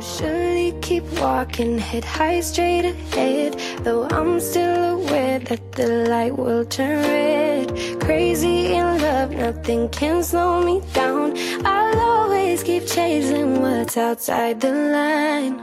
[0.00, 3.58] Usually keep walking, head high straight ahead.
[3.82, 7.72] Though I'm still aware that the light will turn red.
[8.00, 11.36] Crazy in love, nothing can slow me down.
[11.64, 15.60] I'll always keep chasing what's outside the line.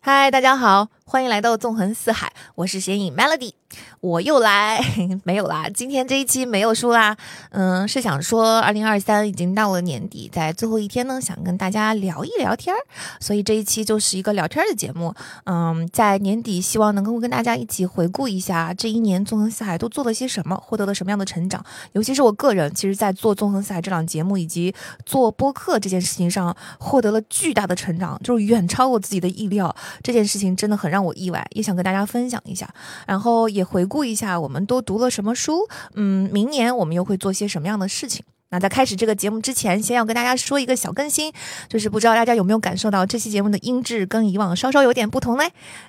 [0.00, 3.52] 嗨，大家好，欢迎来到纵横四海，我是显影 Melody。
[4.01, 4.79] 我又来，
[5.23, 7.15] 没有啦，今天这一期没有书啦。
[7.51, 12.79] 嗯，是想说，二零二三已经到了年底，在最后一天呢，想跟大家聊一聊天儿，
[13.19, 15.13] 所以这一期就是一个聊天的节目。
[15.45, 21.63] 嗯，在年底，希望能够跟大家一起回顾一下这一年纵横四海都做了些什么，获得了什么样的成长。
[21.93, 24.73] 尤其是我个人，其实在做纵横四海这档节目以及
[25.05, 29.75] 做播客这件事情上，获得了巨大的成长，就是远超我自己的意料。
[30.03, 32.69] 这件事情真的很让我意外，也想跟大家分享一下，
[33.07, 34.05] 然后也回顾。
[34.05, 35.67] 一下，我们都读了什么书？
[35.95, 38.23] 嗯，明年我们又会做些什么样的事情？
[38.49, 41.33] 那在开始这个节目之前，先要跟大家说一个小更新，
[41.67, 45.43] 就是不知道大家有没有感受到这期节目的音质跟以往稍稍有点不同呢？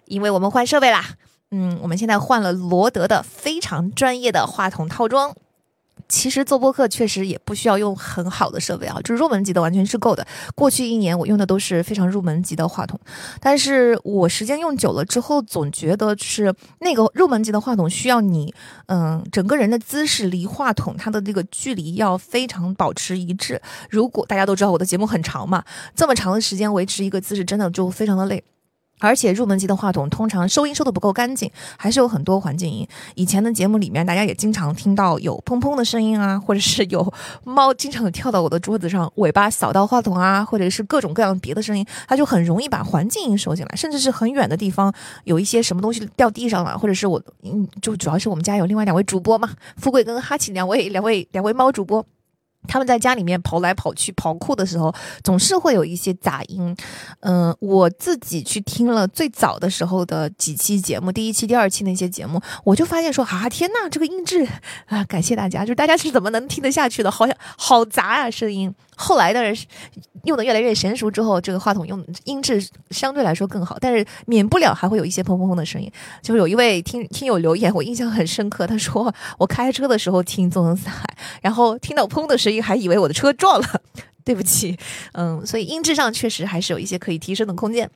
[0.06, 1.04] 因为我们换设备啦。
[1.50, 5.36] 嗯，我们现在换了罗德的非常专业的话筒套装。
[6.08, 10.26] 其实做播客确实也不需要用很好的设备啊，就是入门级的完全是够的。
[10.54, 12.98] 过去一年我用的都是非常入门级的话筒，
[13.40, 18.54] 但是我时间用久了之后，总觉得是那个入门级的话筒需要你，
[18.86, 23.60] 嗯，整个人的姿势离话筒它的这个距离要非常保持一致。
[23.90, 28.42] 如果大家都知道我的节目很长嘛，这么长的时间维持一个姿势，真的就非常的累。
[28.98, 32.86] 而且入门级的话筒通常收音收的不够干净，还是有很多环境音。
[33.14, 37.12] 以前的节目里面，大家也经常听到有砰砰的声音啊，或者是有
[37.44, 43.76] 猫经常跳到我的桌子上，尾巴扫到话筒啊，或者是各种各样别的声音，它就很容易把环境音收进来。
[43.76, 44.92] 甚至是很远的地方，
[45.24, 52.04] 有一些什么东西掉地上了，或者是我，嗯，就主要是我们家有另外两位主播嘛，富贵跟哈奇两位两位两位猫主播。
[52.66, 56.76] 他们在家里面跑来跑去跑酷的时候，总是会有一些杂音。
[57.20, 64.46] 嗯，我自己去听了最早的时候的几期节目，第一期、第二期那些节目，我就发现说啊，天呐，这个音质
[64.86, 67.10] 啊，感谢大家，就是大家是怎么能听得下去的？
[67.10, 68.74] 好像好杂啊，声音。
[68.98, 69.54] 后来的人
[70.24, 75.92] 用的越来越娴熟之后，这个话筒用音质相对来说更好，但是免不了还会有一些砰砰砰的声音。
[76.22, 81.04] 就是有一位听听友留言，我印象很深刻，他说我开车的时候听《纵横四海》，
[81.42, 83.82] 然后听到砰的声音，还以为我的车撞了。
[84.24, 84.76] 对不起，
[85.12, 87.88] 嗯，所以音质上确实还是有一些可以提升的空间。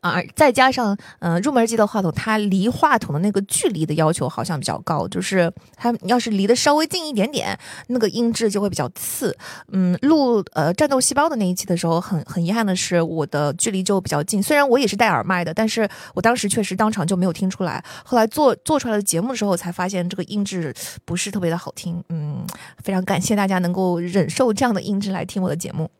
[0.00, 9.36] 啊，再加上，嗯，入门级的话筒，它离话筒的那个距离的要求好像比较高，就是它要是离得稍微近一点点，那个音质就会比较次。
[9.72, 14.42] 嗯，录呃战斗细胞的那一期的时候，很很遗憾的是，我的距离就比较近。
[14.42, 17.84] 虽然我也是戴耳麦的，但是我当时确实当场就没有听出来。
[18.04, 20.72] 后来做做出来的节目的时候，才发现这个音质
[21.04, 22.02] 不是特别的好听。
[22.08, 22.46] 嗯，
[22.84, 25.90] 非常感谢大家能够忍受这样的音质来听我的节目。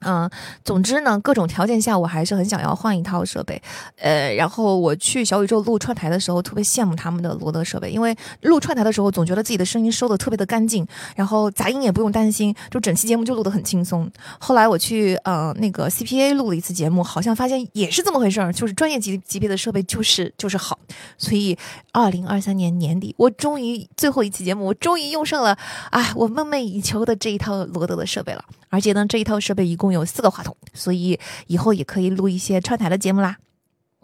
[0.00, 0.28] 嗯，
[0.64, 3.60] 总之呢，各种条件下，我还是很想要换一套设备。
[3.98, 14.10] 呃，然后我去小宇宙录串台的时候，特别羡慕他们的罗德设备，因为录串台的时候，总觉得自己的声音收的特别的干净，然后杂音也不用担心，就整期节目就录得很轻松。
[14.38, 20.78] 后来我去呃那个 CPA 录了一次节目，好像发现也是这么回事儿，就是专业级级别的设备就是就是好。
[21.18, 21.58] 所以
[21.92, 25.58] 二零二三年年底，我终于最后一期节目，我终于用上了
[25.90, 28.42] 啊我梦寐以求的这一套罗德的设备了。
[28.70, 33.36] 而且呢，这一套设备一共有四个话筒，所以以后也可以录一些串台的节目啦。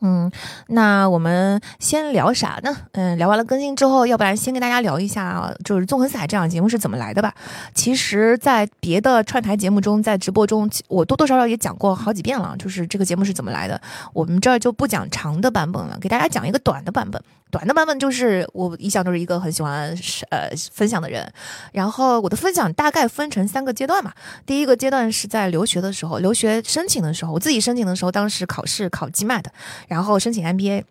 [0.03, 0.31] 嗯，
[0.69, 2.77] 那我们先聊啥呢？
[2.93, 7.34] 嗯，聊完了更新之后，要不然先跟大家聊一下，就是《纵横四海》这档节目是怎么来的吧。
[7.75, 13.81] 其实，在别的串台节目中，在直播中，我多多少少也讲过好几遍了，就是这个节目是怎么来的。
[14.12, 17.23] 我们这儿就不讲长的版本了，给大家讲一个短的版本。
[17.49, 19.97] 短的版本就是我一向都是一个很喜欢
[20.31, 21.33] 呃分享的人，
[21.73, 24.13] 然后我的分享大概分成三个阶段嘛。
[24.45, 29.45] 第一个阶段是在留学的时候，留学申请的时候，我自己申请的时候，当时考试考 GMAT，
[29.87, 30.85] 然后申请 MBA，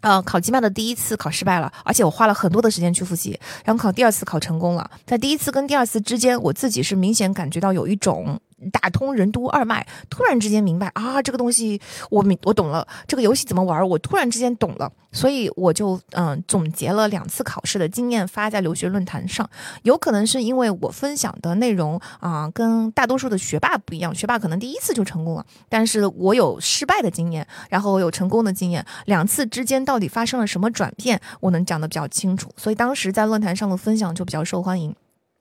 [0.00, 4.90] 呃，考吉麦的第一次考失败了，而且我花了很多的时间去复习，然后考第二次考成功了。
[5.06, 8.40] 在第一次跟第二次之间，我自己是明显感觉到有一种。
[8.72, 19.48] 打通任督二脉，突然之间明白啊，这个东西我明我懂了，这个游戏怎么玩，我突然之间懂了，所以我就嗯总结了两次考试的经验发在留学论坛上。
[19.82, 34.94] 有可能是因为我分享的内容啊跟大多数的学霸不一样，学霸可能第一次就成功了，但是我有失败的经验，然后有成功的经验，两次之间到底发生了什么转变，我能讲的比较清楚，所以当时在论坛上的分享就比较受欢迎。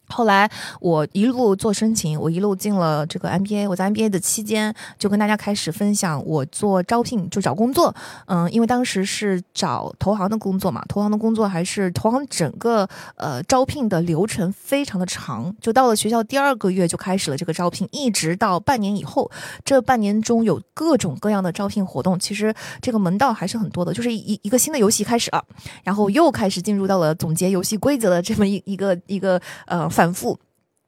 [0.10, 0.50] 后来
[0.80, 3.68] 我一路做申请，我一路进了这个 MBA。
[3.68, 7.94] 我在 MBA 的期间，就跟大家开始分享我做招聘，就找工作。
[8.28, 15.54] 嗯，因为当时是找投行的工作嘛，投行的工作还是投行整个呃招聘的流程非常的长。
[15.60, 19.30] 就到了学校第二个月就开始了这个招聘，一直到半年以后，
[19.66, 22.18] 这半年中有各种各样的招聘活动。
[22.18, 25.44] 其实这个门道还是很多的，就是一一个新的游戏开始了，
[25.84, 29.90] 然后又开始进入到了总结游戏规则的这么一一个一个呃。
[29.98, 30.40] 反复。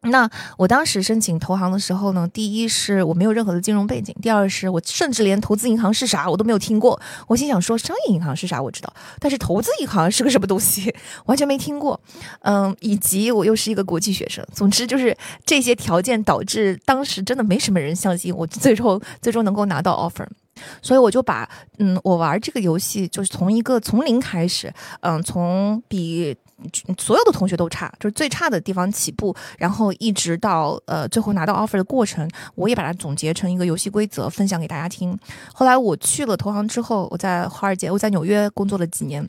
[0.03, 6.97] 那我当时申请投行的时候呢，第一是我没有任何的金融背景，第二是我甚至连投资银行是啥我都没有听过。
[7.27, 10.93] 我心想说，商业银行是啥我知道，但是投资银行是个什么东西，
[11.25, 11.99] 完全没听过。
[12.43, 20.27] 嗯，以及我又是一个国际学生，总之就是这些条件导致当时真的没什么人相信我最终最终能够拿到 offer。
[20.81, 26.37] 所以我就把嗯，我玩这个游戏就是从一个从零开始，嗯，从比。
[26.97, 35.17] 所有的同学都差，就是最差的地方起步，然后一直到呃最后拿到 offer 的过程，我也把它总结成一个游戏规则分享给大家听。
[35.53, 39.27] 后来我去了投行之后，我在华尔街，我在纽约工作了几年。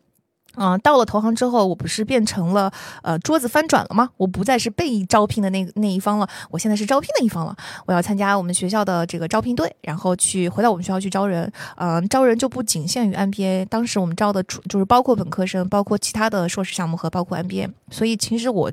[0.56, 2.70] 嗯，到了投行之后，我不是变成了
[3.02, 4.10] 呃桌子翻转了吗？
[4.16, 7.56] 我不再是被招聘的那那一方了，我现在是招聘的一方了。
[7.86, 11.50] 我要参加我们学校的这个招聘队，然后去回到我们学校去招人。
[11.76, 17.70] 嗯，招人就不仅限于 MBA，当时我们招的主就是包括本科生，包括其他的硕士项目和包括 MBA。
[17.90, 18.70] 所以其实我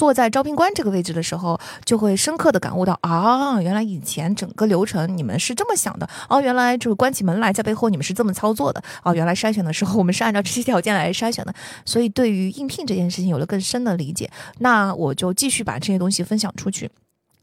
[0.00, 11.10] 坐在招聘官这个位置的时候，就会深刻的感悟到啊，原来以前整个流程你们是这么想的哦，原来就是关起门来在背后你们是这么操作的哦，原来筛选的时候我们是按照这些条件来。
[11.10, 11.52] 筛选的，
[11.84, 14.30] 所以对于应聘这件事情有了更深的理解，
[14.60, 16.88] 那我就继续把这些东西分享出去。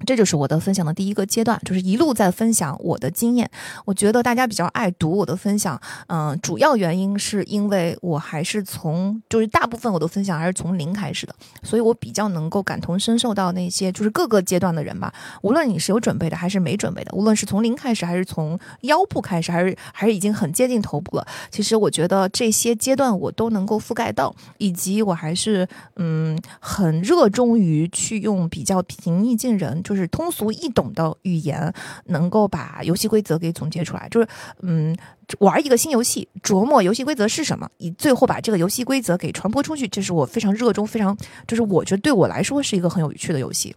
[0.06, 3.50] 这就是我的分享的第一个阶段，就是一路在分享我的经验。
[3.84, 15.12] 我觉得大家比较爱读我的分享，嗯，主要原因是因为我还是从，就是大部分我的分享还是从零开始的，所以我比较能够感同身受到那些就是各个阶段的人吧。
[15.42, 29.82] 无论你是有准备的还是没准备的，无论是从零开始还是从腰部开始，还是还是已经很接近头部了，其实我觉得这些阶段我都能够覆盖到，以及我还是嗯很热衷于去用比较平易近人。
[29.88, 31.74] 就是通俗易懂的语言，
[32.08, 34.10] 能够把游戏规则给总结出来。
[34.10, 34.28] 就是，
[34.62, 34.94] 嗯，
[35.40, 41.18] 玩一个新游戏，琢磨游戏规则是什么，以最后把这个游戏规则给传播出去，这是我非常热衷、非常
[41.48, 43.74] 就是我觉得对我来说是一个很有趣的游戏。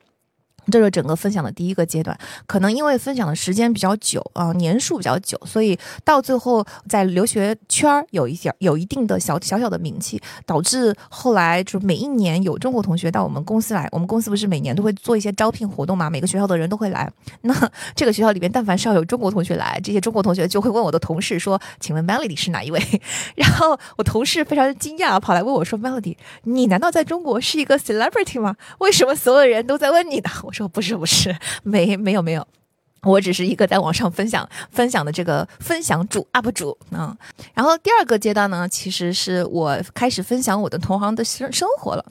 [0.70, 2.16] 这是整个分享的第一个阶段，
[2.46, 17.10] 可能因为分享的时间比较久啊，年数比较久，所以到最后在留学圈儿有一点有一定的小小小的名气，导致后来就每一年有中国同学到我们公司来，我们公司不是每年都会做一些招聘活动嘛，每个学校的人都会来。
[17.42, 17.54] 那
[17.94, 22.80] 这个学校里面，但凡是要有中国同学来，这些中国同学就会问我的同事说：“请问 Melody 是哪一位？”
[23.36, 28.56] 然后我同事非常惊讶，跑来问我说：“Melody，你难道在中国是一个 celebrity 吗？
[28.78, 30.68] 为什么所有人都在问你呢？” 我说。
[30.68, 32.46] 不是 不是，没没有没有，
[33.02, 37.16] 我只是一个在网上分享分享的这个分享主 UP 主嗯。
[37.54, 42.04] 然后第二个阶段呢，其实是我开始分享我的同行的生生活了。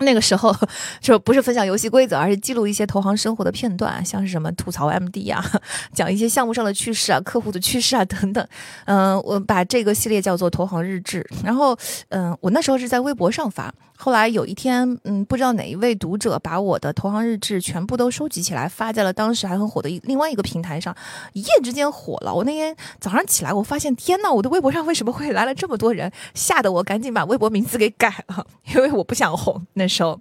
[0.00, 0.54] 那个时候
[1.00, 5.44] 就不是分享游戏规则，而是记录一些投行生活的片段，像是什么吐槽 MD 啊，
[5.94, 8.46] 讲一些项目上的趣事啊、客户的趣事啊等等。
[8.86, 11.24] 嗯，我把这个系列叫做投行日志。
[11.44, 11.76] 然后，
[12.08, 13.72] 嗯，我那时候是在微博上发。
[13.96, 20.94] 后来有一天，嗯，不知道哪一位读者把我的投行日志全部都收集起来，发在了当时还很火的另外一个平台上，
[21.32, 22.34] 一夜之间火了。
[22.34, 26.10] 我那天早上起来，我发现天呐，我的微博上为什么会来了这么多人？
[26.34, 28.44] 吓得我赶紧把微博名字给改了，
[28.74, 29.64] 因为我不想红。
[29.88, 30.20] 时候。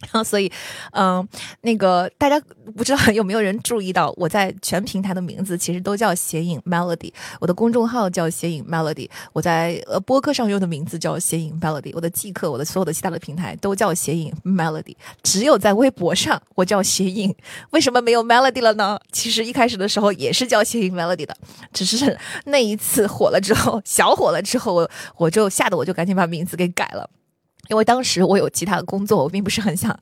[0.00, 0.48] 然 后，所以，
[0.92, 1.28] 嗯，
[1.62, 2.40] 那个大家
[2.76, 17.34] 不知道有没有人注意到，我在全平台的名字其实都叫谐影 Melody，我的公众号叫谐影 Melody，我在呃播客上用的名字叫谐影 Melody，我的即刻，我的所有的其他的平台都叫谐影 Melody，只有在微博上我叫谐影，
[17.70, 18.96] 为什么没有 Melody 了呢？
[19.10, 21.36] 其实一开始的时候也是叫谐影 Melody 的，
[21.72, 27.10] 只是那一次火了之后，小火了之后，我我就吓得我就赶紧把名字给改了。
[27.68, 29.98] 因为当时我有其他的工作，我并不是很想。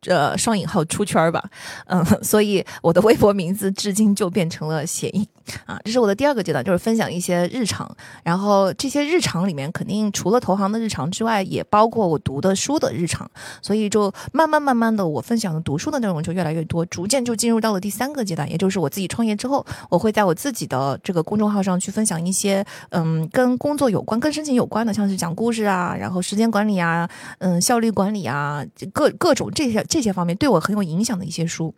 [0.00, 1.42] 这双引号出圈儿吧，
[1.86, 5.26] 嗯，所以我的微博名字至今就变成了谐音
[5.66, 5.78] 啊。
[5.84, 7.90] 这是我的第二个阶段，就是分享一些日常。
[8.22, 13.30] 然后这些日常里面，肯定除了投行的日常之外，也包括我读的书的日常。
[13.62, 27.08] 所以就慢慢慢慢的，我分享的读书的内容就越来越多，逐渐就进入到了第三个阶段，也就是我自己创业之后，我会在我自己的这个公众号上去分享一些嗯跟工作有关、跟申请有关的，像是讲故事啊，然后时间管理啊，
[27.38, 29.84] 嗯，效率管理啊，各各种这些。
[29.86, 31.72] 这些方面对我很有影响的一些书。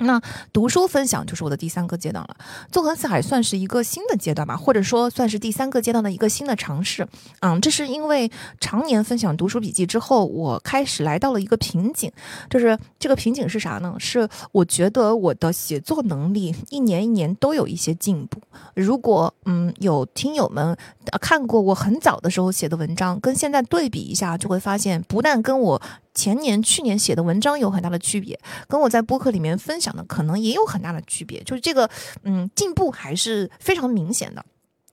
[0.00, 0.20] 那
[0.52, 2.36] 读书分享就是我的第三个阶段了，
[2.72, 7.06] 纵横四海算是一个新的阶段吧，或者说算是第三个阶段的一个新的尝试。
[7.40, 8.30] 嗯，这是因为
[8.60, 12.10] 常年分享读书笔记之后，我开始来到了一个瓶颈，
[12.48, 13.94] 就是这个瓶颈是啥呢？
[13.98, 18.40] 是我觉得我的写作能力一年一年都有一些进步。
[18.74, 20.76] 如果嗯有听友们
[21.20, 25.82] 看过我很早的时候写的文章，跟现在对比一下，就会发现不但跟我。
[26.14, 28.38] 前年、去年写的文章有很大的区别，
[28.68, 31.88] 跟我在播客里面分享的可能也有很大的区别，就是这个，
[32.24, 34.44] 嗯，进步还是非常明显的。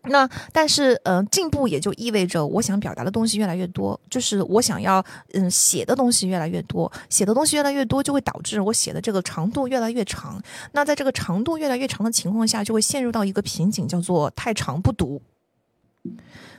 [0.09, 10.41] 那但是，呃，进步也就意味着我想表达的东西越来越多，就是我想要，嗯，写的东西越来越多，写的东西越来越多，就会导致我写的这个长度越来越长。
[10.71, 15.21] 那在这个长度越来越长的情况下，就会陷入到一个瓶颈，叫做太长不读。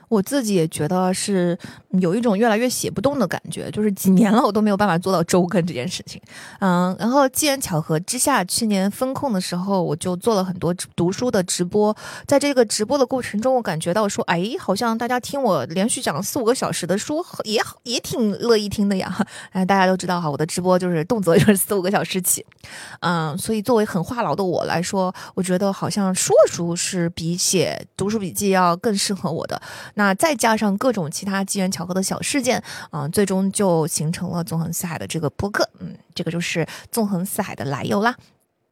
[0.09, 1.57] 我自己也觉得是
[1.91, 6.21] 有一种越来越写不动的感觉，就是几年了我都没有办法做到周更这件事情。
[6.59, 11.95] 嗯，然后机缘巧合之下，去年风控的时候，我就做了很多读书的直播。
[12.25, 19.15] 在这个直播的过程中，我感觉到说，哎，好像大家听我连续讲四五个小时的书，也也挺乐意听的呀。
[19.51, 22.45] 哎，大家都知道哈，我的直播就是动辄就是四五个小时起。
[23.01, 29.61] 嗯，所以作为很话痨的我来说，我觉得好像说书是比写读书笔记要更适合我的。
[29.99, 35.69] 那再加上各种其他机缘巧合的小事件，啊，最终就形成了纵横四海的这个播客。
[35.79, 38.15] 嗯，这个就是纵横四海的来由啦。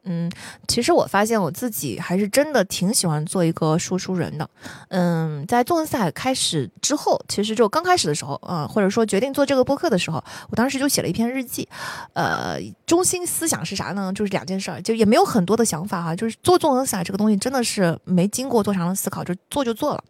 [0.06, 0.32] 嗯，
[0.70, 4.50] 其实我发现我自己还是真的挺喜欢做一个说书人的。
[4.88, 11.68] 嗯，在纵横四海开始之后，其实就刚开始的时候，啊，或者说决定做这个播客的时候，我当时就写了一篇日记。
[12.14, 14.14] 呃，中心思想是啥呢？
[14.14, 16.16] 就是两件事，就也没有很多的想法哈。
[16.16, 20.02] 就是做纵横四海这个东西，真的是没经过多长的思考，就做就做了。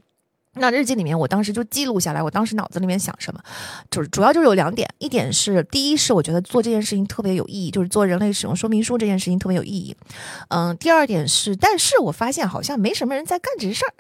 [0.60, 3.42] 那日记里面，我当时就记录下来，我当时脑子里面想什么，
[3.90, 9.96] 就是主要就是有两点，一点是第一是我觉得做这件事情特别有意义，就是做人类使用说明书这件事情特别有意义，
[10.50, 13.94] 嗯，第二点是，但是我发现好像没什么人在干这事儿。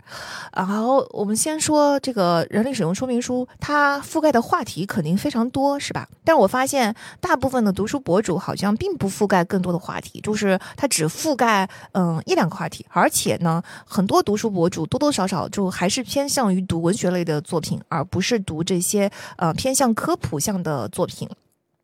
[0.55, 6.07] 然后我们先说这个人类使用说明书，它覆盖的话题肯定非常多，是吧？
[6.23, 16.46] 但是我发现大部分的读书博主好像并不覆盖更多的话题，就是它只覆盖嗯一两个话题，而且呢，很多读书博主多多少少就还是偏向。
[16.53, 21.29] 于读文学类的作品，而不是读这些呃偏向科普向的作品。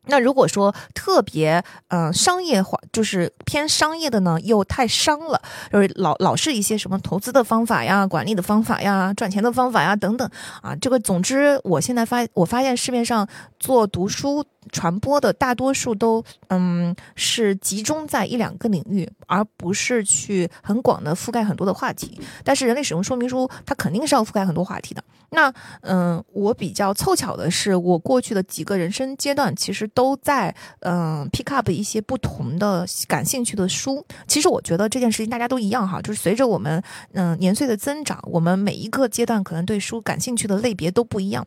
[0.06, 5.40] 那如果说特别嗯商业化，就是偏商业的呢，又太商了，
[5.72, 10.28] 就是老老是一些什么投资的方法呀、管理的方法呀、赚钱的方法呀等等
[10.62, 10.74] 啊。
[10.76, 14.44] 这个总之，我现在发我发现市面上做读书。
[14.72, 22.18] 传播的大多数都嗯是集中在一两个领域，而不是去很广的覆盖很多的话题。
[22.42, 25.04] 但是人类使用说明书它肯定是要覆盖很多话题的。
[25.32, 34.04] 那嗯，我比较凑巧的是，我过去的几个人生阶段其实都在嗯 pick up 一些不同的感兴趣的书。
[34.26, 36.82] 其实我觉得这件事情大家都一样哈，就是随着我们
[37.12, 41.46] 嗯年岁的增长，我们每一个阶段可能对书感兴趣的类别都不一样。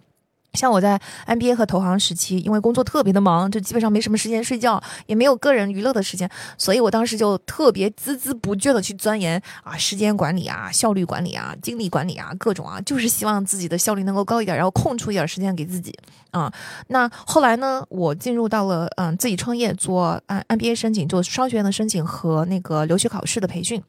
[0.58, 15.94] 像我在 MBA 和投行时期，因为工作特别的忙，就基本上没什么时间睡觉，也没有个人娱乐的时间，所以我当时就特别孜孜不倦的去钻研啊，时间管理啊，效率管理啊，精力管理啊，各种啊，就是希望自己的效率能够高一点，然后空出一点时间给自己
[16.32, 16.52] 啊。
[16.88, 23.82] 那后来呢，我进入到了嗯自己创业做 MBA 申请，做商学院的申请和那个留学考试的培训。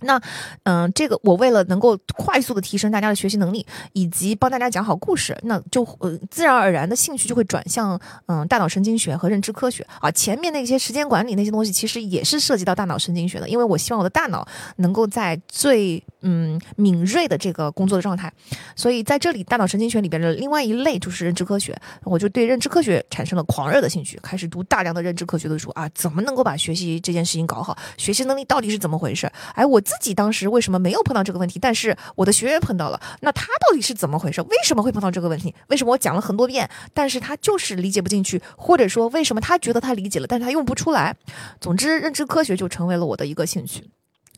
[0.00, 0.20] 那，
[0.62, 10.08] 嗯，这个我为了能够快速的提升大家的学习能力，以及帮大家讲好故事，那就呃自然而然的兴趣就会转向嗯大脑神经学和认知科学啊。
[10.12, 18.32] 前面那些时间管理那些东西其实也是涉及到大脑神经学的，因为我希望我的大脑能够在最嗯敏锐的这个工作的状态。
[18.76, 27.76] 所以在这里，大脑神经学里边的另外一类就是认知科学，我就对认知科学产生了狂热的兴趣，开始读大量的认知科学的书啊，怎么能够把学习这件事情搞好？
[27.96, 29.26] 学习能力到底是怎么回事？
[29.54, 29.82] 哎，我。
[29.88, 31.58] 自己当时为什么没有碰到这个问题？
[31.58, 34.42] 但是我的学员碰到了，那他到底是怎么回事？
[34.42, 35.54] 为什么会碰到这个问题？
[35.68, 38.42] 为什么我讲了很多遍，但是他就是理解不进去？
[38.58, 41.16] 或者说，为什么他觉得他理解了，但是他用不出来？
[41.58, 43.88] 总之，认知科学就成为了我的一个兴趣。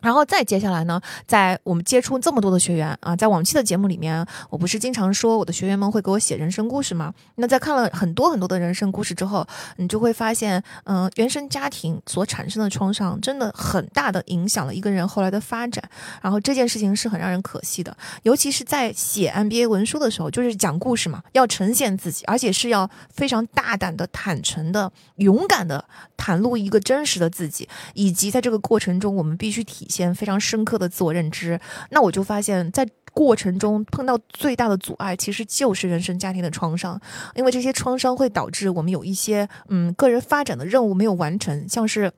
[0.01, 7.13] 然后再接下来呢，在我们接触这么多的学员啊，在往期的节目里面，我不是经常说我的学员们会给我写人生故事吗？
[7.37, 15.85] 那在看了很多很多的人生故事之后，你就会发现，嗯，原生家庭所产生的创伤真的很大的影响了一个人后来的发展。
[16.23, 25.85] 然后这件事情是很让人可惜的，尤其是在写 MBA 文书的时候，就是讲故事嘛，要呈现自己，而且是要非常大胆的、坦诚的、勇敢的
[26.17, 29.89] 袒露一个真实的自己，以及在这个过程中，我们必须体。
[29.91, 31.59] 一些非常深刻的自我认知，
[31.91, 37.01] 那我就发现，在过程中碰到最大的阻碍，其实就是人生家庭的创伤，
[37.35, 42.13] 因为这些创伤会导致我们有一些嗯个人发展的任务没有完成，像是。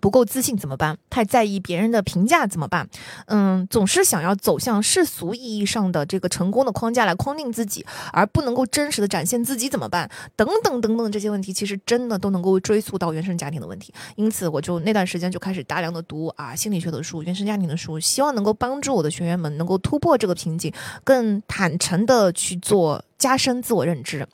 [0.00, 0.96] 不够自信怎么办？
[1.10, 2.88] 太在意别人的评价怎么办？
[3.26, 10.10] 嗯，总是想要走向世俗意义上的这个成功的框架来框定自己，而不能够真实的展现自己怎么办？
[10.34, 13.92] 等等等等这些问题，其实真的都能够追溯到原生家庭的问题。
[14.16, 20.72] 因此，我就那段时间就开始大量的读啊心理学的书、原生家庭的书，希望能够帮助我的学员们能够突破这个瓶颈，
[21.04, 24.26] 更坦诚的去做加深自我认知。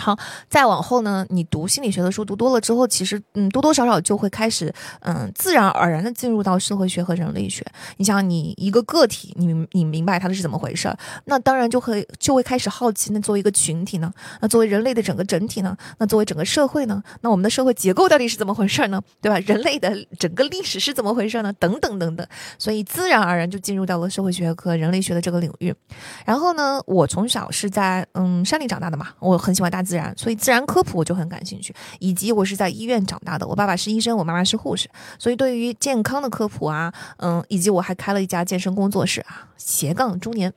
[0.00, 0.16] 好，
[0.48, 7.66] 再往后呢，你读心理学的书读多了之后，其实嗯，多多少少就会开始嗯，自然而然的进入到社会学和人类学。
[7.96, 19.02] 你想，你一个个体，你你明白它的是怎么回事儿，那当然就会就会开始好奇，那作为一个群体呢，那作为人类的整个整体呢，那作为整个社会呢，那我们的社会结构到底是怎么回事儿呢？
[19.20, 19.36] 对吧？
[19.40, 21.52] 人类的整个历史是怎么回事儿呢？
[21.54, 22.24] 等等等等，
[22.56, 25.74] 所以自然而然就进入到了社会学和人类学的这个领域。
[26.24, 29.87] 然后呢，我从小是在嗯山里长大的嘛，我很喜欢大自。
[29.88, 40.52] 自然，所以自然科普我就很感兴趣，以及我是在医院长大的，我爸爸是医生，我妈妈是护士，所以对于健康的科普啊，嗯，以及我还开了一家健身工作室啊，斜杠中年。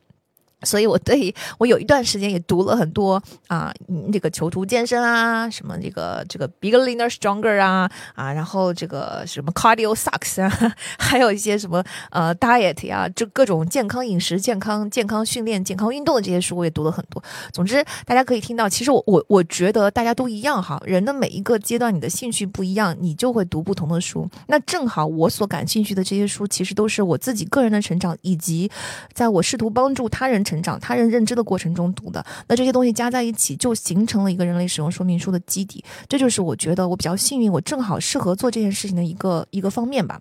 [0.63, 3.73] 所以，我对我有一段时间也读了很多啊，
[4.11, 10.49] 这个囚徒健身啊，什么这个这个 Beginner Stronger 啊啊，然后这个什么 Cardio Sucks 啊，
[10.99, 17.23] 还有一些什么呃 Diet 呀，就各种健康饮食、健康健康训练、健康运动的这些书，我也读了很多。
[17.51, 24.29] 总之，大家可以听到，其实我我我觉得大家都一样哈，人的每一个阶段，你的兴趣不一样，你就会读不同的书。
[24.47, 28.69] 那正好我所感兴趣的这些书，其实都是我自己个人的成长，以及
[29.13, 30.43] 在我试图帮助他人。
[30.51, 35.81] 成长、他人认知的过程中读的，那这些东西加在一起，就形成了一个人类使用说明书的基底。
[36.09, 40.19] 这就是我觉得我比较幸运，我正好适合做这件事情的一个一个方面吧。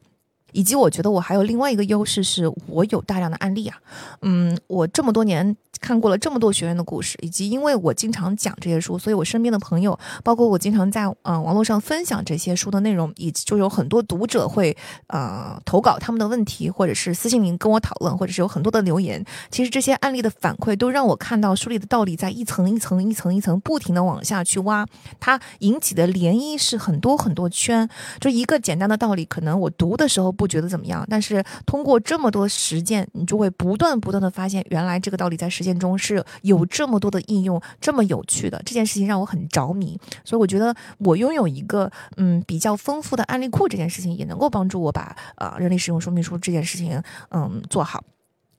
[0.53, 3.77] 以及我觉得我还有另外一个优势，是我有大量的案例啊。
[4.23, 5.57] 嗯，我这么多年。
[5.81, 14.77] 看过了这么多学员的故事，以及因为我经常讲这些书，所以我身边的朋友，包括我经常在嗯网络上分享这些书的内容，以及就有很多读者会
[15.07, 19.25] 呃投稿他们的问题，或者是私信您跟我讨论，或者是有很多的留言。
[19.51, 24.87] 其实这些案例的反馈都让我看到书里的道理在一层一层一层一层不停的往下去挖，
[25.19, 27.89] 它引起的涟漪是很多很多圈。
[28.21, 35.79] 就一个简单的道理，可能我读的时候不觉得怎么样，但是通过这么多实践，你就会不断不断的发现，原来这个道理在实践。
[35.81, 48.05] 中是有这么多的应用，这么有趣的这件事情让我很着迷，所以我觉得我拥有一个嗯比较丰富的案例库，这件事情也能够帮助我把呃人力使用说明书这件事情嗯做好，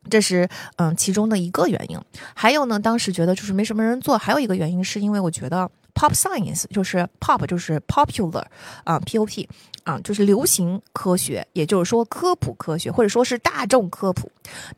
[0.09, 1.99] 这是嗯其中的一个原因。
[2.33, 8.45] 还有呢，当时觉得就是没什么人做，还有一个原因是因为我觉得 pop science 就是 pop 就是 popular
[8.83, 9.47] 啊 pop。
[9.83, 14.31] 啊，就是流行科学，也就是说科普科学，或者说是大众科普。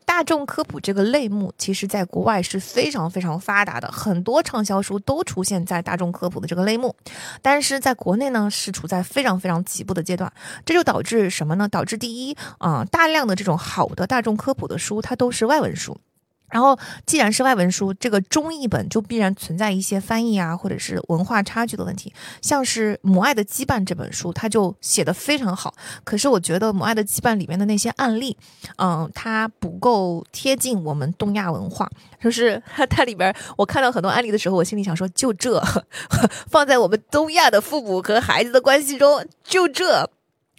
[0.04, 6.94] 大众科普这个类目，其实在国外是非常非常发达的，很多畅销书都出现在大众科普的这个类目。
[7.42, 10.32] 但是在国内呢，是处在非常非常起步的阶段，
[10.64, 11.68] 这就导致什么呢？
[11.68, 15.98] 导致第一啊，大量的这种好的大众科普的书，它都是外文书。
[16.54, 22.14] 然后，既然是外文书，这个中译本就必然存在一些翻译啊，或者是文化差距的问题。
[22.40, 25.74] 像是《母爱的羁绊》这本书，它就写的非常好。
[26.04, 28.36] 可是我觉得《母爱的羁绊》里面的那些案例，
[28.76, 31.90] 嗯，它不够贴近我们东亚文化。
[32.22, 35.60] 就是 它里边，我看到很多案例的时候，我心里想说，就这
[36.48, 40.08] 放在我们东亚的父母和孩子的关系中，就这。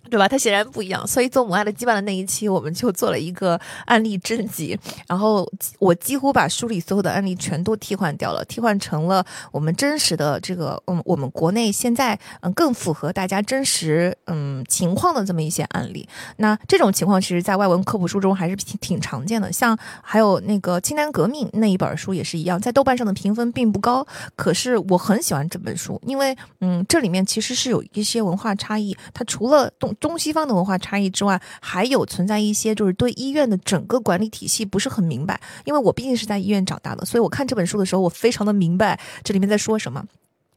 [0.10, 0.28] 对吧？
[0.28, 16.08] 它显然不一样，所以做母爱的羁绊的那一期，我们就做了一个案例征集，然后我几乎把书里所有的案例全都替换掉了，替换成了我们真实的这个，嗯，我们国内现在嗯更符合大家真实嗯情况的这么一些案例。
[16.38, 35.40] 那这种情况其实，在外文科普书中还是挺挺常见的，像还有那个《清单革命》那一本书也是一样，在豆瓣上的评分并不高，可是我很喜欢这本书，因为嗯这里面其实是有一些文化差异，它除了动中西方的文化差异之外，还有存在一些就是对医院的整个管理体系不是很明白。
[35.64, 40.06] 因为我毕竟是在医院长大的，所以我看这本书的时候，我非常的明白这里面在说什么。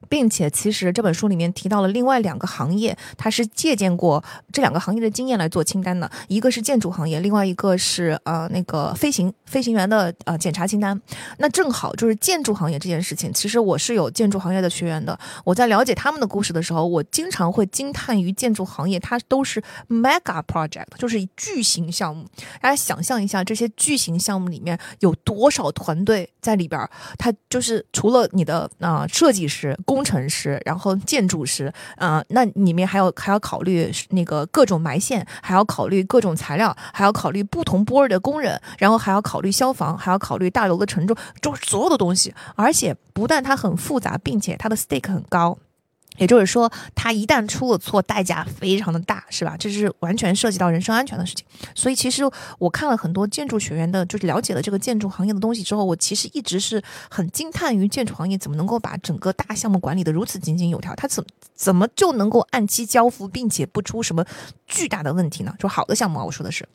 [0.09, 6.11] 并且，其实这本书里面提到了另外两个行业，它是借鉴过这两个行业的经验来做清单的。
[6.29, 11.01] 一个是建筑行业，另外一个是呃那个飞行飞行员的呃检查清单。
[11.39, 15.19] 那正好就是建筑行业这件事情，其实我是有建筑行业的学员的。
[15.45, 22.27] 我在了解他们的故事的时候，我经常会惊叹于建筑行业，它都是 mega project，就是巨型项目。
[22.61, 26.91] 大家想象一下，这些巨型项目里面有多少团队在里边儿？
[27.19, 29.77] 它就是除了你的啊设计师。
[29.85, 42.33] 工工程师，然后建筑师，嗯，那里面还有还要考虑那个各种埋线，还要考虑各种材料，还要考虑不同波儿的工人，然后还要考虑消防，还要考虑大楼的承重，就所有的东西。
[42.55, 45.59] 而且不但它很复杂，并且它的 stake 很高。
[46.19, 49.57] 也就是说，他一旦出了错，代价非常的大，是吧？
[49.59, 51.47] 这是完全涉及到人身安全的事情。
[51.75, 52.23] 所以，其实
[52.59, 64.25] 我看了很多建筑学员的，就是了解了这个建筑行业的东西之后，我其实一直是很惊叹于建筑行业怎么能够把整个大项目管理的如此井井有条，它怎怎么就能够按期交付，并且不出什么
[64.67, 65.55] 巨大的问题呢？
[65.59, 66.69] 就好的项目啊，我说的是。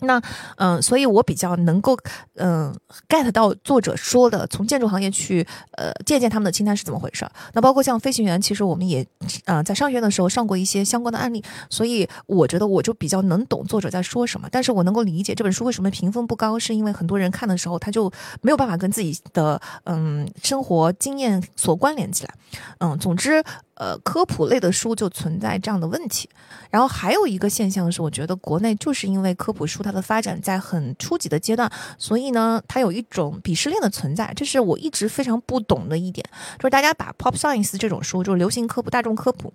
[0.00, 0.20] 那
[0.56, 1.96] 嗯，所以我比较能够
[2.34, 2.74] 嗯
[3.08, 7.30] get 到作者说的，从建筑行业去呃借鉴他们的清单是怎么回事儿。
[7.52, 9.06] 那包括像飞行员，其实我们也
[9.44, 14.48] 呃在上学的时候上过一些相关的案例，所以我觉得我就比较能懂作者在说什么。
[14.50, 18.10] 但是我能够理解这本书为什么评分不高，是因为很多人看的时候他就
[18.42, 22.34] 没有办法跟自己的嗯生活经验所关联起来。
[22.78, 23.42] 嗯，总之。
[23.80, 26.28] 呃，科普类的书就存在这样的问题。
[26.68, 34.30] 然后还有一个现象是，我觉得国内就是因为科普书它的发展在很初级的阶段，所以呢，它有一种鄙视链的存在。
[34.36, 36.22] 这是我一直非常不懂的一点，
[36.58, 39.50] 就是大家把 pop science 这种书，就是流行科普、大众科普，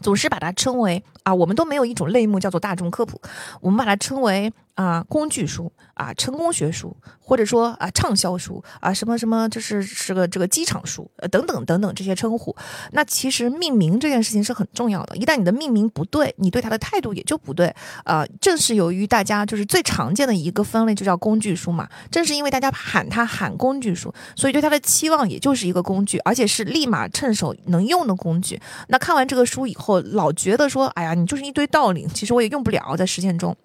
[0.00, 3.20] 总是把它称为啊，我们都没有一种类目叫做大众科普，
[3.60, 4.52] 我们把它称为。
[4.76, 12.54] 啊，工具书啊，成功学书，或者说啊，畅销书啊，什么什么，就是是个这个机场书，呃，等等等等这些称呼。
[12.92, 17.74] 那其实命名这件事情是很重要的，一旦你的命名不对，你对它的态度也就不对。
[18.04, 28.60] 啊，正是由于大家就是最常见的一个分类就叫工具书嘛，正是因为大家喊它喊工具书，所以对它的期望也就是一个工具，而且是立马趁手能用的工具。
[28.88, 33.56] 那看完这个书以后，老觉得说，哎呀，你就是一堆道理，其实我也用不了在实践中。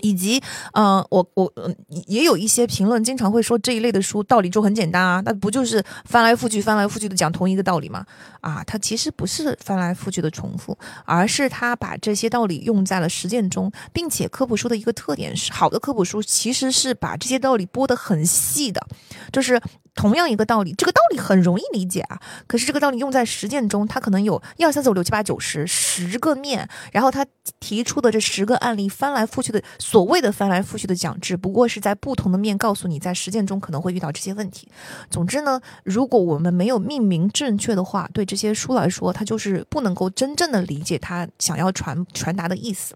[0.00, 1.74] 以及，嗯，我我嗯
[2.06, 8.04] 也有一些评论，经常会说这一类的书道理就很简单啊，那不就是翻来覆去、翻来覆去的讲同一个道理吗？
[8.40, 18.84] 啊，它其实不是翻来覆去的重复，而是他把这些道理用在了实践中，并且科普书的一个特点是，好的科普书其实是把这些道理剥得很细的，
[19.32, 19.60] 就是。
[19.94, 22.20] 同样一个道理，这个道理很容易理解啊。
[22.46, 26.68] 可是这个道理用在实践中，它可能有一二三四五六七八九十十个面。
[26.92, 27.26] 然后他
[27.60, 34.68] 提出的这十个案例，翻来覆去的所谓的翻来覆去的讲，只不过是在不同的面告诉你，在实践中可能会遇到这些问题。
[35.10, 42.94] 总之呢，如果我们没有命名正确的话，对这些书来说，它就是不能够真正的理解他想要传传达的意思。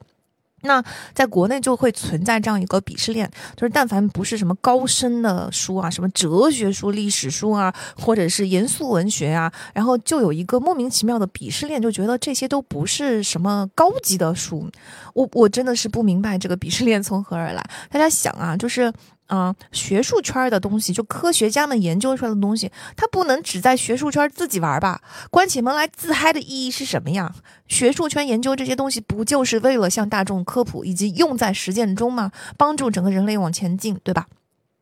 [0.67, 0.83] 那
[1.15, 14.71] 在国内就会存在这样一个鄙视链，就是但凡不是什么高深的书啊，什么哲学书、历史书啊，或者是严肃文学啊，然后就有一个莫名其妙的鄙视链，就觉得这些都不是什么高级的书。
[15.15, 17.65] 我我真的是不明白这个鄙视链从何而来。
[17.91, 18.93] 大家想啊，就是。
[19.27, 25.01] 啊，学术圈的东西，就科学家们研究出来的东西，它不能只在学术圈自己玩吧？
[25.31, 27.35] 关起门来自嗨的意义是什么呀？
[27.67, 32.31] 学术圈研究这些东西，不就是为了向大众科普以及用在实践中吗？
[32.57, 34.27] 帮助整个人类往前进，对吧？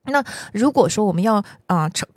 [0.07, 2.09] 那如果说我们要啊成。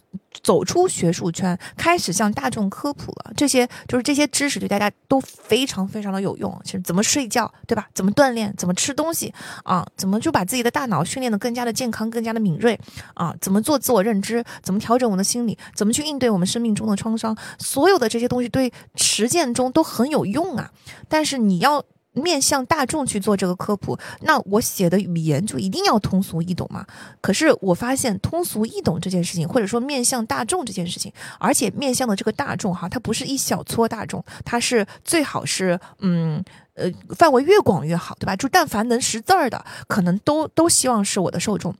[0.44, 3.32] 走出学术圈，开始向大众科普了。
[3.36, 6.60] 这些就是这些知识对大家都非常非常的有用。
[6.64, 7.88] 其实怎么睡觉，对吧？
[7.94, 8.54] 怎么锻炼？
[8.58, 9.86] 怎么吃东西啊？
[9.96, 12.80] 怎么就把自己的大脑训练的更加的健康、更加的敏锐
[13.14, 13.36] 啊？
[13.42, 14.44] 怎么做自我认知？
[14.62, 15.58] 怎么调整我们的心理？
[15.76, 17.38] 怎么去应对我们生命中的创伤？
[17.60, 20.72] 所有的这些东西对实践中都很有用啊。
[21.08, 21.84] 但是你要。
[22.18, 26.86] 面向大众去做这个科普，那我写的语言就一定要通俗易懂嘛？
[27.22, 38.36] 可是我发现通俗易懂这件事情，或者说面向大众这件事情，而且面向的这个大众哈，它不是一小撮大众，它是最好是嗯呃范围越广越好，对吧？
[38.36, 41.76] 就但凡能识字儿的，可能都都希望是我的受众。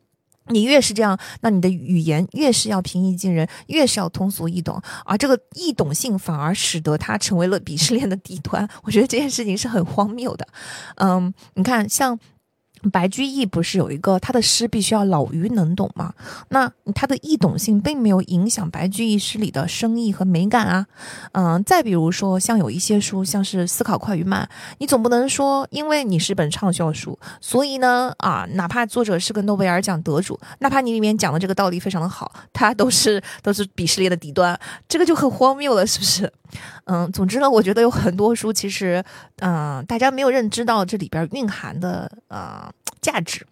[0.50, 8.68] 你越是这样，那你的语言越是要平易近人，越是要通俗易懂，而这个易懂性反而使得它成为了鄙视链的底端。
[8.84, 10.48] 我觉得这件事情是很荒谬的。
[10.96, 12.20] 嗯，你看，像。
[12.92, 16.14] 白居易不是有一个他的诗必须要老于能懂吗？
[16.50, 20.88] 那他的易懂性并没有影响白居易诗里的深意和美感啊。
[21.34, 36.32] 嗯，再比如说像有一些书，像是《思考快与慢》，你总不能说因为你是本畅销书，所以呢啊，哪怕作者是个诺贝尔奖得主，哪怕你里面讲的这个道理非常的好，他都是 都是鄙视链的底端，这个就很荒谬了，是不是？
[36.86, 39.04] 嗯，总之呢，我觉得有很多书其实，
[39.42, 42.67] 嗯，大家没有认知到这里边蕴含的呃
[43.02, 43.46] 价值。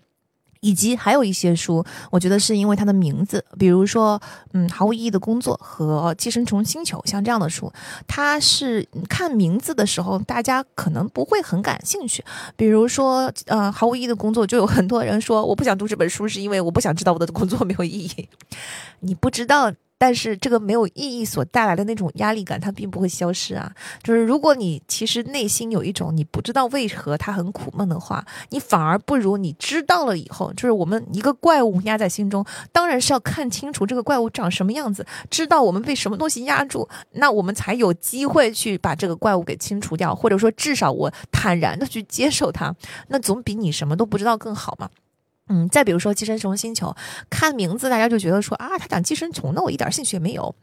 [0.61, 4.19] 以及还有一些书，我觉得是因为它的名字，比如说，
[4.53, 7.71] 嗯，毫无意义的工作和寄生虫星球，像这样的书，
[8.07, 12.25] 它是看名字的时候，大家可能不会很感兴趣。
[12.55, 18.27] 比如说，呃，毫无意义的工作，就有很多人说我不想读这本书，是因为我不想知道我的工作没有意义。
[19.01, 23.71] 你不知道但是这个没有意义所带来的那种压力感，它并不会消失啊。
[24.03, 42.75] 就是如果你其实内心有一种你不知道为何它很苦闷的话，你反而不如你知道了以后，就是我们一个怪物压在心中，当然是要看清楚这个怪物长什么样子，知道我们被什么东西压住，那我们才有机会去把这个怪物给清除掉，或者说至少我坦然的去接受它，
[43.07, 44.89] 那总比你什么都不知道更好嘛。
[45.47, 46.87] 嗯，再比如说《寄生虫星球》，
[47.29, 50.53] 看名字大家就觉得说啊，它讲寄生虫，那我一点兴趣也没有。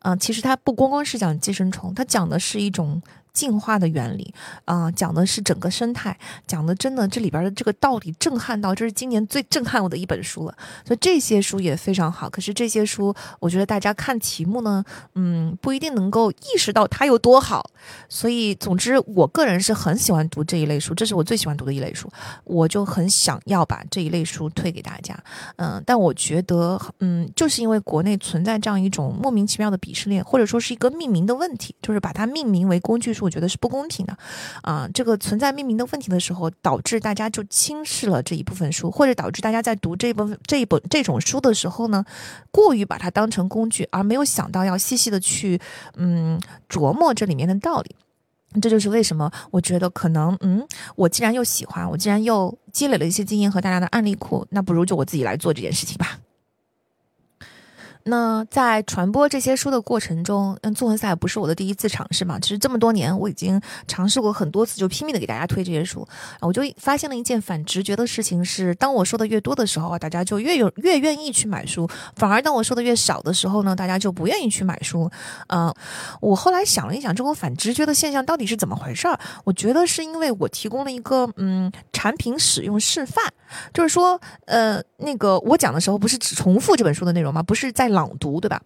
[0.00, 3.00] 嗯，其实它不光光是讲寄生虫，它讲的是一种。
[3.32, 4.32] 进化的原理
[4.64, 6.16] 啊，讲的是整个生态，
[6.46, 10.54] 讲的真的这里边的这个道理震撼到，这是今年最震撼我的一本书了。
[10.84, 17.70] 所以这些书也非常好，可是这些书，我觉得大家看题目呢，嗯，不一定能够意识到它有多好。
[18.08, 22.10] 所以，总之，我个人是很喜欢读这一类书，这是我最喜欢读的一类书，
[22.44, 25.18] 我就很想要把这一类书推给大家。
[25.56, 33.20] 嗯，但我觉得，嗯，就是因为国内存在这样一种莫名其妙的鄙视链，或者说是一个命名的问题，就是把它命名为工具书。
[33.30, 34.16] 觉得是不公平的，
[34.62, 42.04] 啊，这个存在命名的问题的时候，导致大家就轻视了这一部分书，或者导致大家在读这一部分这一本这种书的时候呢，
[42.50, 45.60] 过于把它当成工具，而没有想到要细细的去
[45.96, 47.94] 嗯琢磨这里面的道理。
[48.60, 50.66] 这就是为什么我觉得可能嗯，
[50.96, 56.18] 我既然又喜欢，我既然又积累了一些经验和大家的案例库，那不如就我自己来做这件事情吧。
[58.04, 62.38] 那在传播这些书的过程中，嗯，纵横赛不是我的第一次尝试嘛。
[62.40, 66.06] 其实这么多年，我已经尝试过很多次，就拼命的给大家推这些书。
[66.40, 71.86] 我就发现了一件反直觉的事情是，当我说的越多的时候，大家就越有越愿意去买书；
[72.16, 75.10] 反而当我说的越少的时候呢，大家就不愿意去买书。
[75.48, 75.72] 嗯，
[76.22, 79.20] 我后来想了一想，这种反直觉的现象到底是怎么回事儿？
[79.44, 83.30] 我觉得是因为我提供了一个嗯产品使用示范，
[83.74, 87.42] 就是说，呃，那个我讲的时候不是只重复这本书的内容吗？
[87.42, 87.89] 不是在。
[87.90, 88.62] 朗读，对吧？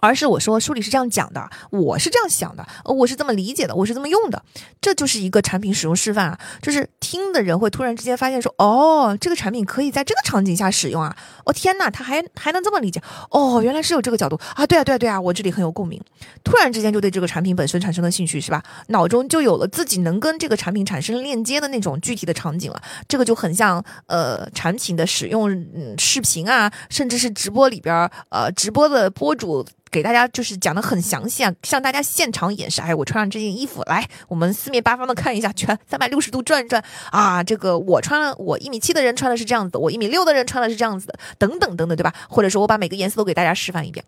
[0.00, 4.42] 而是我说书里是这样讲的，我是这样想的，我是这么理解的，我是这么用的，
[4.80, 6.38] 这就是一个产品使用示范啊！
[6.60, 11.16] 就是听的人会突然之间发现说，哦，这个产品可以在这个场景下使用啊！
[11.44, 13.02] 哦天呐，他还还能这么理解？
[13.30, 14.66] 哦，原来是有这个角度啊！
[14.66, 16.00] 对啊，对啊，对啊，我这里很有共鸣，
[16.44, 18.62] 突然之间就对这个产品本身产生了兴趣，是吧？
[18.88, 22.82] 脑中就有了自己能跟这个产品产生链接的那种具体的场景了。
[23.08, 29.64] 这个就很像呃产品的使用嗯视频啊，甚至是直播里边儿呃直播的播主。
[29.90, 32.80] 给大家就是讲的很详细啊，向大家现场演示。
[32.80, 37.42] 哎，我穿上这件衣服，来，我们四面八方的看一下，全三百六十度转一转啊。
[37.42, 42.12] 这个我穿了，我一米七的人穿的是这样子，我一米六的人穿的是这样子的，等等等等，对吧？
[42.28, 44.04] 或者说我把每个颜色都给大家示范一遍。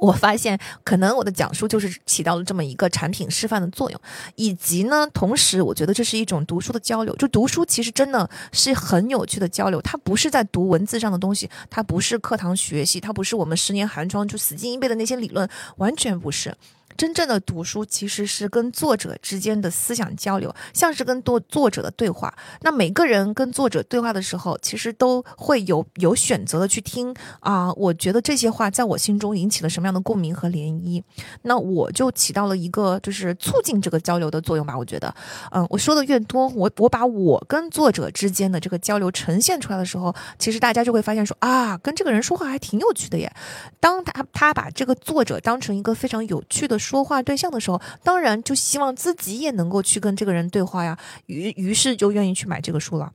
[0.00, 4.00] 我发现，可能我的讲述就是起到了这么一个产品示范的作用，
[4.34, 7.14] 以及呢，同时我觉得这是一种读书的交流。
[7.16, 16.54] 就读书其实真的是很有趣的交流，它不是在读文字上的东西，它不是课堂学习，它不是我们十年寒窗就死记硬背的那些理论，完全不是。
[17.00, 22.36] 真正的读书其实是跟作者之间的思想交流，像是跟作作者的对话。
[22.60, 27.72] 那每个人跟作者对话的时候，其实都会有有选择的去听啊。
[27.72, 31.02] 我觉得这些话在我心中引起了什么样的共鸣和涟漪，
[31.40, 34.76] 那我就起到了一个就是促进这个交流的作用吧。
[34.76, 35.14] 我觉得，
[35.52, 43.32] 嗯，我说的越多，我我把我跟作者之间的这个交流呈现出来的时候，其实大家就会发现说啊，跟这个人说话还挺有趣的耶。
[43.80, 46.78] 当他他把这个作者当成一个非常有趣的。
[46.90, 53.12] 说话对象的时候，当然就希望自己也能够去跟这个人对话呀，于于是就愿意去买这个书了。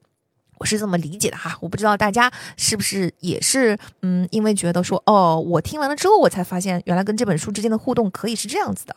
[0.60, 8.96] 我是这么理解的哈，我不知道大家是不是也是嗯，因为觉得说哦，我听完了之后，我才发现原来跟这本书之间的互动可以是这样子的。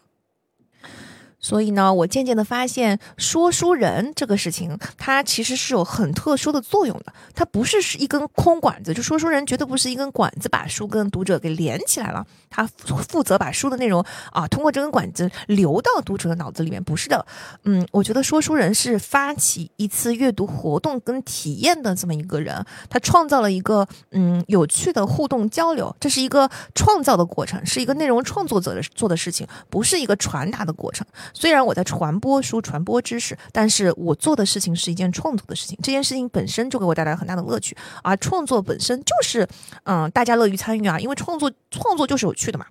[1.40, 7.12] 所以呢，我渐渐的发现，说书人这个事情，它其实是有很特殊的作用的。
[7.32, 12.26] 它不是是一根空管子，就说书人绝对不是一根管子把书跟读者给连起来了。
[12.50, 17.24] 他负责把书的内容啊，通过这根管子流到读者的脑子里面，不是的。
[17.64, 31.06] 嗯，我觉得说书人是发起一次阅读活动跟体验的这么一个人，他创造了一个嗯有趣的互动交流，这是一个创造的过程，是一个内容创作者的做的事情，不是一个传达的过程。
[31.32, 35.78] 虽然我在传播书、传播知识，但是我做的事情是一件创作的事情。
[35.82, 39.46] 这件事情本身就给我带来很大的乐趣，而创作本身就是，
[39.84, 42.64] 嗯，大家乐于参与啊，因为创作创作就是有去的嘛。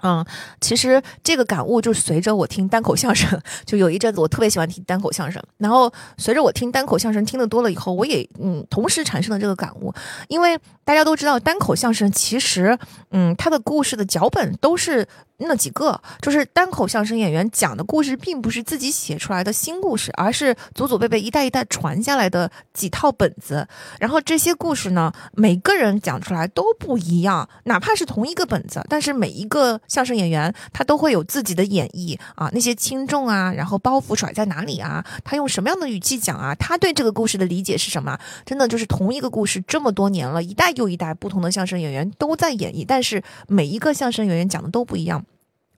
[0.00, 0.24] 嗯，
[0.60, 5.42] 其实这个感悟就随着我听单口相声， 就有一阵子我特别喜欢听单口相声。
[5.56, 9.92] 然后随着我听单口相声听的多了以后，我也嗯同时产生了这个感悟。
[10.28, 12.78] 因为大家都知道单口相声其实
[13.10, 15.04] 嗯它的故事的脚本都是
[15.38, 23.66] 那几个，就是单口相声演员讲的故事，并不是自己写出来的新故事，而是祖祖辈辈一代一代传下来的几套本子。
[24.00, 38.18] 然后这些故事呢，每个人讲出来都不一样，哪怕是同一个本子，但是每一个相声演员他都会有自己的演绎啊，那些轻重啊，然后包袱甩在哪里啊，他用什么样的语气讲啊，他对这个故事的理解是什么？
[38.44, 45.24] 真的就是同一个故事这么多年了，一代又一代不同的相声演员都在演绎，但是每一个相声演员讲的都不一样。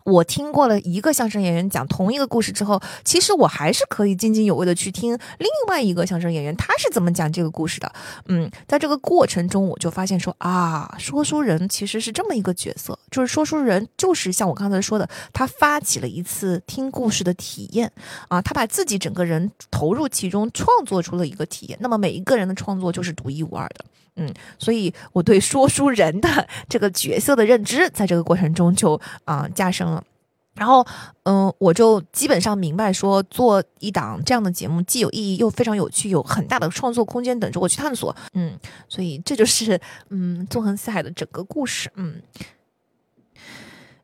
[0.05, 7.93] 我听过了一个相声演员讲同一个故事之后，其实我还是可以津津有味的去听另外一个相声演员他是怎么讲这个故事的。
[8.27, 17.91] 嗯，在这个过程中，我就发现说啊，说书人其实是这么一个角色，就是说书人就是像我刚才说的，他发起了一次听故事的体验
[18.29, 21.79] 啊，他把自己整个人投入其中，创作出了一个体验。
[21.81, 23.85] 那么每一个人的创作就是独一无二的。
[24.17, 26.29] 嗯，所以我对说书人的
[26.69, 30.03] 这个角色的认知，在这个过程中就啊加深了。
[30.55, 30.87] 然后，
[31.23, 38.15] 嗯，我就基本上明白说，做一档这样的节目既有意义又非常有趣，有很大的创作空间等着我去探索。
[38.35, 41.91] 嗯，所以这就是嗯纵横四海的整个故事。
[41.95, 42.21] 嗯。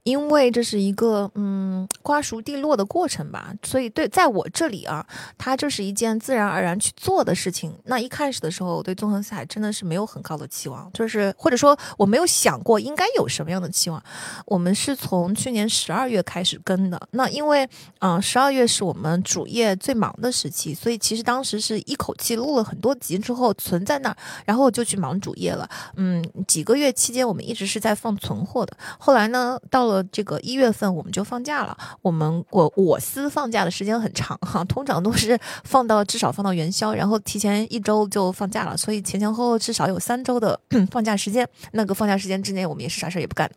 [0.06, 5.04] 因为这是一个嗯瓜熟蒂落的过程吧，所以对在我这里啊，
[5.36, 7.74] 它就是一件自然而然去做的事情。
[7.86, 14.00] 那一开始的时候，我对纵横四海真的是没有很高的期望，就是或者说我没有想过应该有什么样的期望。
[14.44, 25.68] 我们是从去年十二月开始跟的，那因为嗯十二月是我们主业最忙的时期，所以其实当时是一口气录了很多集之后存在那儿，然后就去忙主业了。
[25.96, 29.95] 嗯，几个月期间我们一直是在放存货的，后来呢到了。
[30.04, 31.76] 这个一月份我们就放假了。
[32.02, 40.58] 我们我我司放假的时间很长哈，通常都是放到至少放到元宵，然后提前一周就放假了，所以前前后后至少有三周的
[40.90, 41.48] 放假时间。
[41.72, 43.50] 那个放假时间之内，我们也是啥事儿也不干。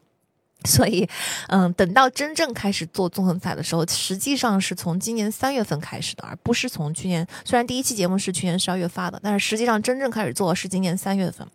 [0.65, 1.07] 所以，
[1.47, 7.25] 嗯，等到真正开始做纵横赛的时候，实际上是从今年三月份开始的，而不是从去年。
[7.45, 11.47] 虽然第一期节目是去年十二月发的，但是实际上真正开始做是今年三月份。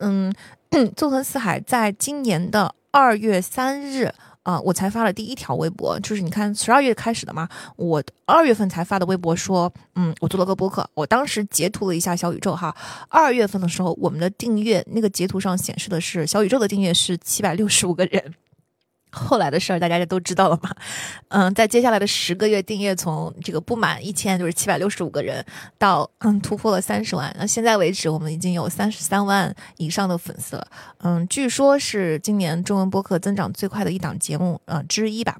[0.00, 0.30] 嗯，
[0.94, 4.12] 纵横四海在今年的二月三日。
[4.44, 12.74] 啊，我才发了第一条微博，就是你看十二月开始的嘛，我二月份才发的微博说，嗯，我做了个播客，我当时截图了一下小宇宙哈，
[13.08, 18.34] 二月份的时候，我们的订阅那个截图上显示的是小宇宙的订阅是七百六十五个人。
[19.12, 20.70] 后来的事儿大家就都知道了嘛，
[21.28, 25.44] 嗯，在接下来的十个月订阅从这个不满一千就是七百六十五个人
[25.78, 30.66] 到嗯突破了三十万，那现在为止我们已经有三十三万以上的粉丝了，
[31.02, 35.36] 嗯，据说是今年中文播客增长最快的一档节目呃之一吧。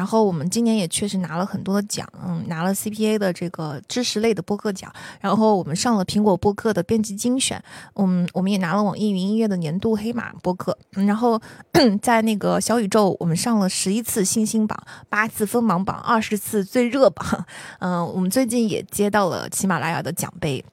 [0.00, 7.62] 然后我们今年也确实拿了很多的奖，嗯，拿了 CPA 的这个知识类的播客奖，然后我们上了苹果播客的编辑精选，
[7.96, 11.38] 嗯，我们也拿了网易云音乐的年度黑马播客，然后
[12.00, 17.44] 在那个小宇宙，我们上了十一次星星榜，八次锋芒榜，二十次最热榜，
[17.80, 20.64] 嗯，我们最近也接到了喜马拉雅的奖杯。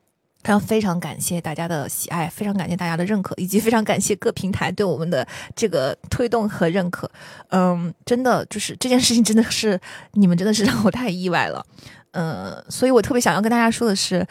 [0.48, 7.12] 非常非常感谢大家的喜爱，非常感谢大家的认可，以及非常感谢各平台对我们的这个推动和认可。
[7.50, 9.78] 嗯，真的就是这件事情，真的是
[10.14, 11.66] 你们真的是让我太意外了。
[12.12, 14.26] 嗯，所以我特别想要跟大家说的是。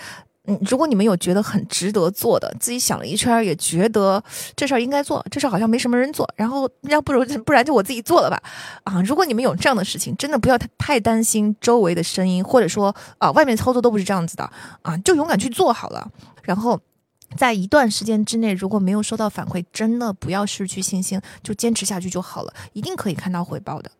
[0.46, 4.22] 嗯，如果你们有觉得很值得做的，自己想了一圈也觉得
[4.54, 8.40] 这事儿应该做，这事儿好像没什么人做，然后要不如 不然就我自己做了吧。
[8.84, 14.50] 啊，如果你们有这样的事情，真的不要太太担心周围的声音，或者说啊，外面操作都不是这样子的
[14.82, 16.10] 啊，就勇敢去做好了。
[16.42, 16.80] 然后
[17.36, 23.90] 在一段时间之内，如果没有收到反馈，真的不要失去信心，就坚持下去就好了，一定可以看到回报的。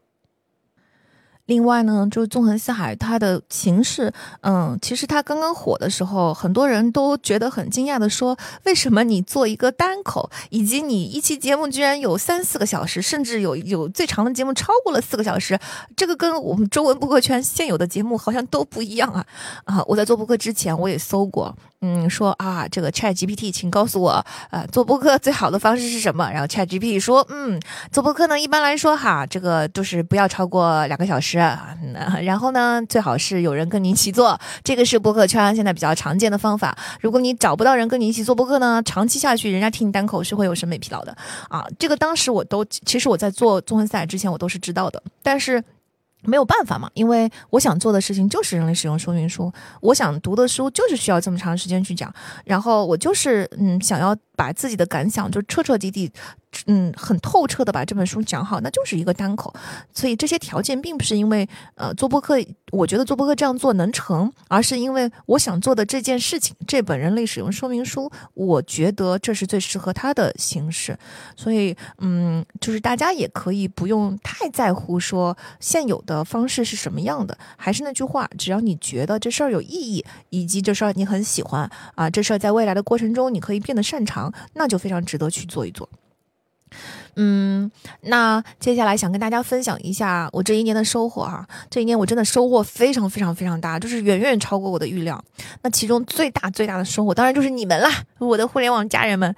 [1.46, 15.58] 另外呢，就是纵横四海，它的形式，嗯，其实它刚刚火的时候，很多人都觉得很惊讶的说，为什么你做一个单口，以及你一期节目居然有三四个小时，甚至有有最长的节目超过了四个小时，
[15.96, 19.24] 这个跟我们中文播客圈现有的节目好像都不一样啊！
[19.64, 21.56] 啊，我在做播客之前我也搜过。
[21.86, 26.28] 嗯，说啊，这个 Chat GPT，请告诉我，呃，做播客最好的方式是什么？
[26.32, 27.60] 然后 Chat GPT 说，嗯，
[27.92, 31.38] 做播客呢，一般来说哈，这个就是不要超过两个小时，
[32.24, 36.76] 然后呢，最好是有人跟你一起做，这个是播客圈现在比较常见的方法。
[37.00, 41.16] 如果你找不到人跟你一起做播客呢，长期下去，人家听你单口是会有审美疲劳的
[41.48, 41.64] 啊。
[41.78, 45.62] 这个当时我都，其实我在做综合赛之前，我都是知道的，但是。
[46.26, 52.12] 没有办法嘛，因为我想做的事情就是人类使用说明书，我想读的书就是需要这么长时间去讲，
[52.44, 56.10] 然后我就是嗯想要把自己的感想就彻彻底底。
[56.66, 59.54] 嗯很透彻的把这本书讲好，那就是一个单口。
[59.92, 62.36] 所以这些条件并不是因为呃做播客，
[62.72, 70.98] 我觉得做播客这样做能成，而是因为我想做的这件事情，这本人类使用说明书，我觉得这是最适合它的形式。
[71.36, 77.36] 所以嗯，就是大家也可以不用太在乎说现有的方式是什么样的。
[77.56, 85.88] 还是那句话，只要你觉得这事儿有意义，以及这事儿你很喜欢啊，这事儿在未来的过程中你可以变得擅长，那就非常值得去做一做。
[87.16, 87.70] 嗯，
[88.02, 91.46] 那接下来想跟大家分享一下我这一年的收获哈。
[91.70, 95.22] 这一年我真的收获非常非常非常大，就是远远超过我的预料。
[95.62, 99.34] 那其中最大最大的收获，当然就是你们啦，我的互联网家人们。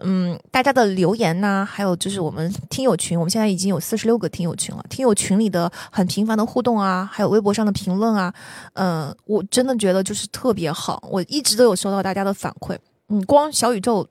[0.00, 4.82] 嗯，大家的留言呢，还有就是我们听友群，我们现在已经有四十六个听友群了。
[4.88, 8.32] 听友群里的很频繁的互动啊，还有微博上的评论啊，
[8.74, 11.02] 嗯，我真的觉得就是特别好。
[11.10, 14.08] 我一直都有收到大家的反馈，嗯，光小宇宙。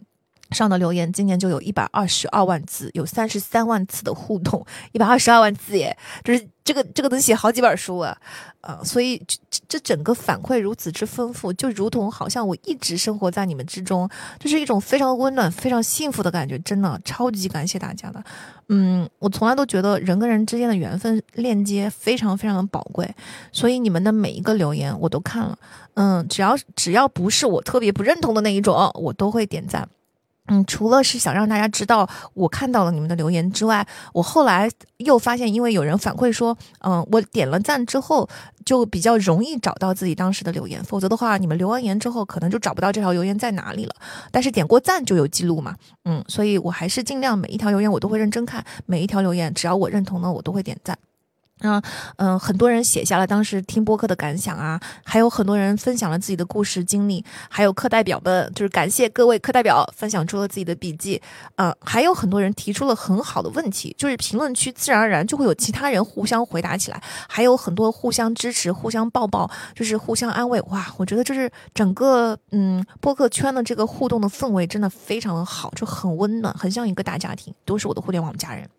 [0.51, 8.17] 上的留言今年就有一百二十二万字，有三十三万次的互动，一百二十二万字耶，就是这个这个能写好几本书啊，
[8.61, 18.23] 呃，所以这这整个反馈如此之丰富，就如同好像我一直生活在你们之中，就是一种非常温暖、非常幸福的感觉，真的超级感谢大家的。
[18.69, 23.09] 嗯，我从来都觉得人跟人之间的缘分链接非常非常的宝贵，
[23.51, 25.57] 所以你们的每一个留言我都看了，
[25.93, 29.87] 嗯，只要只要不是我特别不认同的那一种，我都会点赞。
[30.47, 38.27] 嗯，除了是想让大家知道我看到了你们的留言之外，我后来又发现，因为有人反馈说，嗯，我点了赞之后
[38.65, 43.95] 就比较容易找到自己当时的留言，否则的话，你们留完言之后可能就找不到这条留言在哪里了。
[44.31, 45.75] 但是点过赞就有记录嘛，
[46.05, 50.97] 嗯，所以我还是尽量每一条留言我都会认真看，每一条留言只要我认同呢，我都会点赞。
[51.59, 51.81] 啊，
[52.17, 61.19] 嗯，很多人写下了当时听播客的感想啊，还有很多人分享了自己的故事经历，还有课代表们，就是感谢各位课代表分享出了自己的笔记，
[61.55, 78.69] 嗯，还有很多人提出了很好的问题，就是评论区自然而然就会有其他人互相回答起来，还有很多互相支持、互相抱抱，就是互相安慰，哇，我觉得就是整个嗯播客圈的这个互动的氛围真的非常的好，就很温暖，很像一个大家庭，都是我的互联网家人。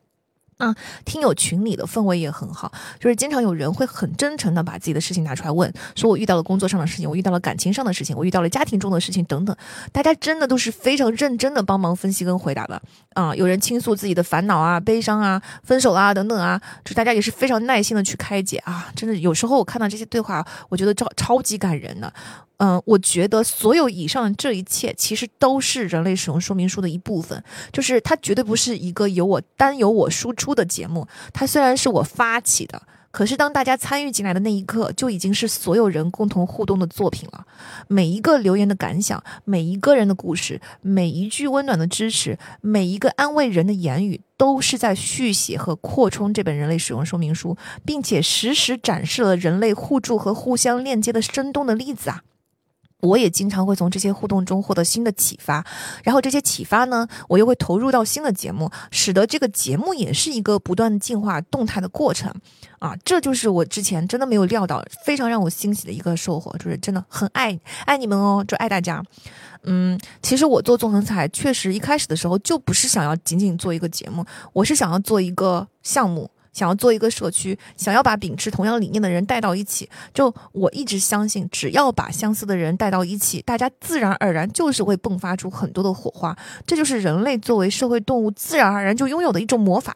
[0.59, 9.57] 啊，听友群里的氛围也很好，就是经常有人会很真诚的把自己的事情拿出来问，说我遇到了工作上的事情，我遇到了感情上的事情，我遇到了家庭中的事情等等，
[9.93, 12.83] 大家真的都是非常认真的帮忙分析跟回答的。
[13.15, 22.13] 啊，有人倾诉自己的烦恼啊、悲伤啊、分手啊等等啊，就大家也是非常耐心的去开解啊，真的有时候我看到这些对话，我觉得超超级感人的。
[22.59, 27.43] 嗯，我觉得所有以上这一切，其实都是人类使用说明书的一部分。
[27.73, 32.83] 就是它绝对不是一个由我单由我输出的节目，它虽然是我发起的。
[33.11, 37.47] 可是，当大家参与进来的那一刻，就已经是所有人共同互动的作品了。
[37.89, 52.23] 每一个留言的感想，每一个人的故事，每一句温暖的支持，每一个安慰人的言语，都是在续写和扩充这本人类使用说明书，并且实时展示了人类互助和互相链接的生动的例子啊！
[53.01, 55.65] 我也经常会从这些互动中获得新的启发，
[56.03, 62.33] 然后这些启发呢，我又会投入到新的节目，使得这个节目也是一个不断进化、动态的过程
[62.81, 62.97] 啊！
[63.05, 69.03] 这就是我之前真的没有料到，非常让我欣喜的一个收获，就是真的很爱爱你们哦，就爱大家。
[69.63, 76.31] 嗯，其实我做纵横彩确实一开始的时候就不是想要仅仅做一个节目，我是想要做一个项目。
[76.59, 86.37] 想要做一个社区，想要把秉持同样理念的人带到一起，就我一直相信，只要把相似的人带到一起，大家自然而然就是会迸发出很多的火花，
[86.67, 89.95] 这就是人类作为社会动物自然而然就拥有的一种魔法。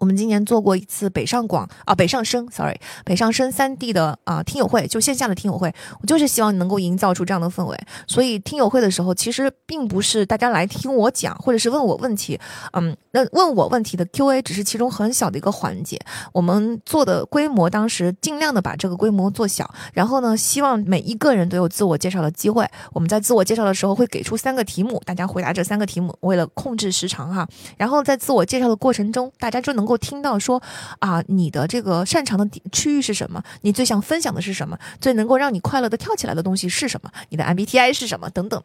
[0.00, 2.74] 我们今年做过一次北上广啊，北上深，sorry，
[3.04, 7.78] 北上深三地的啊听友会，就线下的听友会，我就是希望能够营造出这样的氛围。
[8.06, 12.40] 所以听友会的时候，其实并不是大家来听我讲，或者是问我问题，
[12.72, 16.00] 嗯，那问我问题的 Q&A 只是其中很小的一个环节。
[16.32, 22.66] 我们做的规模，当时尽量的把这个规模做小，然后呢，希望每一个人都有自我介绍的机会。
[22.94, 27.46] 我们在自我介绍的时候会给出三个题目，大家回答这三个题目，为了控制时长哈。
[27.76, 29.89] 然后在自我介绍的过程中，大家就能。
[29.90, 30.62] 够听到说
[31.00, 33.42] 啊，你的这个擅长的区域是什么？
[33.62, 34.78] 你最想分享的是什么？
[35.00, 37.10] 最能够让你快乐的跳起来的东西是什么？
[37.30, 38.30] 你的 MBTI 是什么？
[38.30, 38.62] 等等。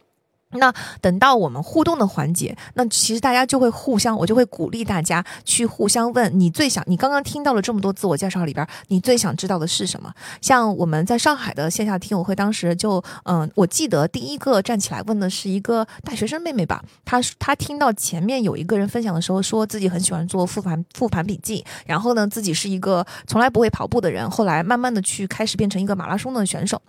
[0.52, 10.14] 那等到我们互动的环节，那其实大家就会互相，我就会鼓励大家去互相问你最想，你刚刚听到了这么多自我介绍里边，你最想知道的是什么？
[10.39, 26.82] 像我们在上海的线下听友会，当时就嗯，我记得第一个站起来问的是一个大学生妹妹吧，她她听到前面有一个人分享的时候，说自己很喜欢做复盘复盘笔记，然后呢，自己是一个从来不会跑步的人，后来慢慢的去开始变成一个马拉松的选手。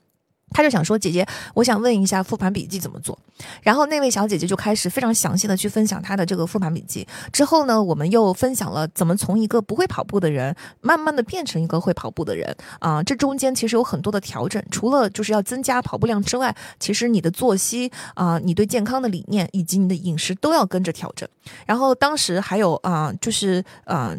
[0.50, 3.18] 他就想说：“姐姐，我想问一下复盘笔记怎么做。”
[3.62, 7.06] 然后那位小姐姐就开始非常详细的去分享她的这个复盘笔记。
[7.32, 13.02] 之后呢，我们又分享了怎么从一个不会跑步的人，慢慢的变成一个会跑步的人啊。
[13.02, 21.28] 这中间其实有很多的调整，除了就是要增加跑步量之外，其实你的作息啊，你对健康的理念以及你的饮食都要跟着调整。
[21.66, 24.14] 然后当时还有啊，就是啊。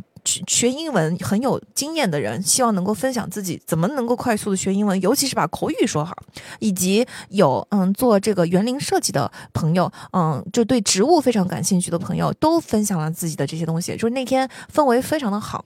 [0.48, 6.14] 学英文很有经验的人，希望能够分享自己怎么能够快速的学英文，尤其是把口语说好，
[6.60, 15.64] 以及有嗯做这个园林设计的朋友，嗯就对植物非常感兴趣的朋友，都分享了自己的这些东西，就是那天氛围非常的好。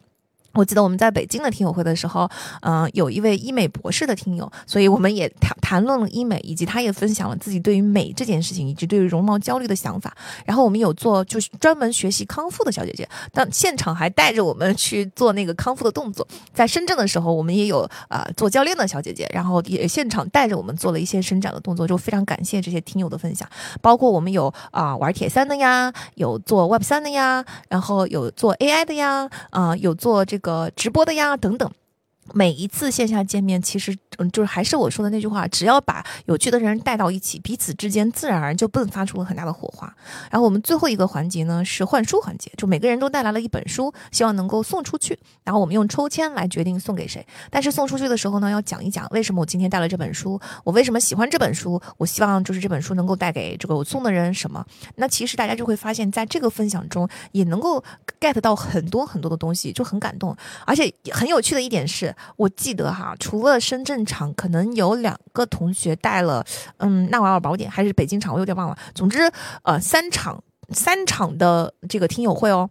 [0.53, 2.29] 我记得我们在北京的听友会的时候，
[2.61, 10.13] 嗯，有一位医美博士的听友，所以我们也谈谈论了医美，以及他也分享了自己对于美这件事情，以及对于容貌焦虑的想法。
[10.45, 16.27] 然后我们有做就是专门学习康复的小姐姐，但现场还带着我们去做那个康复的动作。
[16.53, 23.47] 在深圳的时候，我们也有啊做教练的小姐姐，然后也现场带着我们做了一些伸展的动作，就非常感谢这些听友的分享。
[23.81, 30.37] 包括我们有啊玩铁三的呀，有做 Web 三的呀，然后有做 AI 的呀，啊有做这。
[30.37, 31.71] 个个直播的呀，等等。
[32.33, 39.93] 每一次线下见面，其实嗯，就是还是我说的那句话，只要把有趣的人带到一起，彼此之间自然而然就迸发出了很大的火花。
[40.29, 45.17] 然后我们最后一个环节呢是换书环节，就每个人都带来了一本书，希望能够送出去。
[45.43, 47.25] 然后我们用抽签来决定送给谁。
[47.49, 54.65] 但是送出去的时候呢，要讲一讲为什么我今天带了这本书，我为什么喜欢这本书，我希望就是这本书能够带给这个我送的人什么。
[54.95, 57.83] 那其实大家就会发现，在这个分享中也能够
[58.21, 60.33] get 到很多很多的东西，就很感动。
[60.65, 62.10] 而且很有趣的一点是。
[62.35, 66.45] 我记得哈，除了深圳场，可能有两个同学带了，
[66.77, 68.77] 嗯，纳瓦尔宝典还是北京场，我有点忘了。
[68.93, 69.31] 总之，
[69.63, 72.69] 呃，三场三场的这个听友会哦。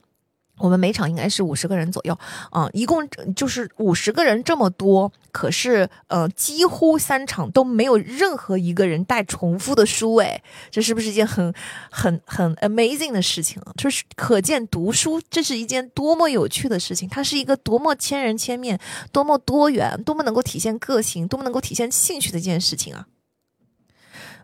[0.61, 2.16] 我们每场应该是五十个人左右，
[2.50, 11.52] 啊，一共就是五十个人这么多，可是呃，几乎三场都没有任何一个人带重复的书，诶，这是不是一件很
[11.90, 13.61] 很很 amazing 的事情？
[13.76, 18.78] 就是可见读书这是一件多么有趣的事情，它是一个多么千人千面、
[19.11, 23.06] 多么多元、多么能够体现个性、多么能够体现兴趣的一件事情啊！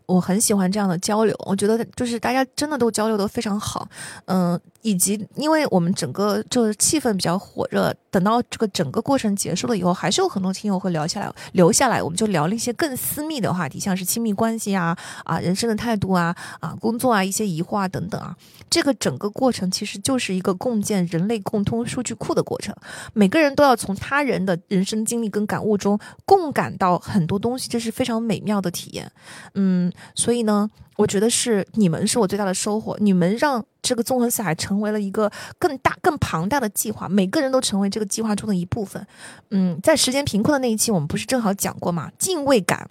[0.06, 3.88] 我很喜欢这样的交流，我觉得就是大家真的都交流的非常好，
[4.26, 4.58] 嗯。
[4.82, 18.34] 以及，因为我们整个就是气氛比较火热，等到这个整个过程结束了以后，还是有很多听友会聊下来，留下来，我们就聊了一些更私密的话题，像是亲密关系啊，啊，人生的态度啊，啊，工作啊，一些疑惑啊等等啊。
[18.70, 22.74] 这个整个过程其实就是一个共建人类共通数据库的过程，
[23.12, 29.12] 每个人都要从他人的人生经历跟感悟中共感到很多东西，这是非常美妙的体验。
[29.52, 30.70] 嗯，所以呢。
[30.96, 39.06] 我觉得是你们是我最大的收获，你们让这个纵横四海成为了一个更大、更庞大的计划，每个人都成为这个计划中的一部分。
[39.50, 42.10] 嗯，在时间贫困的那一期，我们不是正好讲过吗？
[42.18, 42.88] 敬畏感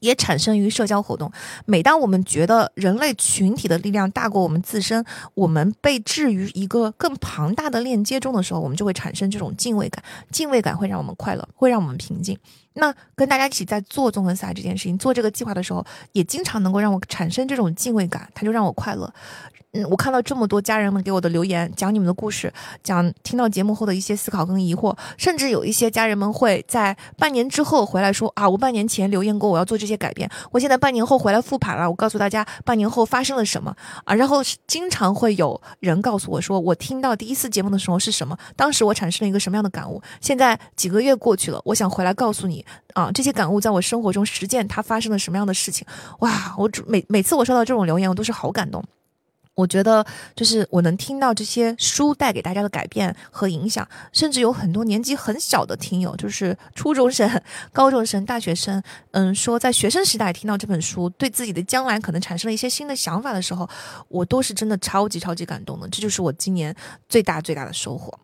[0.00, 1.30] 也产生于社交活动。
[1.66, 10.02] 每当我们觉得人类群体的力量大过我们自身，我们被置于一个更庞大的链接中的时候，我们就会产生这种敬畏感。
[10.30, 12.38] 敬畏感会让我们快乐，会让我们平静。
[12.74, 19.12] 那跟大家一起在做纵横赛这件事情，做这个计划的时候，也经常能够让我产生这种敬畏感，它就让我快乐。
[19.72, 22.52] 嗯，我看到这么多家人们给我的留言，讲你们的故事，
[22.82, 33.72] 讲听到节目后的一些思考跟疑惑，甚至有一些家人们会在半年之后回来说啊，我半年前留言过我要做这些改变，我现在半年后回来复盘了，我告诉大家半年后发生了什么。
[34.04, 45.86] 啊，然后经常会有人告诉我说，我听到第一次节目的时候是什么，当时我产生了一个什么样的感悟，现在几个月过去了，我想回来告诉你啊，这些感悟在我生活中实践它发生了什么样的事情，
[46.18, 48.82] 哇，我每每次我收到这种留言，我都是好感动。
[49.60, 50.04] 我觉得
[50.34, 57.28] 就是我能听到这些书带给大家的改变和影响，甚至有很多年纪很小的听友，就是初中生、
[57.72, 63.68] 高中生、大学生，嗯，说在学生时代听到这本书，对自己的将来可能产生了一些新的想法的时候，
[64.08, 65.86] 我都是真的超级超级感动的。
[65.88, 66.74] 这就是我今年
[67.08, 68.18] 最大最大的收获。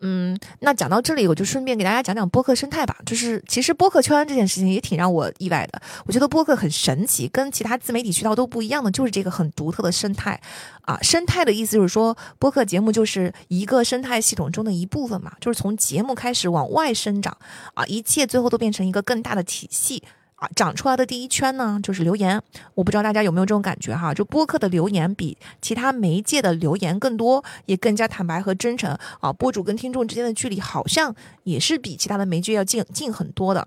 [0.00, 2.96] 嗯，那讲到这里，我就顺便给大家讲讲播客生态吧。
[3.06, 5.80] 就是其实播客圈这件事情也挺让我意外的。
[6.04, 10.38] 我觉得播客很神奇，跟其他自媒体渠道都不一样的，就是这个很独特的生态
[10.82, 10.98] 啊。
[11.00, 17.36] 生态的意思就是说，播客节目就是一个生态系统中的一部分嘛，就是从节目开始往外生长
[17.74, 20.02] 啊，一切最后都变成一个更大的体系。
[20.36, 22.40] 啊，长出来的第一圈呢，就是留言。
[22.74, 29.32] 我不知道大家有没有这种感觉哈，就播客的留言比其他媒介的留言更多，也更加坦白和真诚啊。
[29.32, 31.14] 播主跟听众之间的距离好像
[31.44, 33.66] 也是比其他的媒介要近近很多的。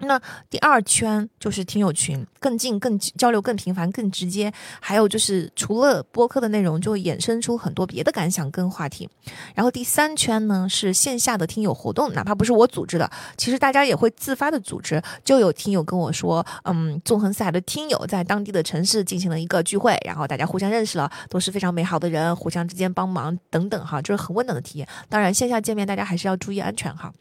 [0.00, 4.52] 那第二圈就是听友群，更近、更交流、更频繁、更直接。
[4.80, 9.08] 还有就是除了播客的内容，就衍生出很多别的感想跟话题。
[9.54, 15.02] 然后第三圈呢是线下的听友活动，哪怕不是我组织的，其实大家也会自发的组织。
[15.24, 24.86] 就有听友跟我说，嗯，纵横四海的听友在当地的城市进行了一个聚会，然后大家互相认识了，都是非常美好的人，互相之间帮忙等等哈，就是很温暖的体验。
[25.08, 27.12] 当然线下见面大家还是要注意安全哈。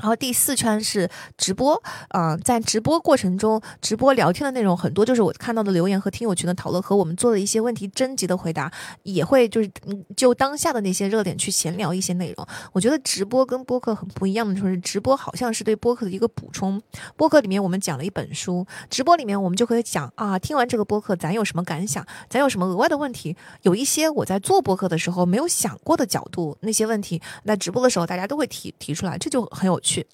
[0.00, 1.80] 然后第四圈是直播，
[2.10, 8.72] 嗯，在直播过程中，直播聊天的内容很多，就是我看到的留言和听友群的讨论和我们做的一些问题征集的回答，
[9.02, 9.70] 也会就是
[10.16, 12.46] 就当下的那些热点去闲聊一些内容。
[12.72, 16.80] 我觉得直播跟播客很不一样的就是直播好像是对播客的一个补充。
[17.16, 29.89] 播客里面我们讲了一本书，直播里面我们就可以讲啊，听完这个播客咱有什么感想，咱有什么额外的问题，有一些我在做播客的时候没有想过的角度，那些问题，那直播的时候大家都会提提出来，这就很有趣。
[29.90, 30.06] 去。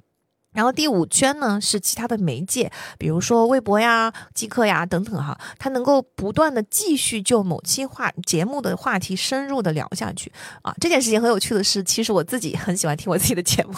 [0.56, 10.32] 然后第五圈呢是其他的媒介，比如说微博呀、即刻呀等等哈，它能够不断的继续就某期话节目的话题深入的聊下去
[10.62, 10.74] 啊。
[10.80, 13.74] 这件事情很有趣的是，其实我自己很喜欢听我自己的节目，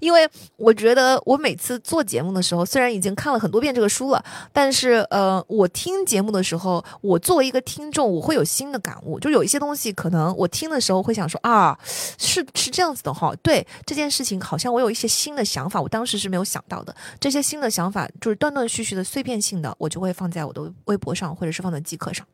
[0.00, 11.78] 因为我觉得我每次做节目的时候，虽然已经看了很多遍这个书了，但是呃，我听节目的时候，我作为一个听众，我会有新的感悟，就有一些东西可能我听的时候会想说啊，
[12.18, 16.15] 是是这样子的哈，对这件事情好像我有一些新的想法，我当时。
[16.18, 22.26] 是没有想到的，这些新的想法就是断断续续的碎片性的，我就会放在我的微博上，或者是放在即刻上。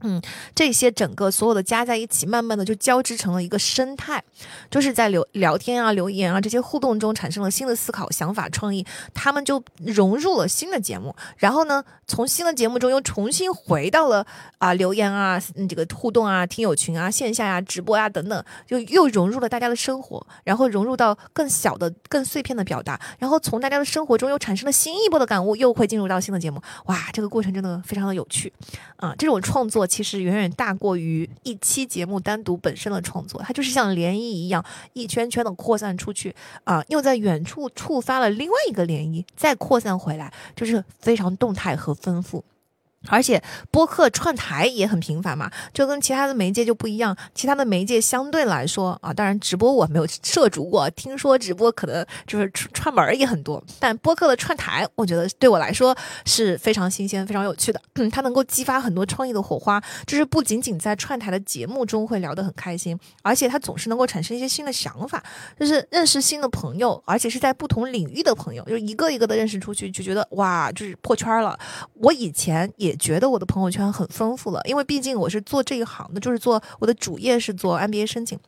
[0.00, 0.22] 嗯，
[0.54, 4.22] 这些整个所有的加在一起，慢慢的就交织成了一个生态，
[4.70, 14.24] 就是在聊聊天啊、留言啊这些互动中产生了新的思考、想法、创意，他们就融入了新的节目，然后呢，从新的节目中又重新回到了
[14.58, 15.36] 啊留言啊、
[15.68, 28.52] 这个互动啊、听友群啊、线下呀、直播呀等等，就又融入了大家的生活，然后融入到更小的、更碎片的表达，然后从大家的生活中又产生了新一波的感悟，又会进入到新的节目，哇，这个过程真的非常的有趣
[28.98, 29.12] 啊！
[29.18, 29.87] 这种创作。
[29.88, 36.34] 其实远远大过于一期节目单独本身的创作，它就是像涟漪一样，一圈圈的扩散出去
[36.64, 42.44] 啊，又在远处触发了另外一个涟漪，再扩散回来，就是非常动态和丰富。
[43.08, 47.16] 而且播客串台也很频繁嘛，就跟其他的媒介就不一样。
[47.34, 53.62] 其他的媒介相对来说啊，当然直播我没有涉足过，听说直播可能就是串串门也很多。
[53.78, 57.80] 但播客的串台，我觉得对我来说是非常新鲜、非常有趣的。
[58.12, 65.22] 它能够激发很多创意的火花，就是不仅仅在串台的节目中会聊得很开心，而且它总是能够产生一些新的想法，
[65.58, 71.58] 就是认识新的朋友，而且是在不同领域的朋友，就一个一个的认识出去，就觉得哇，就是破圈了。
[71.94, 72.97] 我以前也。
[72.98, 78.38] 觉得我的朋友圈很丰富了，因为毕竟我是做这一行的，就是做我的主业是做 MBA 申请。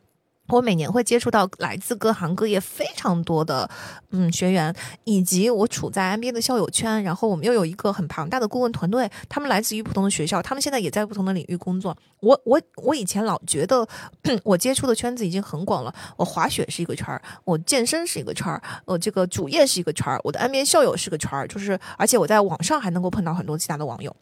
[0.47, 3.69] 我每年会接触到来自各行各业非常多的
[4.09, 4.75] 嗯学员，
[5.05, 11.95] 以及我处在 MBA 的校友圈，然后我们又有一个很庞大的顾问团队，他们来自于不同的学校，他们现在也在不同的领域工作。
[12.19, 13.87] 我我我以前老觉得
[14.43, 24.13] 我接触的圈子已经很广了，我滑雪是一个圈儿，我健身是一个圈儿，我这个主业是一个圈儿，我的 MBA 校友是个圈儿，就是而且我在网上还能够碰到很多其他的网友。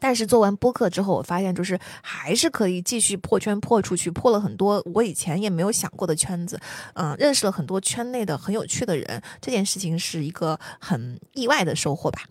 [0.00, 6.60] 但是做完播客之后，我发现就是还是可以继续破圈破出去，破了很多我以前也没有想过的圈子，
[6.94, 12.22] 嗯，认识了很多圈内的很有趣的人，这件事情是一个很意外的收获吧。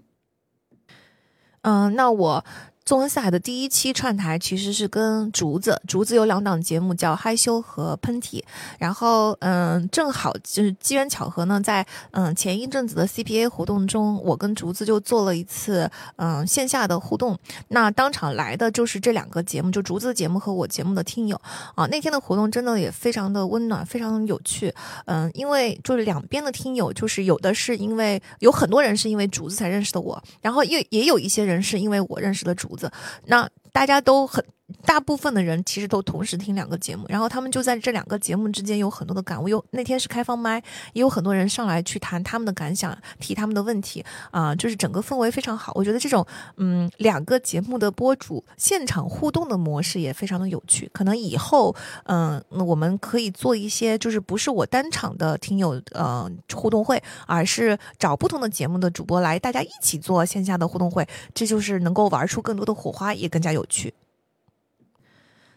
[1.62, 2.44] 嗯，那我。
[2.84, 8.42] 纵横四海的第一期串台其实是跟竹子，竹子有两档节目叫害羞和喷嚏，
[8.80, 21.40] 然后嗯，正好就是机缘巧合呢，在嗯前一阵子的 CPA 活动中，我跟竹子就做了一次嗯线下的互动，那当场来的就是这两个节目，就竹子的节目和我节目的听友
[21.76, 24.74] 啊，那天的活动真的也非常的温暖，非常有趣，
[25.06, 32.71] 嗯，因为就是两边的听友，就是有的是因为有很多人是因为竹子才认识的我，然后也也有一些人是因为我认识了竹。
[32.76, 32.92] 子，
[33.26, 34.44] 那大家都很。
[34.86, 39.48] 大部分的人其实都同时听两个节目，然后他们就在这两个节目之间有很多的感悟。
[39.48, 40.62] 有那天是开放麦，
[40.94, 45.72] 也有很多人上来去谈他们的感想，提他们的问题啊，就是整个氛围非常好。
[45.76, 46.26] 我觉得这种
[46.58, 50.90] 嗯两个节目的播主现场互动的模式也非常的有趣。
[50.94, 63.94] 可能以后嗯我们可以做一些，就是不是我单场的听友呃互动会，而是找不同的节目的主播来，大家一起做线下的互动会，这就是能够玩出更多的火花，也更加有趣。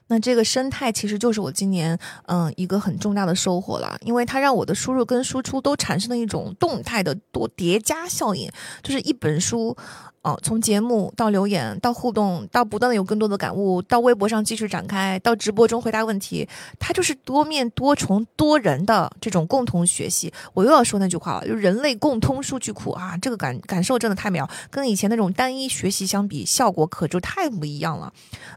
[0.09, 8.51] 那这个生态其实就是我今年嗯一个很重大的收获了，因为它让我的输入跟输出都产生了一种动态的多叠加效应，
[8.83, 9.77] 就是一本书。
[10.25, 16.49] 哦，从节目到留言到互动，到不断的有更多的感悟，到微博上继续展开，到直播中回答问题，
[16.79, 20.33] 它就是多面多重多人的这种共同学习。
[20.55, 28.11] 我又要说那句话了，就人类共通数据库啊，这个感感受真的太美了，跟以前那种单一学习相比，效果可就太不一样了。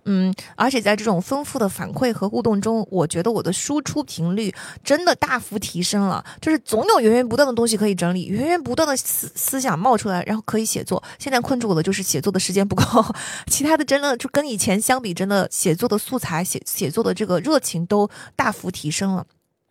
[0.06, 4.56] 嗯，而且在这种丰富的反馈和互动中，我觉得我的输出频率
[4.86, 11.04] 真的大幅提升了，就是总有源源不断的东西可以整理，源源不断的思思想冒出来，然后可以写作。
[11.20, 11.57] 现在困。
[11.60, 12.84] 住我的就是写作的时间不够，
[13.48, 19.26] 其他的真的就跟以前相比，真的写作的素材、写写作的这个热情都大幅提升了。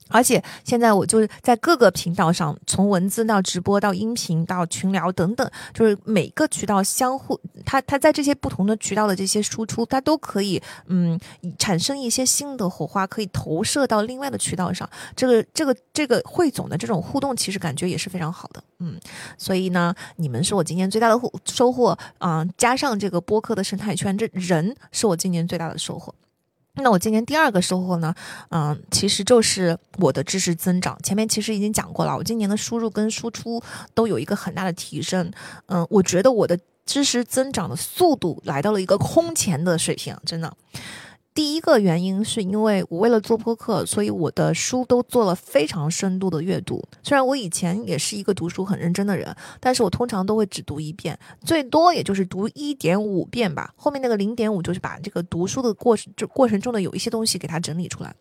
[0.09, 11.19] 而且现在我就是在各个频道上，从文字到直播到音频到群聊等等，就是每个渠道相互，它它在这些不同的渠道的这些输出，它都可以嗯
[11.59, 14.89] 产生一些新的火花，可以投射到另外的渠道上。
[15.15, 18.63] 这个这个这个汇总的这种互动，其实感觉也是非常好的。
[18.79, 18.99] 嗯，
[19.37, 26.15] 所以呢，你们是我今年最大的收获啊，加上这个播客的生态圈，这人是我今年最大的收获。
[26.77, 28.15] 那我今年第二个收获呢，
[28.51, 30.97] 嗯，其实就是我的知识增长。
[31.03, 33.63] 前面其实已经讲过了，我今年的输入跟输出
[33.95, 35.31] 都有一个很大的提升。
[35.67, 40.53] 嗯，我觉得我的知识增长的速度来到了一个空前的水平，真的。
[41.37, 46.83] 第一个原因是因为我为了做播客，所以我的书都做了非常深度的阅读。
[47.03, 53.71] 虽然我以前也是一个读书很认真的人，但是我通常都会只读一遍，最多也就是读一点五遍吧。
[53.77, 58.15] 后面那个零点五就是把这个读书的过程，就过程中的有一些东西给它整理出来。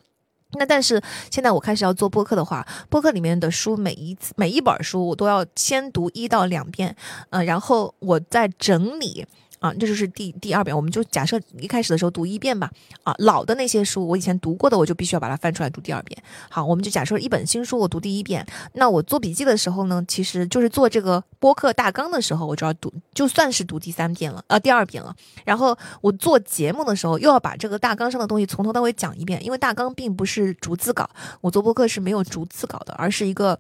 [0.58, 1.02] 那但是
[1.32, 6.94] 现在我开始要做播客的话，播客里面的书每一次每一本书我都要先读一到两遍，
[7.30, 9.26] 嗯，然后我再整理。
[9.66, 12.70] 啊，这就是第第二遍，我们就假设一开始的时候读一遍吧。
[13.04, 16.22] 啊，老的那些书我以前读过的，我就必须要把它翻出来读第二遍。
[16.50, 25.16] 好，我们就假设一本新书我读第一遍，那我做笔记的时候呢，其实就是做这个播客大纲的时候，我就要读，就算是读第三遍了，呃，第二遍了。
[25.44, 31.10] 然后我做节目的时候，又要把这个大纲上的东西从头到尾讲一遍，因为大纲并不是逐字稿，
[31.42, 33.60] 我做播客是没有逐字稿的，而是一个。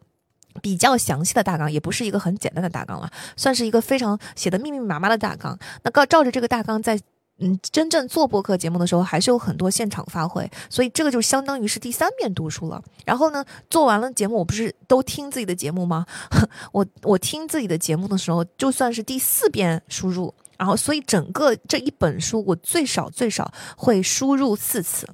[0.61, 5.57] 比较详细的大纲，也不是一个很简单的大纲了，算是一个非常写的密密麻麻的大纲。
[5.83, 6.99] 那照照着这个大纲，在
[7.39, 12.81] 嗯真正做播客节目的时候，还是有很多现场发挥，所以这个就相当于是第三遍读书了。
[13.05, 16.05] 然后呢，做完了节目，我不是都听自己的节目吗？
[16.71, 25.05] 我我听自己的节目的时候，就算是第四遍输入，然后所以整个这一本书，我最少最少会输入四次。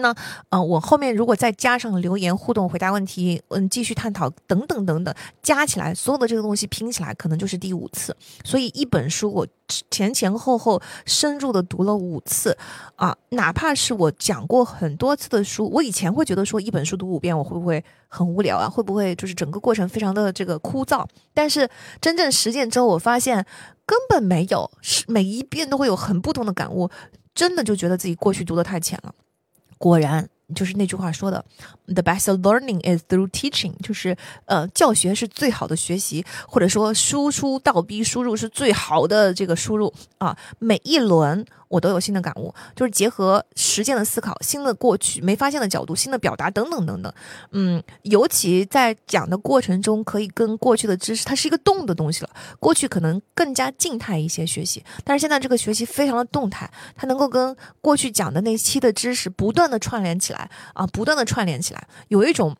[0.00, 0.14] 那，
[0.50, 8.16] 嗯，我后面如果再加上留言互动、回答问题，嗯，继续探讨等等等等，加起来所有的这个东西拼起来，可能就是第五次。
[8.44, 9.46] 所以一本书我
[9.90, 12.56] 前前后后深入的读了五次，
[12.94, 18.68] 啊，哪怕是我讲过很多次的书，我以前会觉得说一本书读五遍我会不会很无聊啊？
[18.68, 21.04] 会不会就是整个过程非常的这个枯燥？
[21.34, 21.68] 但是
[22.00, 23.44] 真正实践之后，我发现
[23.84, 26.88] 根本没有，是每一遍都会有很不同的感悟，
[27.34, 29.12] 真的就觉得自己过去读的太浅了。
[29.78, 31.44] 果然，就是那句话说的
[31.86, 34.16] ，“The best learning is through teaching”，就是
[34.46, 41.44] 呃，教学是最好的学习，或者说输出倒逼输入是最好的这个输入啊，每一轮。
[41.68, 47.12] 我都有新的感悟，就是结合实践的思考、新的过去没发现的角度、新的表达等等等等。
[47.52, 52.30] 嗯，尤其在讲的过程中，可以跟过去的知识，它是一个动的东西了。
[52.58, 62.56] 过去可能更加静态一些学习，但是现在这个学习非常的动态，它能够跟过去讲的那期的知识不断的串联起来啊，不断的串联起来，有一种。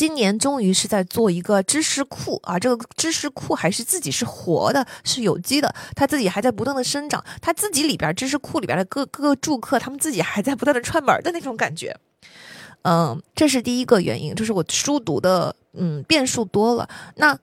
[0.00, 11.94] 今年终于是在做一个知识库啊，这个知识库还是自己是活的，是有机的，它自己还在不断的生长，它自己里边知识库里边的各各个住客，他们自己还在不断的串门的那种感觉。
[12.80, 16.88] 嗯，这是第一个原因，就是我书读的嗯变数多了。
[17.16, 17.38] 那。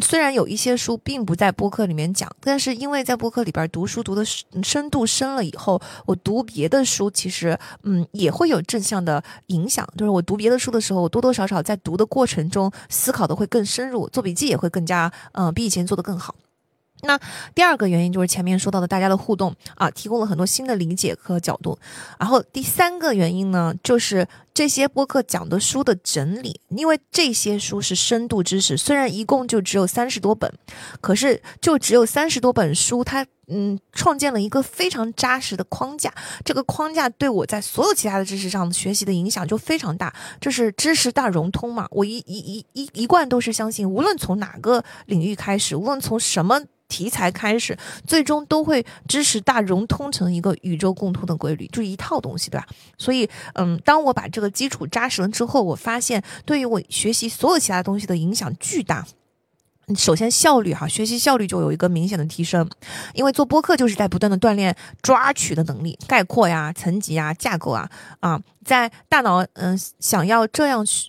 [0.00, 9.86] 虽然有一些书并不在播客里面讲，但是因为在播客里边读书读的深度深了以后，我读别的书其实嗯也会有正向的影响。
[9.96, 16.34] 就是我读别的书的时候，我多多少少在读的过程中思考的会更深入，做笔记也会更加嗯比以前做的更好。
[17.04, 17.18] 那
[17.54, 21.78] 第二个原因就是前面说到的大家的互动啊，提供了很多新的理解和角度。
[22.18, 30.52] 然后第三个原因呢，就是这些播客讲的书的整理，因为这些书是深度知识，虽然一共就只有三十多本，
[31.00, 36.12] 可是就只有三十多本书，它嗯创建了一个非常扎实的框架。
[36.44, 41.86] 这个框架对我在所有其他的知识上学习的影响就非常大，就是知识大融通嘛。
[41.90, 46.60] 我一一一一一贯都是相信，无论从哪个领域开始，无论从什么。
[46.86, 47.76] 题材开始，
[48.06, 52.66] 最终都会知识大融通成一个宇宙共通的规律，就一套东西，对吧？
[52.98, 59.04] 所以，嗯，当我把这个基础扎实了之后，我发现对于我学习所有其他东西的影响巨大。
[59.96, 62.68] 首先效率哈，学习效率就有一个明显的提升，
[63.12, 71.08] 因为做播客就是在不断的锻炼抓取的能力，概括呀、层级啊、架构啊啊，在大脑嗯想要这样去。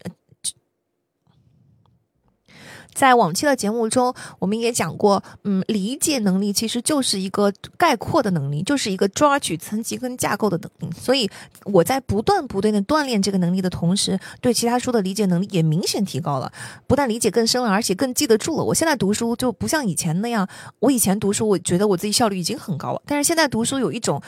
[2.95, 10.93] 在往期的节目中，我们也讲过，嗯，理解能力其实就是一个概括的能力，就是一个抓取层级跟架构的能力。
[10.97, 11.29] 所以
[11.65, 16.51] 我在不断不断的锻炼这个能力的同时，对其他书的理解能力也明显提高了，
[16.87, 18.63] 不但理解更深了，而且更记得住了。
[18.63, 20.47] 我现在读书就不像以前那样，
[20.79, 24.21] 我以前读书，我觉得我自己效率已经很高了，但是现在读书有一种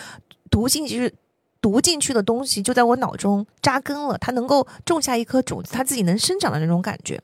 [0.52, 1.16] 读进去
[1.62, 7.22] 读进去的东西就在我脑中扎根了，它能够种下一颗种子，它自己能生长的那种感觉。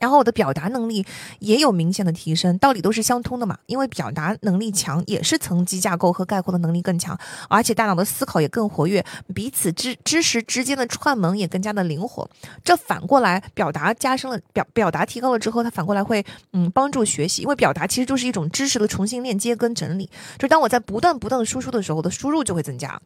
[0.00, 1.06] 然后我的表达能力
[1.38, 3.56] 也有明显的提升，道理都是相通的嘛。
[3.66, 7.16] 因为表达能力强，也是层级架构和概括的能力更强，
[7.48, 12.28] 而且大脑的思考也更活跃，彼此知知识之间的串门也更加的灵活。
[12.64, 20.08] 这反过来，表达加深了表表达提高了之后，它反过来会嗯帮助学习，因为表达其实就是一种知识的重新链接跟整理。
[20.38, 23.00] 就当我在不断不断的输出的时候，我的输入就会增加。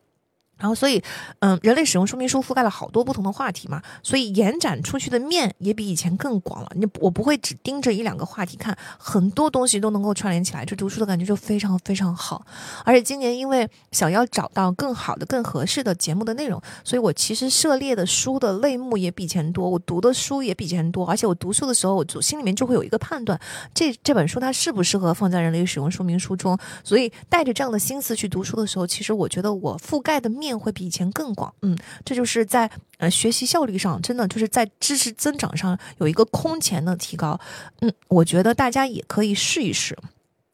[0.57, 1.03] 然后，所以，
[1.41, 6.71] 嗯，人类使用说明书覆盖了好多不同的话题嘛，所以延展出去的面也比以前更广了。
[6.77, 12.47] 你我不会只盯着一两个话题看，很多东西都能够串联起来，这读书的感觉就非常非常好。
[12.85, 21.05] 而且今年因为想要找到更好的、更合适的节目的内容，所以我其实涉猎的书的类目也比以前多，我读的书也比以前多。
[21.07, 23.39] 而且我读书的时候，我心里面就会有一个判断，
[23.75, 26.57] 这这本书它适不适合放在人类使用说明书中。
[26.85, 30.54] 所以带着这样的心思去读书的时候，其实我觉得我覆盖的面。
[30.59, 37.39] 会比以前更广，嗯，这就是在呃学习效率上，真的就是在知识增长上有一个空前的提高，
[37.81, 39.97] 嗯，我觉得大家也可以试一试。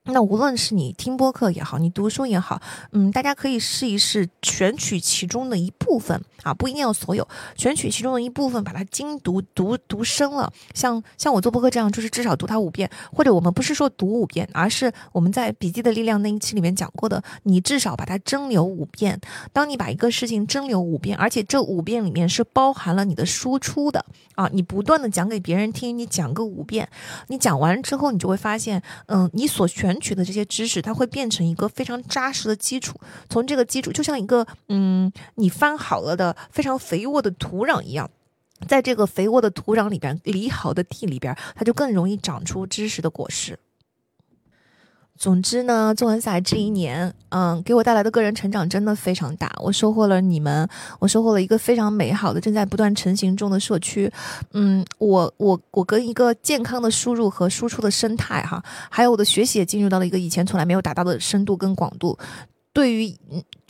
[0.05, 2.61] 那无论是你听播客也好，你读书也好，
[2.93, 10.51] 嗯，大家可以试一试选取其中的一部分啊，不一定要所有，选取其中的一部分，把它精读读读深了。
[10.75, 19.21] 像像我做播客这样，就是至少读它五遍，或者我们不是说读五遍，而是我们在笔记的力量那一期里面讲过的，你至少把它蒸馏五遍。
[19.53, 24.03] 当你把一个事情蒸馏五遍，而且这五遍里面是包含了你的输出的
[24.35, 26.89] 啊，你不断的讲给别人听，你讲个五遍，
[27.29, 29.91] 你讲完之后，你就会发现，嗯，你所选。
[30.01, 32.99] 取的这些知识，它会变成一个非常扎实的基础。
[33.29, 38.11] 从这个基础，就像一个嗯，你翻好了的非常肥沃的土壤一样，
[38.67, 43.59] 在这个肥沃的土壤里边，犁好的地里边，它就更容易长出知识的果实。
[45.21, 49.53] 总之呢，纵横赛这一年，嗯，给我带来的个人成长真的非常大。
[49.59, 50.67] 我收获了你们，
[50.99, 54.11] 我收获了一个非常美好的、正在不断成型中的社区。
[54.55, 62.19] 嗯，我我我跟一个健康的输入和输出的生态哈，还有我的学习也进入到了一个以前从来没有达到的深度跟广度。
[62.73, 63.15] 对于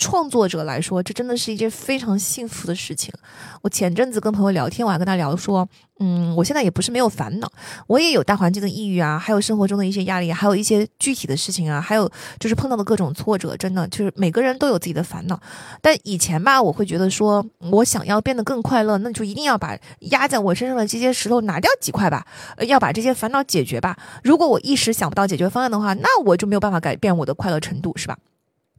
[0.01, 3.13] 创作者来说，这真的是一件非常幸福的事情。
[3.61, 7.53] 我前阵子跟朋友聊天，我还跟他聊说，嗯，我现在也不是没有烦恼，
[7.87, 15.39] 我也有大环境的抑郁啊，还有生活中的一些压力，还有一些具体的事情啊，还有就是碰到的各种挫折，真的就是每个人都有自己的烦恼。
[15.83, 19.77] 但以前吧，我会觉得说我想要变得更快乐，那就一定要把
[20.11, 22.27] 压在我身上的这些石头拿掉几块吧，
[22.67, 23.99] 要把这些烦恼解决吧。
[24.25, 28.17] 如果我一时想不到解决方案的话，那我就没有办法改变我的快乐程度，是吧？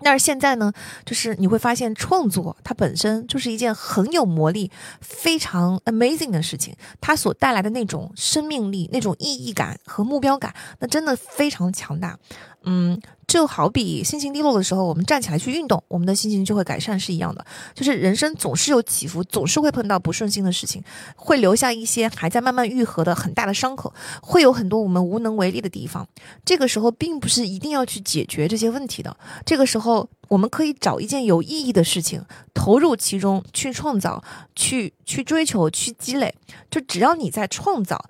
[0.03, 0.71] 但是现在呢，
[1.05, 12.17] 就是你会发现创作它本身就是一件很有魔力、非常 amazing 的事情，它所带来的那种生命力、那种意义感和目标感，那真的非常强大。
[12.63, 17.45] 嗯，就好比心情低落的时候，我们站起来去运动，我们的心情就会改善是一样的。
[17.73, 20.83] 就是人生总是有起伏，总是会碰到不顺心的事情，
[21.15, 26.07] 会留下一些还在慢慢愈合的很大的伤口，会有很多我们无能为力的地方。
[26.45, 29.15] 这个时候，并不是一定要去解决这些问题的。
[29.45, 30.09] 这个时候。
[30.31, 32.23] 我们可以找一件有意义的事情，
[32.53, 34.23] 投入其中去创造，
[34.55, 36.33] 去去追求，去积累。
[36.69, 38.01] 就只要你在创造，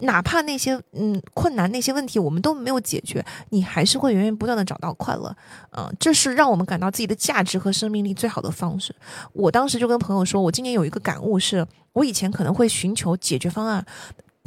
[0.00, 5.32] 哪怕那些嗯困难、那些问题我们都没有解决，你还是会源源不断的找到快乐。
[5.70, 8.92] 嗯，这是让我们感到自己的价值和生命力最好的方式。
[9.32, 13.86] 我当时就跟朋友说，我今年有一个感悟，是我以前可能会寻求解决方案，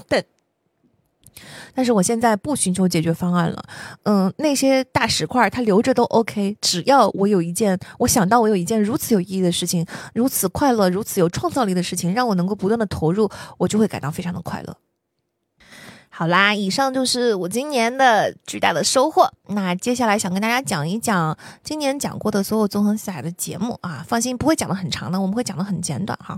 [0.09, 0.21] 但。
[1.73, 3.63] 但是我现在不寻求解决方案了，
[4.03, 14.75] 嗯，那些大石块它留着都 OK，只要我有一件，我想到我有一件如此有意义的事情，如此快乐、如此有创造力的事情，让我能够不断的投入，我就会感到非常的快乐。
[16.09, 19.31] 好啦，以上就是我今年的巨大的收获。
[19.47, 26.37] 那接下来想跟大家讲一讲今年讲过的所有纵横四海的节目啊，放心，不会讲的很长的，我们会讲的很简短哈。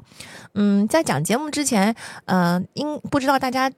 [0.53, 1.93] 嗯，在讲节目之前，
[2.25, 3.69] 呃，应不知道大家。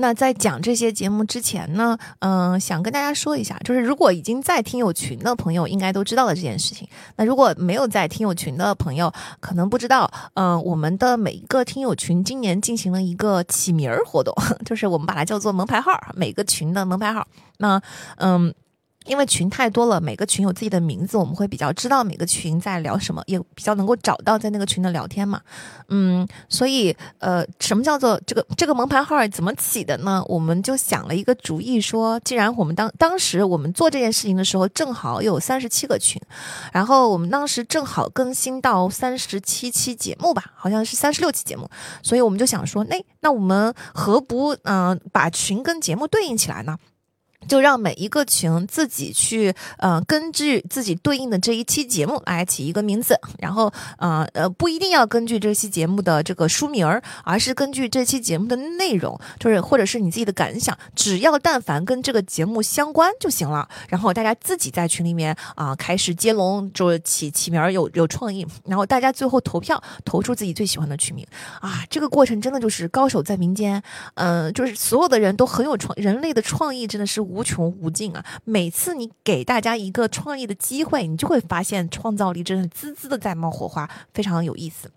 [0.00, 6.88] 那在讲这些节目之前呢，嗯，想跟大家说一下，就是如果已经在听友群的朋友，应该都知道了这件事情。
[7.16, 14.32] 那如果没有在听友群的朋友，可能不知道，嗯，我们的每一个听友群今年进行了一个起名儿活动，
[14.64, 17.26] 就是我们把它叫做“门牌号”，每个群的门牌号。
[17.56, 17.82] 那，
[18.18, 18.54] 嗯。
[19.08, 25.40] 因为群太多了，每个群有自己的名字，我们会比较知道每个群在聊什么，也比较能够找到在那个群的聊天嘛。
[25.88, 30.22] 嗯，所以呃，什么叫做这个这个门牌号怎么起的呢？
[30.28, 36.20] 我们就想了一个主意，说既然我们当当时我们做这件事情的时候，正好有三十七个群，
[36.72, 41.68] 然后我们当时正好更新到三十七期节目吧，好像是三十六期节目，
[42.02, 46.76] 所以我们就想说，那那我们何不嗯把群跟节目对应起来呢？
[47.48, 63.66] 就让每一个群自己去，呃，根据自己对应的这一期节目来起一个名字，然后，呃呃，不一定要根据这期节目的这个书名儿，而是根据这期节目的内容，就是或者是你自己的感想，只要但凡跟这个节目相关就行了。
[63.88, 71.26] 然后大家自己在群里面啊开始接龙，就起起名儿有有创意，然后大家最后投票投出自己最喜欢的群名
[71.62, 73.82] 啊，这个过程真的就是高手在民间，
[74.14, 77.37] 嗯，就是所有的人都很有创，人类的创意真的是无。
[77.38, 78.24] 无穷无尽啊！
[78.44, 84.90] 每次你给大家一个创意的机会，你就会发现创造力真的滋滋的在冒火花，非常有意思。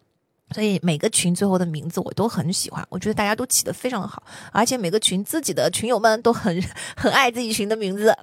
[0.49, 6.61] 所以每个群最后的名字我都很喜欢，我觉得大家都起得非常好，而且每个群自己的群友们都很
[6.97, 8.17] 很爱自己群的名字。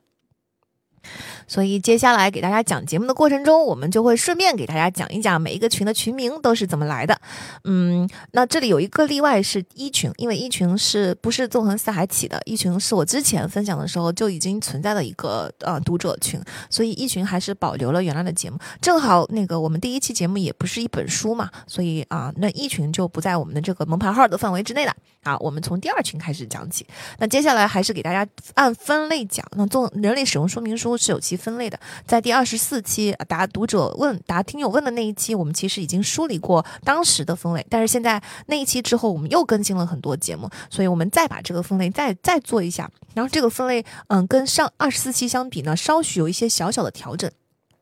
[1.47, 7.19] 所以接下来给大家讲节目的过程中，我们就会顺便给大家讲一讲每一个群的群名都是怎么来的。
[7.65, 12.41] 嗯，那这里有一个例外是一群，因为一群是不是纵横四海起的？
[12.45, 16.41] 一群是我之前分享的时候就已经存在的一个呃读者群，
[16.71, 18.59] 所以一群还是保留了原来的节目。
[18.81, 24.95] 正好那个我们第一期节目也不是一本书嘛，所以啊，那一群就不在我们的这个门牌号的范围之内了。
[25.23, 26.87] 啊，我们从第二群开始讲起。
[27.19, 29.45] 那接下来还是给大家按分类讲。
[29.57, 37.67] 那做人类使用说明书是有其分类的，在第二十四期答读者问、答听友问的那一期，我们其实已经梳理过当时的分类。
[37.69, 42.91] 但是现在那一期之后，我们又更新了很多节目，所以我们再把这个分类再再做一下。
[43.15, 47.31] 然后这个分类，嗯，跟上二十四期相比呢，稍许有一些小小的调整。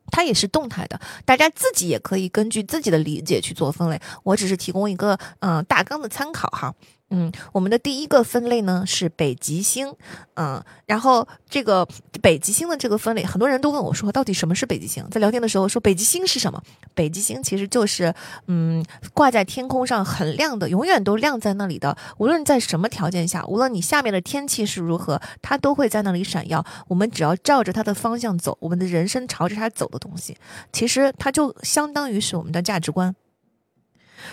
[0.09, 4.01] 它也是动态的，大家自己也可以根据自己的理解去做分类。
[4.23, 6.73] 我只是提供一个嗯大纲的参考哈。
[7.09, 9.93] 嗯，我们的第一个分类呢是北极星，
[10.33, 11.87] 嗯，然后这个
[12.21, 15.07] 北极星的这个分类，很多人都问我说，到底什么是北极星？
[15.09, 16.61] 在聊天的时候说北极星是什么？
[16.93, 18.13] 北极星其实就是
[18.47, 26.65] 嗯挂在天空上很亮的，永远都亮在那里的，无论在什么条件下，无论你下面的天气是如何，它都会在那里闪耀。
[26.89, 30.35] 我们只要照着它的方向走，我们的人生朝着它走的东西，
[30.73, 33.15] 其实它就相当于是我们的价值观。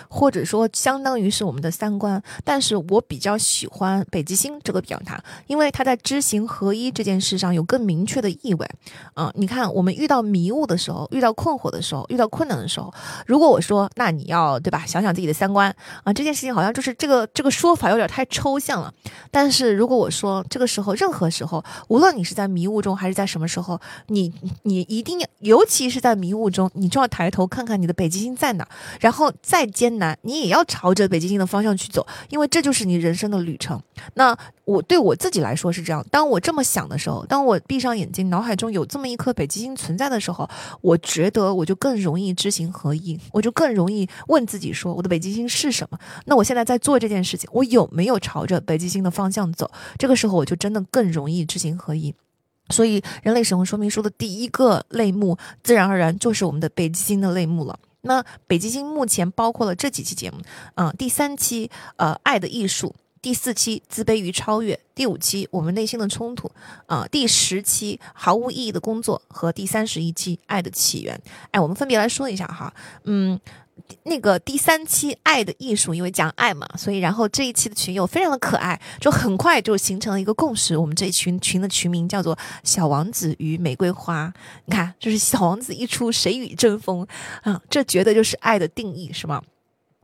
[0.08, 8.68] 或者说，相当于是我们的三观，但是我比较喜欢北极星这个表达，因为它在知行合一这件事上有更明确的意味。
[9.16, 12.92] 嗯，你看，我们遇到迷雾的时候，遇到困惑的时候，遇到困难的时候，
[13.26, 14.84] 如果我说，那你要对吧？
[14.86, 15.74] 想想自己的三观
[16.04, 18.92] 啊，这件事情好像就是这个这个说法有点太抽象了。
[19.30, 24.32] 但是如果我说，这个时候，任何时候，无论你是在迷雾中还是在什么时候，你
[24.62, 28.66] 你一定要，尤其是在迷雾中，你就要抬头看看你的北极星在哪，
[29.00, 29.64] 然后再。
[29.74, 33.78] 艰难，你也要朝着北极星的方向去走，因为这就是你人生的旅程。
[34.14, 40.48] 那我对我自己来说是这样：当我这么想的时候，当我闭上眼睛，脑海中有这么一颗北极星存在的时候，
[40.80, 45.98] 我觉得我就更容易知行合一，我就更容易问自己说：我的北极星是什么？
[46.26, 49.70] 那我现在在做这件事情，我有没有朝着北极星的方向走？
[49.98, 52.14] 这个时候，我就真的更容易知行合一。
[52.70, 57.78] 所以，人类使用说明书的第一个类目，自然而然就是我们的北极星的类目了。
[58.04, 60.38] 那北极星目前包括了这几期节目，
[60.76, 66.50] 嗯，第三期呃爱的艺术，第四期自卑与超越，第五期我们内心的冲突，
[66.86, 71.20] 啊，第十期毫无意义的工作和第三十一期爱的起源。
[71.50, 72.72] 哎，我们分别来说一下哈，
[73.04, 73.40] 嗯。
[74.04, 80.76] 那个第三期《爱的艺术》，因为讲爱嘛，所以然后这一期的群友非常的可爱，就很快就形成了一个共识。
[80.76, 84.32] 我们这一群群的群名叫做“小王子与玫瑰花”。
[84.66, 87.06] 你看，就是小王子一出，谁与争锋
[87.42, 87.60] 啊？
[87.68, 89.42] 这绝对就是爱的定义，是吗？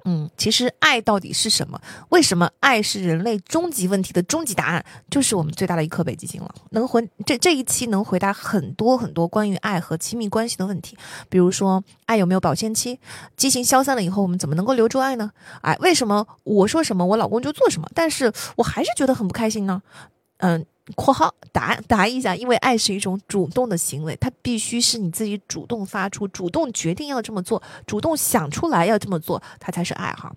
[0.04, 1.80] 嗯，其实爱到底是什么？
[2.08, 4.84] 为什么爱是人类终极问题的终极答案？
[5.10, 6.54] 就是我们最大的一颗北极星了。
[6.70, 10.96] 能回这这一期能回答很多很多关于爱和亲密关系的问题，
[11.28, 12.98] 比如说爱有没有保鲜期？
[13.36, 15.30] 激情消散了以后，我们怎么能够留住爱呢？
[15.62, 19.82] 哎，为什么我说什么我老公就做什么，但是我还是觉得很不开心呢？
[20.38, 20.66] 嗯。
[20.96, 30.32] 括号答答一下，因为爱是一种主动的行为，它必须是你自己主动发出、主动决定要这么做、主动想出来要这么做，它才是爱哈。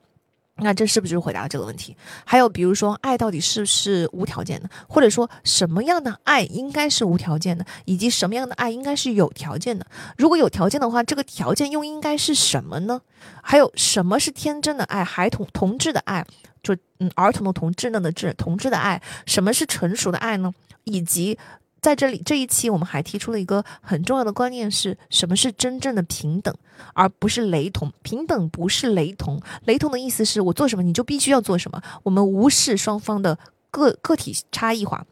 [0.57, 1.97] 那这是不是就回答了这个问题？
[2.23, 4.69] 还有比如说，爱到底是不是无条件的？
[4.87, 7.65] 或者说，什么样的爱应该是无条件的？
[7.85, 9.83] 以及什么样的爱应该是有条件的？
[10.15, 13.01] 如果有条件的话，这个条件又应该是什么呢？
[13.41, 15.03] 还有什么是天真的爱？
[15.03, 16.23] 孩童同志的爱，
[16.63, 20.51] 就嗯，儿童的童，稚嫩的稚，同志的爱，什么是成熟的爱呢？
[20.85, 21.37] 以及。
[21.83, 26.55] 在这里这一期，我们还提出了一个很重要的观念，是什么是真正的平等，
[26.93, 27.91] 而不是雷同。
[28.03, 31.81] 平等不是雷同，雷同的意思是我做什么你就必须要做什么。
[32.03, 33.37] 我们无视双方的
[33.69, 35.05] 个个体差异化，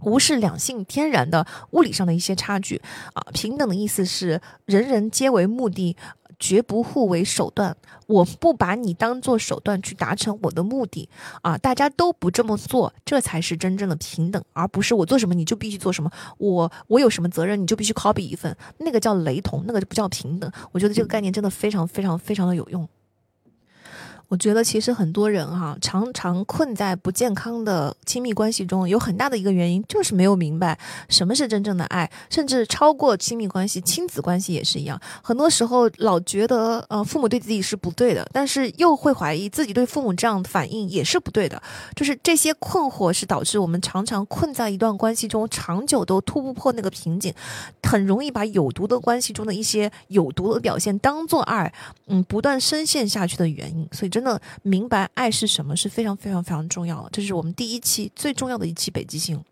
[0.00, 2.82] 无视两性天然的物理上的一些差距
[3.14, 3.22] 啊。
[3.32, 5.96] 平等的意思是人人皆为目的。
[6.40, 7.76] 绝不互为手段，
[8.06, 11.08] 我不把你当做手段去达成我的目的
[11.42, 11.56] 啊！
[11.58, 20.50] 大家都不这么做，这才是真正的平等，而不是我做什么你就必须做什么，我我有什么责任你就必须 copy 一份，那个叫雷同，那个就不叫平等。
[20.72, 22.88] 我觉得这个概念真的非常非常非常的有用。
[24.30, 30.78] 我觉得其实很多人哈，常常困在不健康的亲密关系中，有很大的一个原因就是没有明白
[31.08, 35.00] 什么是真正的爱，甚至超过亲密关系，亲子关系也是一样。
[35.20, 41.60] 很多时候老觉得呃父母对自己是不对的，但是又会怀疑自己对父母这样反应也是不对的。
[41.96, 47.34] 就是这些困惑是导致我们常常困在一段关系中，长久都突不破那个瓶颈，
[47.82, 51.74] 很容易把有毒的关系中的一些有毒的表现当做爱，
[52.06, 53.88] 嗯，不断深陷下去的原因。
[53.90, 54.19] 所以这。
[54.20, 59.42] 真的明白爱是什么是非常非常非常重要的，这是我们第一期最重要的一期北极星。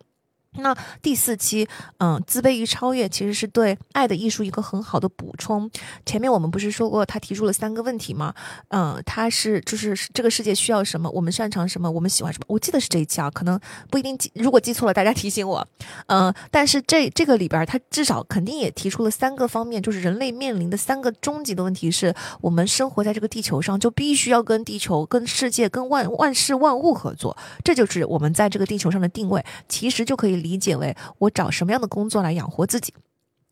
[0.59, 1.67] 那第四期，
[1.99, 5.71] 嗯，自卑与超越其实是对爱的艺术一个很好的补充。
[6.05, 8.35] 前面我们不是说过，他提出了三个问题吗？
[8.69, 12.45] 嗯，他是就是这个世界需要什么，我们擅长什么，我们喜欢什么？
[12.49, 13.59] 我记得是这一期啊，可能
[13.91, 15.67] 不一定记，如果记错了，大家提醒我。
[16.07, 27.37] 嗯，但是这这个里边，他至少肯定也提出了三个方面，就是人类面临的三个终极的问题：是我们生活在这个地球上，就必须要跟地球、跟世界、跟万万事万物合作。
[27.63, 30.48] 这就是我们在这个地球上的定位，其实就可以理。
[30.49, 32.95] 理解为我找什么样的工作来养活自己，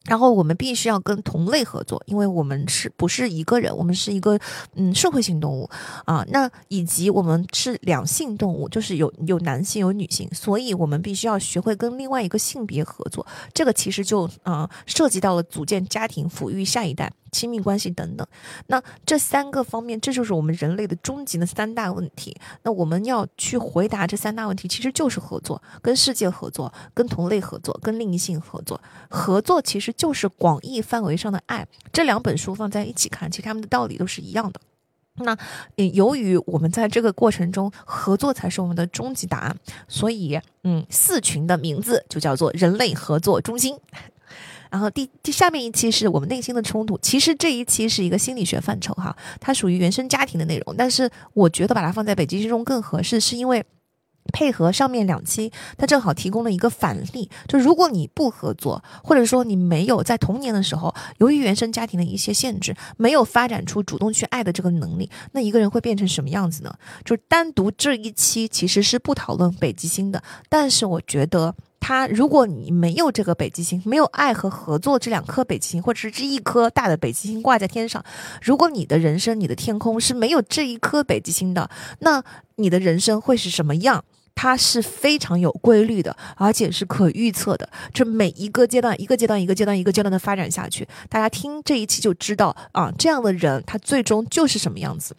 [0.05, 4.39] 然后我们必须要跟同类合作，因为我们是不是一个人，我们是一个
[4.75, 5.69] 嗯社会性动物
[6.07, 6.25] 啊。
[6.31, 13.27] 那以及我们是两性动物，就是有有男性有女性，所以我们必须要学会跟另外一个性别合作。
[13.53, 17.13] 这个其实就啊涉及到了组建家庭、抚育下一代。
[17.37, 18.27] 亲密关系等等，
[18.69, 22.35] 那这三个方面，这就是我们人类的终极的三大问题。
[22.63, 28.81] 那我们要去回答这三大问题，其实就是合作，跟世界合作，跟同类合作，跟另一性合作。
[29.11, 31.67] 合作其实就是广义范围上的爱。
[31.93, 34.59] 这两本书放在一起看，其实他们的道理都是一样的。
[35.19, 35.37] 那
[35.95, 39.57] 由于我们在这个过程中合作才是我们的终极答案，
[39.89, 43.79] 所以嗯，四群的名字就叫做人类合作中心。
[44.77, 53.65] 然后第第下面一期是我们内心的冲突，其实这一期是一个心理学范畴哈，它属于原生家庭的内容，但是我觉得把它放在北极星中更合适，是因为
[54.35, 66.75] 配合上面两期，它正好提供了一个反例，就如果你不合作，或者说你没有在童年的时候，由于原生家庭的一些限制，没有发展出主动去爱的这个能力，那一个人会变成什么样子呢？
[67.03, 71.55] 就是单独这一期其实是不讨论北极星的，但是我觉得。
[71.87, 78.05] 他，如果你没有这个北极星，没有爱和合作这两颗北极星，或者是这一颗大的北极星挂在天上，
[78.43, 81.71] 如果你的人生、你的天空是没有这一颗北极星的，
[82.01, 82.25] 那
[82.57, 84.05] 你的人生会是什么样？
[84.35, 87.69] 它是非常有规律的，而且是可预测的。
[87.95, 95.15] 这每一个阶段，一个阶段，一个阶段，一个阶段的发展下去，大家听这一期就知道啊，这样的人他最终就是什么样子。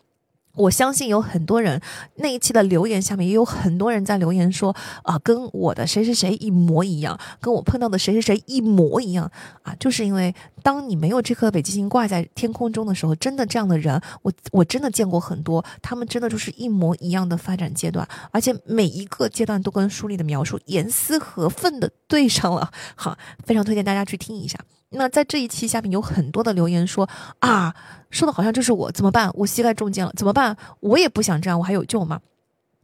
[0.57, 1.79] 我相信有很多人
[2.15, 9.31] 那一期的留言下面也有很多人在留言说啊，跟我的谁谁谁一模一样，跟我碰到的谁谁谁一模一样。
[9.63, 24.57] 啊，就是因为当你没有这颗北极星挂在天空中的时候，真的这样的人，我我真的见过很多，他们真的就是一模一样的发展阶段，而且每一个阶段都跟书里的描述严丝合缝的对上了，好，非常推荐大家去听一下。
[24.89, 27.07] 那在这一期下面有很多的留言说
[27.39, 27.75] 啊，
[28.09, 29.29] 说的好像就是我怎么办？
[29.33, 30.55] 我膝盖中箭了怎么办？
[30.79, 32.21] 我也不想这样，我还有救吗？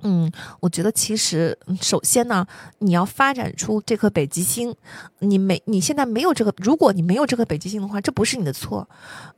[0.04, 2.46] 嗯，我觉得其实首先呢，
[2.80, 4.76] 你要发展出这颗北极星，
[5.20, 8.88] 你没你现在没有这个，如果你没有这颗北极星的话，这不是你的错，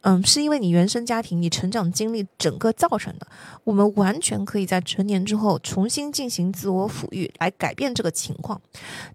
[0.01, 3.27] 嗯，是因为你原生家庭、你成长经历整个造成的。
[3.63, 8.59] 我们完全可以在成年之后重新进行自我抚育，来改变这个情况。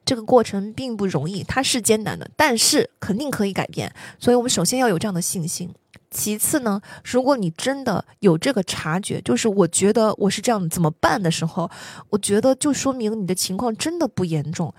[0.05, 3.93] 这个过程并不容易，它是艰难的，但是肯定可以改变。
[4.19, 5.69] 所以我们首先要有这样的信心。
[6.11, 11.71] 其次呢，如果你真的有这个察觉，就是我觉得我是这样怎么办的时候，
[12.11, 14.75] 我觉得就说明你的情况真的不严重。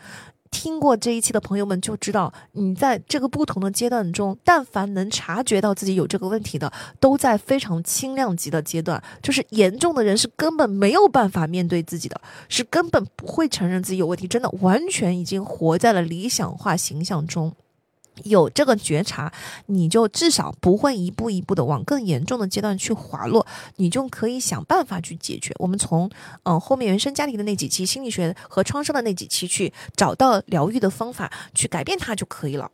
[0.51, 6.69] 听过这一期的朋友们就知道，你在这个不同的阶段中，但凡能察觉到自己有这个问题的，
[6.99, 9.01] 都在非常轻量级的阶段。
[9.23, 12.19] 就是严重的人是根本没有办法面对自己的，
[12.49, 17.55] 是根本不会承认自己有问题，真的完全已经活在了理想化形象中。
[18.23, 19.31] 有这个觉察，
[19.67, 23.45] 你就至少不会一步一步的往更严重的阶段去滑落，
[23.77, 25.53] 你就可以想办法去解决。
[25.57, 26.09] 我们从
[26.43, 32.69] 嗯后面原生家庭的那几期心理学和创伤的那几期去找到疗愈的方法，去改变它就可以了。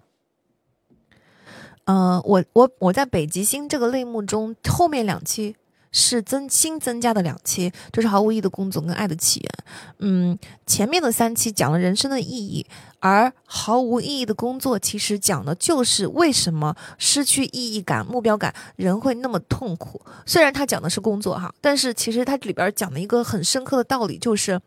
[1.85, 5.55] 嗯，我我我在北极星这个类目中后面两期。
[5.91, 9.51] 是增新增加的两期，就是毫无意义的工作跟爱的起源。
[9.99, 12.65] 嗯，前面的三期讲了人生的意义，
[12.99, 20.01] 而毫无意义的工作其实讲的就是为什么失去意义感、目标感，人会那么痛苦。
[20.25, 24.61] 虽然他讲的是工作哈，但是其实它里边讲的一个很深刻的道理就是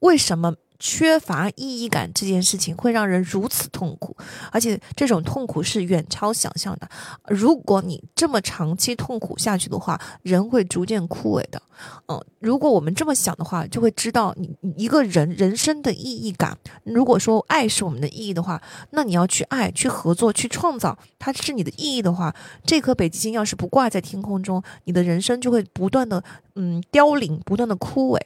[0.00, 0.54] 为什么。
[0.78, 4.16] 缺乏意义感这件事情会让人如此痛苦，
[4.50, 6.88] 而且这种痛苦是远超想象的。
[7.28, 11.60] 如果你这么长期痛苦下去的话，人会逐渐枯萎的。
[12.08, 16.56] 嗯，如果我们这么想的话，就会知道你一个人人生的意义感。
[16.84, 22.34] 如果说爱是我们的意义的话，那你要去爱、去合作、去创造，它是你的意义的话，
[22.64, 26.22] 这颗北极星要是不挂在天空中，你的人生就会不断的
[26.54, 28.20] 嗯凋零，不断的枯萎。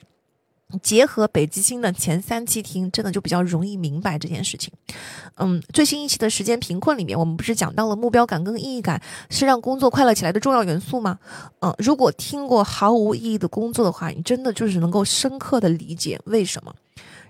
[0.82, 4.72] 结合北极星的前三期听，真的就比较容易明白这件事情。
[5.36, 11.18] 嗯，最新一期的时间贫困里面，我们不是讲到了目标感跟意义感是让工作快乐起来的重要元素吗？
[11.60, 16.74] 嗯，如果听过毫无意义的工作的话，你真的就是能够深刻的理解为什么。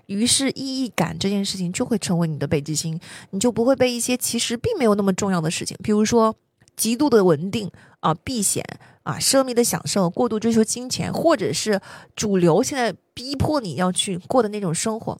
[0.07, 2.99] 于是意义感这件事情就会成为你的北极星，
[3.29, 6.35] 你就不会被一些其实并没有那么重要的事情，比如说
[6.75, 8.63] 极度的稳定啊、避险。
[9.03, 11.81] 啊，奢靡的享受，过度追求金钱，或者是
[12.15, 15.17] 主流现在逼迫你要去过的那种生活，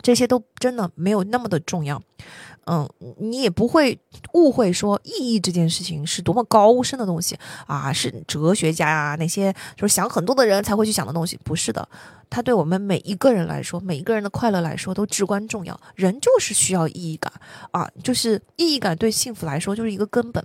[0.00, 2.02] 这些都真的没有那么的重要。
[2.64, 2.88] 嗯，
[3.18, 3.98] 你也不会
[4.34, 7.36] 误会说意义这件事情是多么高深的东西
[7.66, 11.88] 啊，是哲学家啊那些就是想很多的人才会去想的东西，不是的。
[12.30, 15.78] 它对我们每一个人来说，每一个人的快乐来说都至关重要。
[15.96, 17.32] 人就是需要意义感
[17.72, 20.44] 啊，就是意义感对幸福来说就是一个根本。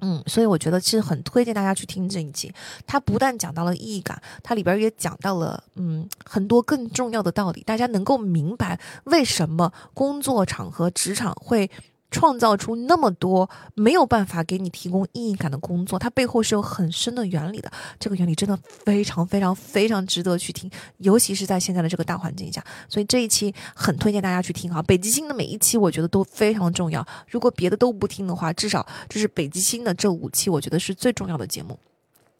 [0.00, 2.52] 嗯，所以我觉得其实很推荐大家去听这一集。
[2.86, 11.70] 它不但讲到了意义感，它里边也讲到了嗯很多更重要的道理，大家能够明白为什么工作场合、职场会。
[12.10, 17.70] 创造出那么多没有办法给你提供意义感的工作，它背后是有很深的原理的。
[17.98, 22.64] 这个原理真的非常非常非常值得去听，尤其是在现在的这个大环境下。
[22.88, 24.82] 所以这一期很推荐大家去听哈。
[24.82, 27.06] 北极星的每一期我觉得都非常重要。
[27.28, 31.78] 如果别的都不听的话，至少就是北极星的这五期，我觉得是最重要的节目。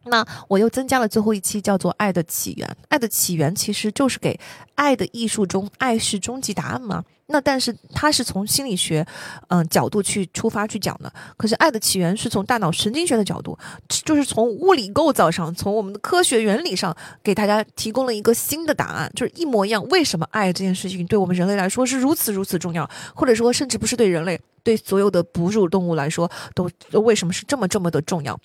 [0.05, 2.69] 那我又增加了最后一期，叫做《爱的起源》。
[2.89, 4.35] 爱的起源其实就是给
[4.77, 7.05] 《爱的艺术》中“爱是终极答案”嘛。
[7.29, 9.05] 那但是它是从心理学，
[9.49, 11.13] 嗯角度去出发去讲的。
[11.37, 13.59] 可是《爱的起源》是从大脑神经学的角度，
[13.89, 19.85] 就是从物理构造上，从我们的科学原理上，给大家提供了一个新的答案，就是一模一样。
[19.89, 22.89] 为什么爱这件事情对我们人类来说是如此如此重要？
[23.15, 26.71] 或者说，甚至不是对人类，对所有的哺乳动物来说，都
[27.01, 28.39] 为什么是这么这么的重要？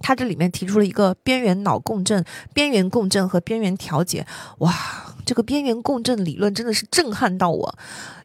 [0.00, 4.26] 他这里面提出了一个边缘脑共振、边缘共振和边缘调节。
[4.58, 4.74] 哇，
[5.24, 7.78] 这个边缘共振理论真的是震撼到我。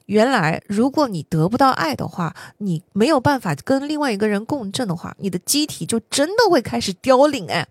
[0.07, 7.67] 原来，如果你得不到爱的话，你没有办法跟另外一个人共振的话，你的机体就真的会开始凋零哎。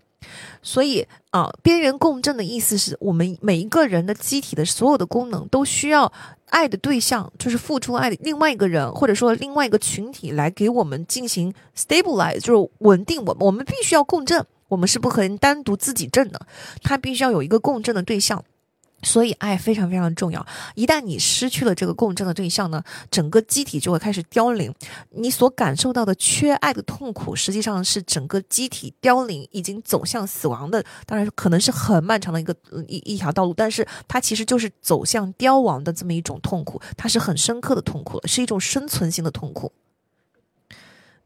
[0.61, 6.11] 所以啊，边缘共振的意思是我们每一个人的机体的所有的功能都需要
[6.49, 13.37] 爱的对象，就是付出爱的另外一个人，或者说另外一个群体来给我们进行 stabilize，就是稳定我们。
[13.41, 16.39] 我们必须要共振，我们是不可能单独自己振的，
[16.81, 18.43] 它必须要有一个共振的对象。
[19.05, 20.45] 所以爱非常非常重要。
[20.73, 24.73] 一旦你失去了这个共振的对象呢，整个机体就会开始凋零。
[25.11, 30.83] 你所感受到的缺爱的痛苦，实际上是整个机体凋零，已经走向死亡的。
[31.05, 32.53] 当然，可能是很漫长的一个
[32.87, 36.81] 一一条道路，但是它其实就是走向凋亡的这么一种痛苦。
[36.97, 39.71] 它是很深刻的痛苦，是一种生存性的痛苦。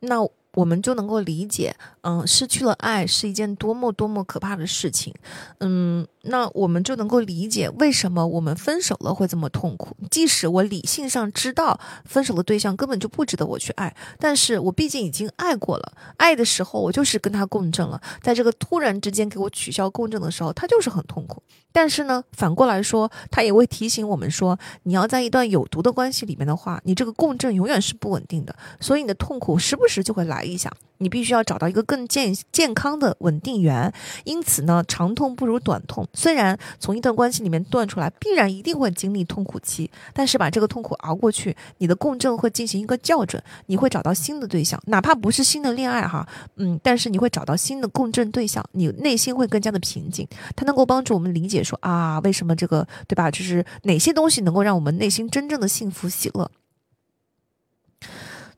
[0.02, 0.28] 那。
[0.56, 5.14] 我们就能够理解，嗯，失去了爱是一件多么多么可怕的事情，
[5.60, 9.96] 嗯，那我们就能够理解为什么我们分手了会这么痛苦。
[10.10, 21.44] 即使我理性上知道分手的对象根本就不值得我去爱，但是我毕竟已经爱过了，爱的时候我就是跟他共振了，在这个突然之间给我取消共振的时候，他就是很痛苦。
[21.72, 30.72] 但是呢，反过来说，他也会提醒我们说，你要在一段有毒的关系里面的话，你这个共振永远是不稳定的，所以你的痛苦时不时就会来一下。
[31.00, 33.92] 你必须要找到一个更健健康的稳定源。
[34.24, 36.08] 因此呢，长痛不如短痛。
[36.14, 46.28] 虽然从一段关系里面断出来，必然一定会经历痛苦期，但是把这个痛苦熬过去，你的共振会进行一个校准，你会找到新的对象，哪怕不是新的恋爱哈，
[46.58, 50.28] 嗯，但是你会找到新的共振对象，你内心会更加的平静。
[50.56, 53.32] 它能够帮助我们理解说啊，为什么这个对吧？
[53.32, 56.50] 就是哪些东西能够让我们内心真正的幸福喜乐。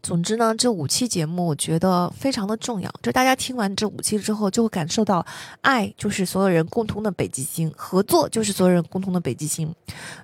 [0.03, 2.91] 总之呢，这五期节目我觉得非常的重要。
[3.03, 5.25] 就大家听完这五期之后，就会感受到，
[5.61, 9.73] 爱就是所有人共同的北极星，合作就是所有人共同的北极星。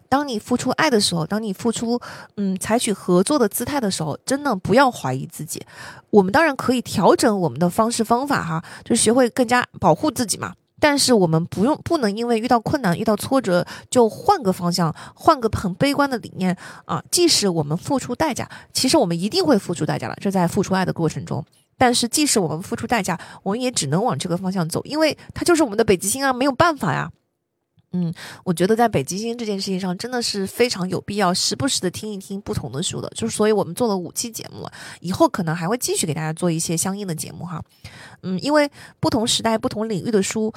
[0.09, 1.99] 当你付出爱的时候，当你付出
[2.37, 5.63] 嗯采取合作的姿态的时候，真的不要怀疑自己。
[6.09, 10.53] 我们当然可以调整我们的方式方法哈，就学会更加保护自己嘛。
[10.79, 16.55] 但是我们不用不能因为遇到困难、遇到挫折就换个方向、换个很悲观的理念
[16.85, 17.03] 啊！
[17.09, 20.15] 即使我们付出代价，其实我们一定会付出代价了。
[20.21, 21.43] 这在付出爱的过程中，
[21.77, 27.11] 但是即使我们付出代价，我们也只能往这个方向走，因为它就是我们的北极星啊，没有办法呀。
[27.93, 33.09] 嗯，我觉得在北极星这件事情上，真的是非常有必要时不时的听一听不同的书的。
[33.15, 37.63] 就是所以我们做了五期节目了，以后可能还会继续给大家做一些相应的节目哈。
[38.23, 38.69] 嗯，因为
[38.99, 40.53] 不同时代、不同领域的书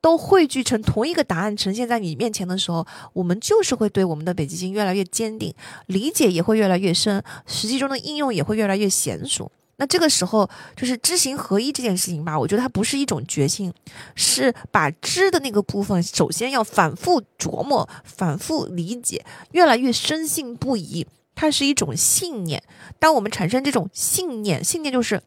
[0.00, 5.54] 都汇聚成同一个答案呈现在你面前的时候，我们就是会对我们的北极星越来越坚定，
[5.86, 9.52] 理解也会越来越深，实际中的应用也会越来越娴熟。
[9.80, 13.72] 那这个时候，就是知行合一这件事情吧，我觉得它不是一种决心，
[14.14, 21.06] 是把知的那个部分，首先要反复琢磨、反复理解，越来越深信不疑。
[21.34, 22.62] 它是一种信念。
[22.98, 25.22] 当我们产生这种信念，信念就是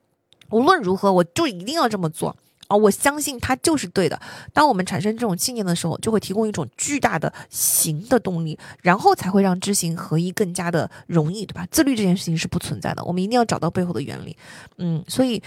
[0.51, 2.37] 无论如何，我就一定要这么做。
[2.75, 4.19] 我相信它就是对的。
[4.53, 11.67] 当我们产生这种信念的时候，就会提供一种巨大的行的动力，然后才会让知行合一更加的容易，对吧？
[11.71, 14.35] 自律这件事情是不存在的，我们一定要找到背后的原理。
[14.77, 15.41] 嗯，所以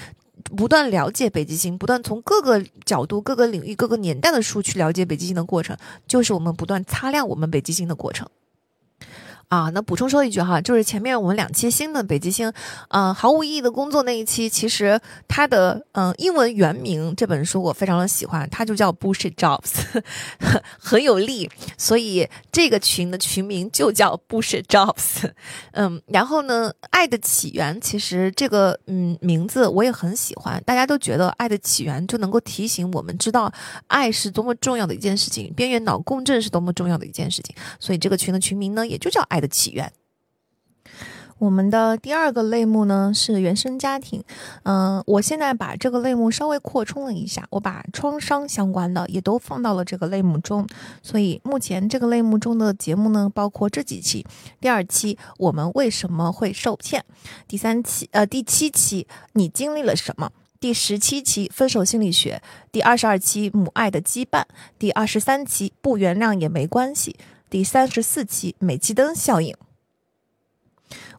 [0.57, 5.77] 不断了解北极星，不断从各个角度、各个领域、各个年代的书去了解北极星的过程，
[6.07, 8.29] 就是我们不断擦亮我们北极星的过程。
[9.49, 12.53] 啊，那补充说一句哈，就是前面我们两期新的北极星，
[12.89, 20.03] 嗯，毫无意义的工作那一期，其实它的嗯英文原名这本书我非常的喜欢，它就叫 Bush Jobs，
[20.81, 21.49] 很有力，
[21.79, 25.31] 所以这个群的群名就叫 Bush Jobs。
[25.71, 33.53] 嗯，然后呢，爱的起源其实这个嗯名字我也很喜欢，大家都觉得爱的起源就能够提醒我们知道
[33.87, 39.36] 爱是多么重要的一件事情，边缘脑共振是多么重要的一件事情，所以这个群的群名呢也就叫爱。
[39.37, 39.93] 爱的起源。
[41.39, 44.25] 我们的第二个类目呢是原生家庭，
[44.63, 50.67] 嗯，我现在把这个类目稍微扩充了一下，我把创伤相关的也都放到了这个类目中，
[51.03, 54.25] 所以目前这个类目中的节目呢，包括这几期：
[54.63, 57.05] 第二期我们为什么会受骗？
[57.47, 60.33] 第三期呃第七期你经历了什么？
[60.59, 62.41] 第十七期分手心理学，
[62.73, 64.45] 第二十二期母爱的羁绊，
[64.79, 67.15] 第二十三期不原谅也没关系。
[67.49, 69.55] 第三十四期煤气灯效应。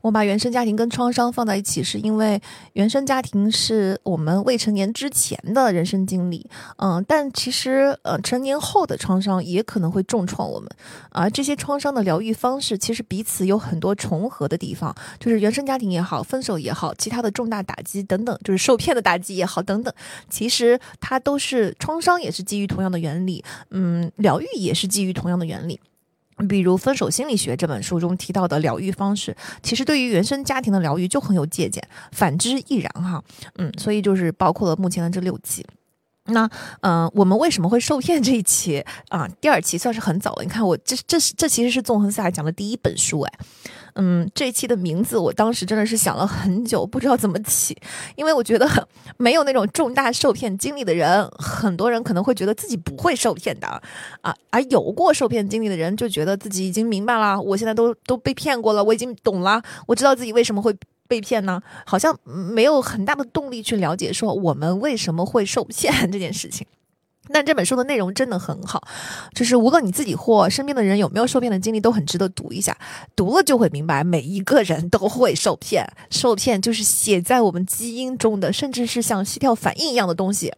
[0.01, 2.41] 我把原生家庭跟创伤放在一起，是因为
[2.73, 6.47] 原生家庭是我们未成年之前的人生经历，
[6.77, 10.69] 嗯，但其实呃成年后的创伤也可能会重创我们，
[11.09, 19.93] 而这些创伤的疗愈方式其实彼此有很多重合的地方，就是原生家庭也好，分手也好，其他的重大打击等等，就是受骗的打击也好等等，
[20.29, 25.81] 其实它都是创伤，也是基于同样的原理，嗯，疗愈也是基于同样的原理。
[26.47, 31.81] 比如《分手心理学》这本书中提到的疗愈方式，其实对于原生家庭的疗愈就很有借鉴，
[32.11, 33.23] 反之亦然哈。
[33.55, 35.65] 嗯，所以就是包括了目前的这六期。
[36.27, 36.49] 那，
[36.81, 39.27] 嗯，我们为什么会受骗这一期啊？
[39.41, 40.43] 第二期算是很早了。
[40.43, 43.33] 你看，我这这是这其实是纵横四海讲的第一本书哎。
[43.99, 47.75] 嗯，这一期的名字我当时真的是想了很久，不知道怎么起，
[48.15, 48.87] 因为我觉得
[49.17, 53.67] 没有那种重大受骗经历的人，很多人可能会觉得自己不会受骗的
[54.21, 60.75] 啊，而有过受骗经历的人就觉得自己已经明白了，我现在都都被骗过了，我已经懂了，我知道自己为什么会
[61.07, 61.61] 被骗呢？
[61.85, 66.67] 好像没有很大的动力去了解说我们为什么会受骗 这件事情。
[67.29, 68.87] 那这本书的内容真的很好，
[69.33, 72.77] 就是无论你自己或身边的人有没有受骗的经历，都很值得读一下。
[73.17, 80.53] 读了就会明白，每一个人都会受骗，受骗就是写在我们基因中的，甚至是像心跳反应一样的东西。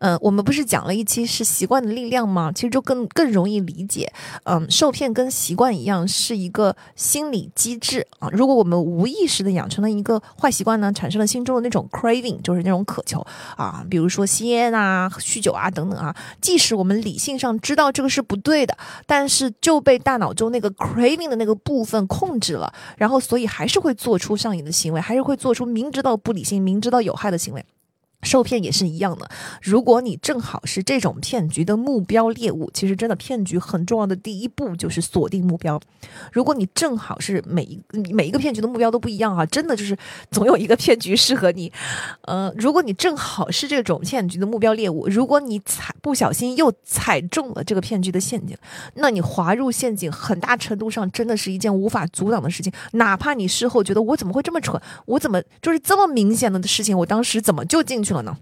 [0.00, 2.50] 嗯，我们不是讲了一期是习惯的力量吗？
[2.54, 4.10] 其实就更更容易理解。
[4.44, 8.28] 嗯，受骗跟习惯一样，是一个心理机制啊。
[8.32, 13.20] 如果我们无意识的养成了一个坏习惯呢，产生了心中的那种 craving，就是那种渴求
[13.56, 16.16] 啊，比如说吸烟啊、酗酒啊等等啊。
[16.40, 18.74] 即使我们理性上知道这个是不对的，
[19.06, 27.62] 但是就被大脑中那个 craving 的那个部分控制了，然后所以还是会做出上瘾的行为，还是会做出明知道不理性、明知道有害的行为。
[28.22, 29.28] 受骗也是一样的，
[29.62, 35.80] 如果你正好是这种骗局的目标猎物，其实真的骗局很重要的第一步就是锁定目标。
[36.32, 37.80] 如果你正好是每一
[38.12, 39.96] 每一个骗局的目标都不一样啊，真的就是
[40.30, 41.72] 总有一个骗局适合你。
[42.22, 48.54] 呃，如果你正好是这种骗局的目标猎物，如果你踩不小心又踩中了这个骗局的陷阱，
[48.94, 52.70] 那你滑入陷阱，很大程度上真的是一件无法阻挡的事情。
[52.92, 58.09] 哪怕你事后觉得我怎么会这么蠢，我怎么就是这么明显的事情，我当时怎么就进去。
[58.10, 58.36] 去了呢，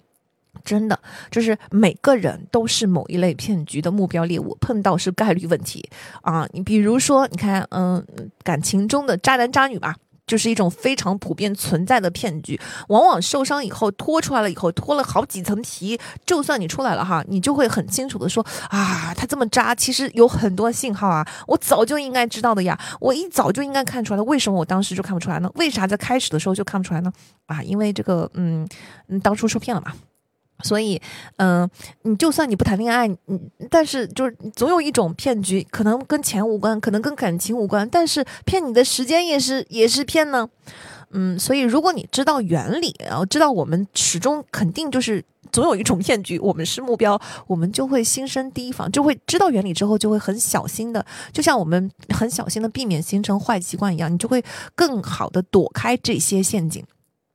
[0.64, 0.98] 真的
[1.30, 5.86] 就是每个人都是某一类骗局的目标猎物，碰到是概率问题
[6.22, 6.48] 啊。
[6.52, 8.02] 你比如说，你看，嗯，
[8.42, 9.94] 感情中的渣男渣女吧，
[10.28, 12.60] 就是一种非常普遍存在的骗局。
[12.86, 25.50] 往往受伤以后脱出来了以后，脱了好几层皮，就算你出来了哈，你就会很清楚的说啊，他这么渣，其实有很多信号啊，我早就应该知道的呀，我一早就应该看出来的，为什么我当时就看不出来呢？
[25.55, 27.12] 为啥在开始的时候就看不出来呢？
[27.46, 28.68] 啊，因为这个，嗯，
[29.22, 29.92] 当初受骗了嘛，
[30.64, 31.01] 所以，
[31.36, 31.68] 嗯，
[32.02, 40.48] 你就算你不谈恋爱，嗯，但是就是总有一种骗局，可能跟钱无关，可能跟感情无关，但是骗你的时间也是也是骗呢，
[41.10, 54.44] 嗯，所以如果你知道原理，然后知道我们始终肯定就是总有一种骗局，我们是目标，我们就会心生提防，就会知道原理之后就会很小心的，就像我们很小心的避免形成坏习惯一样，你就会
[54.74, 56.85] 更好的躲开这些陷阱。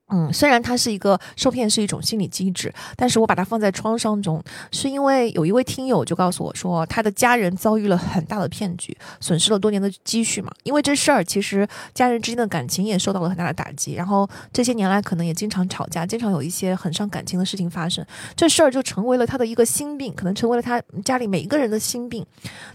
[0.09, 10.51] 嗯，虽然它是一个受骗是一种心理机制，但是我把它放在创伤中，是因为有一位听友就告诉我说，他的家人遭遇了很大的骗局，损失了多年的积蓄嘛。
[10.63, 18.05] 因为这事儿，其实家人之间的感情也受到了很大的打击，然后这些年来可能也经常吵架，经常有一些很伤感情的事情发生，
[18.35, 22.23] 这事儿就成为了他的一个心病，可能成为了他家里每一个人的心病。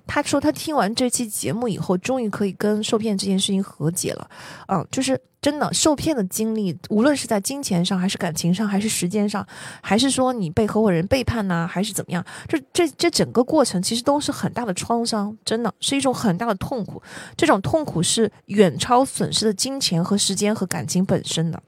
[0.07, 4.29] 他说他听完这期节目以后，终于可以跟受骗这件事情和解了，
[4.67, 5.21] 嗯，就是。
[5.41, 9.47] 真的受骗的经历，无论是在金钱上，还是感情上，还是时间上，
[9.83, 17.01] 还是说你被合伙人背叛呐，还是怎么样，这这这整个过程其实都是很大的创伤，真的是一种很大的痛苦。
[17.37, 21.63] 这种痛苦是远超损失的金钱和时间和感情本身的。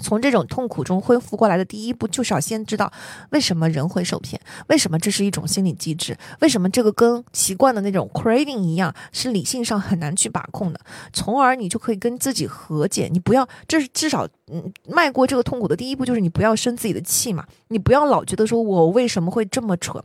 [0.00, 2.92] 从这种痛苦中恢复过来的第一步，就是要先知道
[3.30, 10.80] 为什么人会受骗，为什么这是一种心理机制，为什么这个跟习惯的那种 craving 一样，是理性上很难去把控的，
[11.12, 13.08] 从而你就可以跟自己和解。
[13.12, 14.26] 你不要，这是至少。
[14.52, 20.02] 嗯，迈过这个痛苦的第一步就是你不要生自己的气嘛，你不要老觉得说我为什么会这么蠢，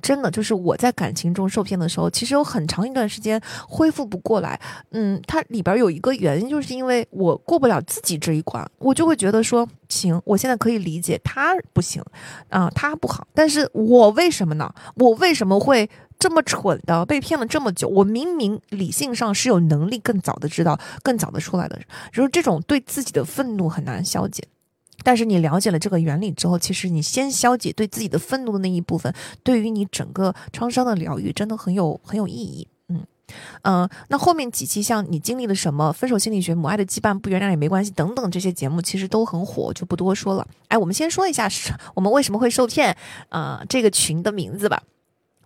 [0.00, 4.60] 真的就是我在感情中受骗的时候，其实有很长一段时间恢复不过来。
[4.90, 12.02] 嗯，它里边有一个原因，就是因为我过不了自己这一关，我就会觉得说，行，我现在可以理解他不行，
[12.48, 14.72] 啊，他不好，但是我为什么呢？
[14.96, 15.88] 我为什么会？
[16.16, 21.78] 这么蠢的被骗了这么久，我明明理性上是有能力更早的知道、更早的出来的，
[22.12, 24.42] 就是这种对自己的愤怒很难消解。
[25.04, 29.14] 但是你了解了这个原理之后，其实你先消解对自己的愤怒的那一部分，
[29.44, 32.66] 对于你整个创伤的疗愈真的很有很有意义。
[32.88, 33.06] 嗯
[33.62, 40.46] 嗯，那后面几期像你经历了什么、分手心理学、母爱的羁绊、不原谅也没关系等等这些节目，其实都很火，就不多说了。
[40.68, 41.48] 哎，我们先说一下
[41.94, 42.96] 我们为什么会受骗
[43.28, 44.82] 啊这个群的名字吧。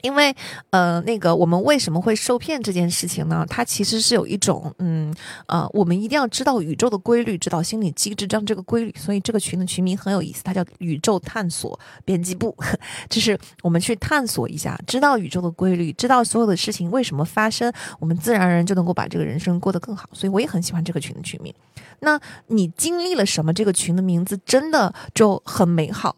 [0.03, 0.35] 因为，
[0.71, 3.45] 呃，那个我们为什么会受骗这件事情呢？
[3.49, 5.15] 它其实是有一种，嗯，
[5.47, 8.95] 呃，我们一定要知道宇宙的规律，知道心理机制这样这个规律。
[8.97, 12.57] 所以这个群的群名很有意思，它叫“宇宙探索编辑部”，
[13.11, 20.09] 就是我们去探索一下，知道宇宙的规律，知道所有的事情为什么发生，我们自然而然就能够把这个人生过得更好。
[20.13, 21.53] 所以我也很喜欢这个群的群名。
[22.01, 23.53] 那你经历了什么？
[23.53, 26.15] 这个群的名字真的就很美好。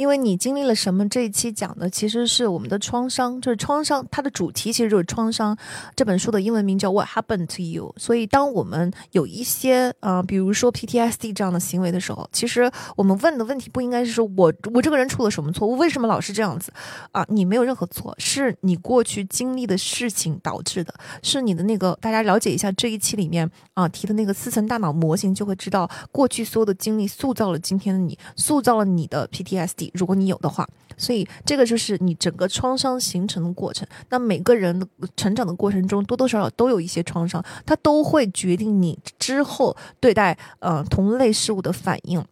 [0.00, 1.06] 因为你经历了什么？
[1.10, 5.54] 这一期讲的其实是我们的创伤，就是创伤，它的主题其实就是创伤。
[5.94, 7.94] 这本书的英文名叫 What Happened to You。
[7.98, 16.72] 所以，当我们有一些呃，比如说 PTSD 这样的行为的时候，其实我们问的问题不应该是说我我这个人出了什么错误，为什么老是这样子
[17.12, 17.22] 啊？
[17.28, 29.89] 你没有任何错，是你过去经历的事情导致的，是你的那个大家了解一下这一期里面啊提的那个四层大脑模型，就会知道过去所有的经历塑造了今天的你，塑造了你的 PTSD。
[29.94, 33.86] 如果你有的话，所以这个就是你整个创伤形成的过程。
[34.08, 34.86] 那每个人的
[35.16, 42.24] 成长的过程中，多多少少都有一些创伤，它都会决定你之后对待呃同类事物的反应。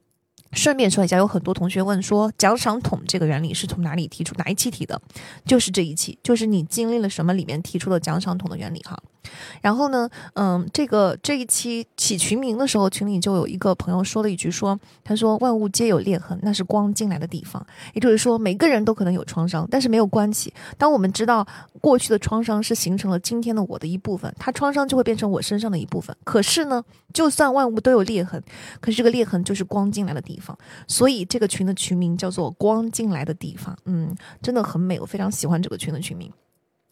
[0.53, 4.35] 顺便说一下，有很多同学问说，奖赏桶这个原理是从哪里提出？
[4.37, 4.99] 哪一期提的？
[5.45, 8.99] 就是这一期，就是你经历了什么里面提出的奖赏桶的原理哈。
[9.61, 17.65] 然后呢，嗯，这个这一期起群名的时候，群里就有一个朋友说了一句，说他说万物皆有裂痕，那是光进来的地方。
[17.95, 20.53] 也就是说，每个人都可能有创伤，但是没有关系。
[20.77, 21.47] 当我们知道
[21.81, 26.17] 过去的创伤是形成了今天的我的一部分，它创伤就会变成我身上的一部分。
[26.25, 26.83] 可是呢，
[27.13, 28.43] 就算万物都有裂痕，
[28.81, 30.57] 可是这个裂痕就是光进来的地方。
[30.87, 33.77] 所以这个群的群名叫做“光进来的地方”。
[33.87, 36.33] 嗯，真的很美，我非常喜欢这个群的群名。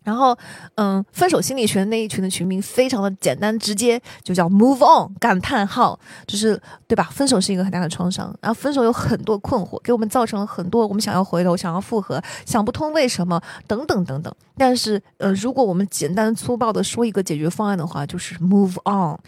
[0.07, 0.39] 然后，
[0.77, 6.57] 嗯，分手心理学那一群的群名非常的简单直接，就叫 “move on” 感叹号，就是
[6.87, 7.09] 对吧？
[7.11, 14.33] 分手是一个很大的创伤，然后分手有很多困惑，给我们造成了很多我们想要回头、想要复合、想不通为什么等等等等。
[14.57, 19.19] 但是，呃，如果我们简单粗暴的说一个解决方案的话，就是 “move on”，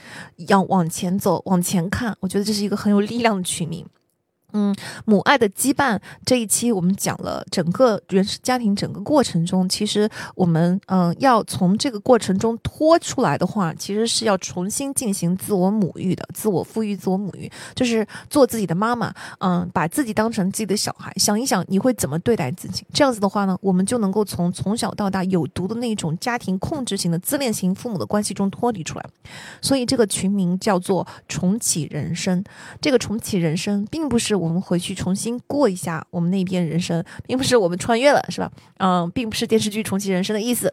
[0.46, 2.16] 要往前走、往前看。
[2.20, 3.84] 我觉得这是一个很有力量的群名。
[4.54, 29.04] 嗯，母爱的羁绊这一期我们讲了整个原生家庭整个过程中，其实我们嗯要从这个过程中脱出来的话，其实是要重新进行自我母育的，自我富裕、自我母育，就是做自己的妈妈，嗯，把自己当成自己的小孩，想一想你会怎么对待自己，这样子的话呢，我们就能够从从小到大有毒的那种家庭控制型的自恋型父母的关系中脱离出来。
[29.60, 32.42] 所以这个群名叫做重启人生，
[32.80, 34.37] 这个重启人生并不是。
[34.38, 38.50] 我们回去重新过一下我们那边人生，并不是我们穿越了，是吧？
[38.78, 40.72] 嗯，并不是电视剧重启人生的意思，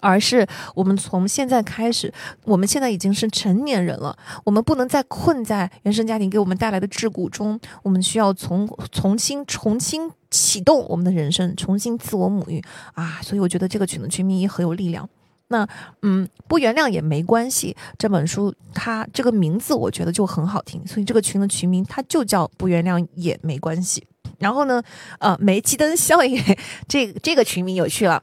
[0.00, 2.12] 而是我们从现在开始，
[2.44, 12.62] 我们现在已经是成年人了，我们不能再困在原生家庭给我们带来的桎梏中，我们需要从重新重新启动我们的人生，重新自我母育
[12.94, 13.20] 啊！
[13.22, 15.08] 所以我觉得这个群的群名也很有力量。
[15.48, 15.66] 那
[16.02, 17.76] 嗯，不原谅也没关系。
[17.98, 24.06] 这本书它这个名字我觉得就很好听，所以这个群的群名它就叫不原谅也没关系。
[24.38, 24.82] 然后呢，
[25.18, 26.42] 呃，煤气灯效应
[26.86, 28.22] 这这个群名有趣了。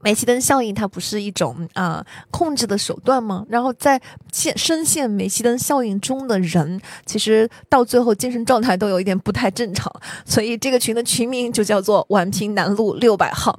[0.00, 3.44] 煤气灯效应它不是一种啊控制的手段吗？
[3.48, 3.98] 然后在
[4.30, 9.90] 陷深陷煤气灯效应中的人，其实到最后精神状态都有一点不太正常。
[10.26, 13.58] 所以这个群的群名就叫做宛平南路六百号。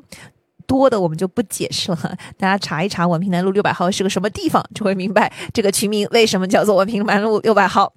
[0.68, 7.94] 多的我们就不解释了， 大家查一查文平南路六百号是个什么地方，就会明白这个群名为什么叫做文平南路六百号。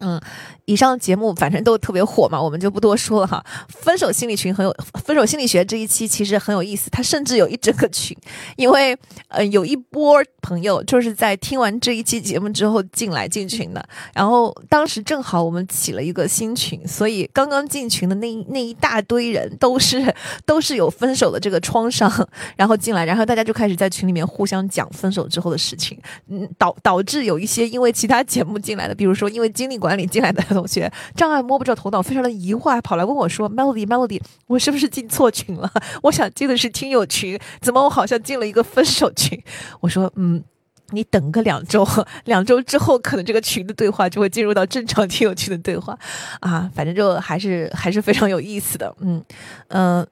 [0.00, 0.20] 嗯。
[0.68, 3.44] 以上节目反正都特别火嘛，我们就不多说了哈。
[3.68, 8.16] 分手心理群很有，分手心理学这一期其实很有意思，它甚至有一整个群，
[8.56, 8.98] 因为
[9.28, 20.12] 呃有一波朋友就是在听完这一期节目之后进来进群的，然后当时正好我们起了一个新群，所以刚刚进群的那那一大堆人都是
[20.44, 22.10] 都是有分手的这个创伤，
[22.56, 25.96] 然后进来，然后大家就开始在群里面互相讲分手之后的事情，
[26.28, 30.42] 嗯导导致有一些因为其他节目进来的，比如说因为经历过管理进来的。
[30.48, 35.70] 同学障碍摸不着头脑，非常的疑惑，还跑来问我说：“Melody，Melody，我是不是进错群了？
[36.02, 39.40] 我想进的是听友群，怎么我好像进了一个分手群？”
[39.80, 40.42] 我说：“嗯，
[40.90, 41.86] 你等个两周，
[42.24, 45.96] 两周之后可能这个群的对话就会进入到正常听友群的对话
[46.40, 48.92] 啊，反正就还是还是非常有意思的。
[49.00, 49.22] 嗯
[49.68, 50.06] 嗯，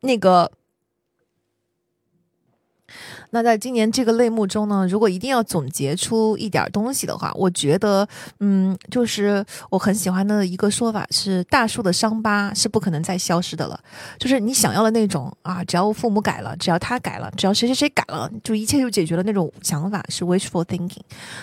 [0.00, 0.50] 那个。”
[3.30, 8.06] 那在今年这个类目中呢，如果一定要总结出一点东西的话，我觉得，
[8.40, 13.78] 嗯，就是我很喜欢的一个说法是：大树的伤疤是不可能再消失的了。
[14.18, 21.00] 就是你想要的那种啊，只要父母改了，只要他改了，只要谁谁谁改了，就一切就解决了那种想法是 wishful thinking。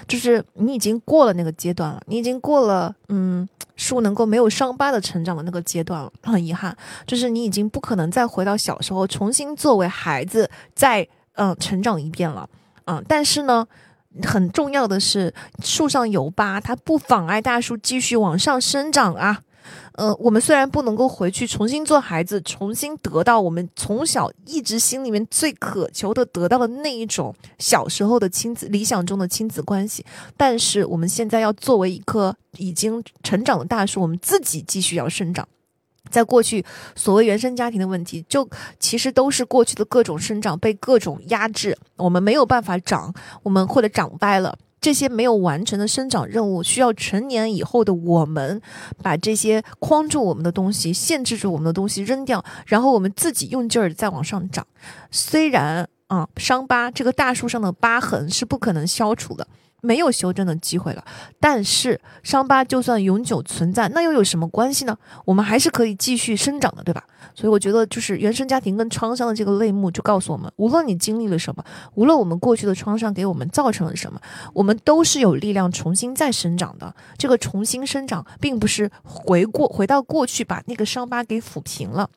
[0.07, 6.11] 就是你已经过了那个阶段了，你已经过了，嗯，树能够没有伤疤的成长的那个阶段了。
[6.23, 11.07] 很遗憾，就是你已经不可能再回到小时候，重新作为孩子在。
[11.35, 12.47] 嗯，成长一遍了，
[12.85, 13.67] 嗯，但是呢，
[14.23, 15.33] 很重要的是，
[15.63, 19.41] 树上有疤，它不妨碍大树继续往上生长啊。
[19.93, 30.03] 呃，我们虽然不能够回去重新做孩子，重新得到我们从小一直心里面最渴求的得到的那一种小时候的亲子理想中的亲子关系，
[30.35, 35.47] 但是我们现在要作为一棵已经成长的大树，我们自己继续要生长。
[36.09, 36.63] 在过去，
[36.95, 38.47] 所谓原生家庭的问题，就
[38.79, 48.61] 其实都是过去的各种生长被各种压制，我们没有办法长，我们或者长歪了，这些没有完成的生长任务，需要成年以后的我们
[49.01, 54.67] 把这些框住我们的东西、限制住我们的东西扔掉，然后我们自己用劲儿再往上长。
[55.09, 59.47] 虽然啊，伤疤这个大树上的疤痕是不可能消除的。
[59.85, 61.03] 没有修正的机会了，
[61.41, 64.97] 但是伤疤就算永久存在，那又有什么关系呢？
[65.25, 67.03] 我们还是可以继续生长的，对吧？
[67.35, 71.61] 所以我觉得，就是原生家庭跟创伤的这个类目，就告诉我们，无论你经历了什么，
[71.95, 74.17] 无论我们过去的创伤给我们造成了什么，
[74.53, 76.95] 我们都是有力量重新再生长的。
[77.17, 82.09] 这个重新生长，并不是回过回到过去把那个伤疤给抚平了，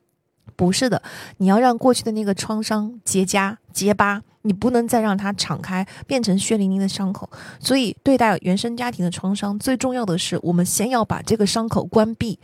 [0.54, 1.02] 不是的，
[1.38, 4.22] 你要让过去的那个创伤结痂结疤。
[4.46, 7.28] 你不能再让它敞开，变成血淋淋的伤口。
[7.58, 12.38] 所以，对待原生家庭的创伤，最重要的是，我们先要把这个伤口关闭。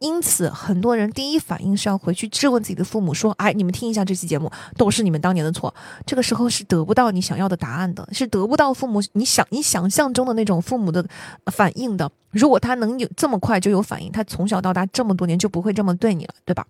[0.00, 5.74] 因此，很多人第一反应是要回去质问自己的父母，说：“哎，你们听一下这期节目，都是你们当年的错。”
[6.06, 11.04] 这个时候是得不到你想要的答案的，是得不到父母你想你想象中的那种父母的
[11.46, 12.08] 反应的。
[12.30, 16.64] 如果他能有这么快就有反应，他从小到大这么多年就不会这么对你了，对吧？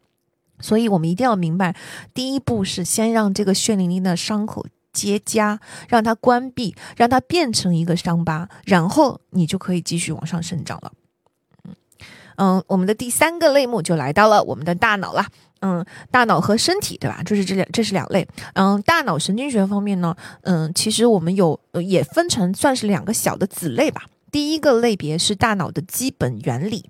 [0.61, 1.75] 所以我们一定要明白，
[2.13, 5.59] 第一步是先让这个血淋淋的伤口结痂，
[5.89, 10.93] 让它关闭，让它变成一个伤疤，然后你就可以继续往上生长了。
[12.37, 15.27] 嗯，我们的第三个类目就来到了我们的大脑了。
[15.61, 17.21] 嗯，大脑和身体，对吧？
[17.25, 18.29] 就是这两，这是两类。
[18.55, 24.05] 嗯，大脑神经学方面呢，嗯，其实我们有也分成算是两个小的子类吧。
[24.31, 26.89] 第一个类别是大脑的基本原理。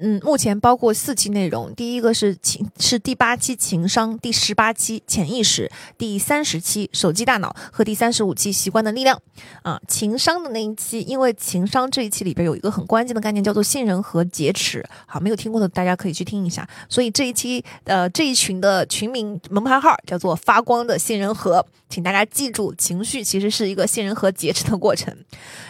[0.00, 9.20] 嗯，目前包括四期内容，第一个是情是第八期情商，第十八期潜意识，第三十期手机大脑和第三十五期习惯的力量。
[9.62, 14.84] 啊，情商的那一期，因为情商这一期里边有一个很关键的概念叫做信任和劫持。
[15.06, 16.66] 好，没有听过的大家可以去听一下。
[16.88, 25.14] 所以这一期呃这一群的群名门牌号叫做发光的信任核，请大家记住，情绪其实是一个信任和劫持的过程。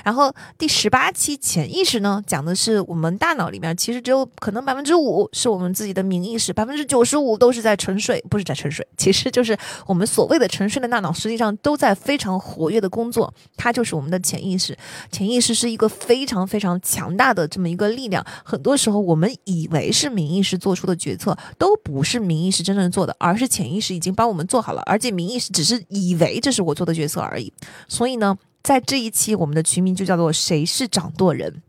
[0.05, 9.57] 然后第十八期潜意识呢，讲的是我们大脑里面其实只有可能百分之五是我们自己的明意识，百分之九十五都是在沉睡，不是在沉睡，其实就是
[9.87, 14.77] 我们所谓的沉睡的大脑，实际上都在非常活跃的工作，它就是我们的潜意识。
[15.11, 27.53] 潜意识是一个非常非常强大的这么一个力量，很多时候我们以为是明意识做出的决策，都不是明意识真正做的，而是潜意识已经帮我们做好了，而且明意识只是以为这是我做的决策而已。
[27.89, 31.63] 所以呢，在这一期我们的群名就叫做“谁是掌舵人”。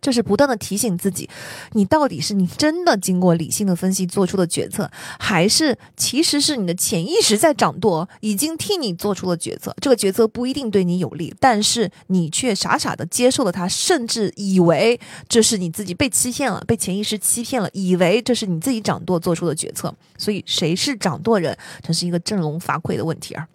[0.00, 1.28] 就是不断的提醒自己，
[1.72, 9.74] 你到底是你真的经过理性的分析做出的决策，还是其实是你的潜意识在掌舵，已经替你做出了决策。
[9.80, 14.98] 这个决策不一定对你有利，但是你却傻傻的接受了它，甚至以为
[15.28, 19.94] 这是你自己被欺骗了，被潜意识欺骗了，以为这是你自己掌舵做出的决策。
[20.16, 23.46] 所以谁是掌舵人，这是一个振聋发聩的问题啊。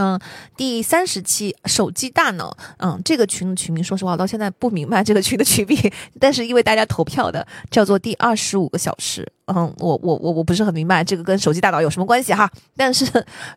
[0.00, 0.18] 嗯，
[0.56, 5.78] 第三十期手机大脑，嗯，这个群的群名，说实话，到现在不明白这个群的群名，
[6.18, 12.50] 但是因为大家投票的叫做第二十五个小时，嗯，我我我我不是很明白这个跟手机大脑有什么关系哈。
[12.74, 13.04] 但是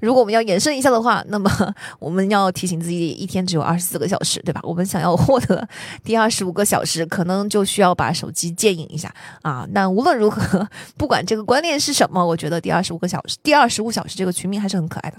[0.01, 1.49] 如果我们要延伸一下的话，那么
[1.97, 4.59] 我们要提醒自己，一天只有二十四个小时，对吧？
[4.63, 5.65] 我们想要获得
[6.03, 9.09] 第二十五个小时，可能就需要把手机戒瘾一下
[9.43, 9.65] 啊。
[9.71, 10.67] 那无论如何，
[10.97, 15.17] 不管这个观念是什么，我觉得第二十五个小时，第二十五小时这个群名还是很可爱的。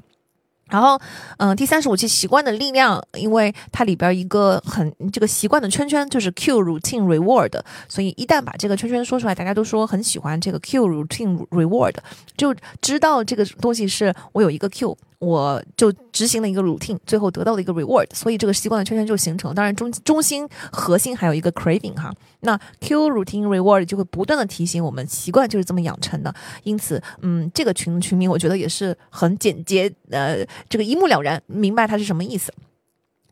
[0.74, 1.00] 然后，
[1.36, 11.94] 嗯，第三十五期习惯的力量，因为它里边一个很这个习惯的圈圈就是 Q routine reward，所以一旦把这个圈圈说出来，大家都说很喜欢这个 Q routine reward，
[12.36, 12.52] 就
[12.82, 14.98] 知道这个东西是我有一个 Q。
[15.24, 19.54] 我就执行了一个 routine，最后得到了一个 reward，所以这个习惯的圈圈就形成。
[19.54, 26.34] 当然中中心核心还有一个 craving 哈，那 Q routine reward 就会不断的提醒我们，习惯就是这么养成的。
[26.62, 32.52] 因此，嗯，这个群群名我觉得也是很简洁，呃，这个一目了然，明白它是什么意思。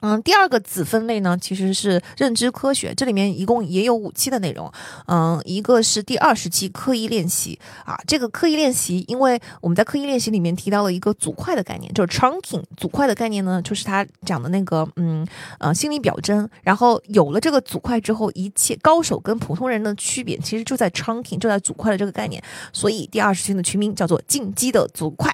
[0.03, 4.70] 嗯，第二个子分类呢，其实是认知科学，这里面一共也有五期的内容。
[5.07, 15.24] 嗯，一个是第二十期刻意练习啊，这个刻意练习，因为我们在刻意练习里面提到了一个组块的概念，就是 chunking 组块的概念呢，就是他讲的那个嗯
[15.59, 16.49] 呃心理表征。
[16.62, 22.43] 然后有了这个组块之后，一切高手跟普通人的区别，其实就在 chunking，就在组块的这个概念。
[22.73, 25.33] 所以第二十期的群名叫做进击的组块。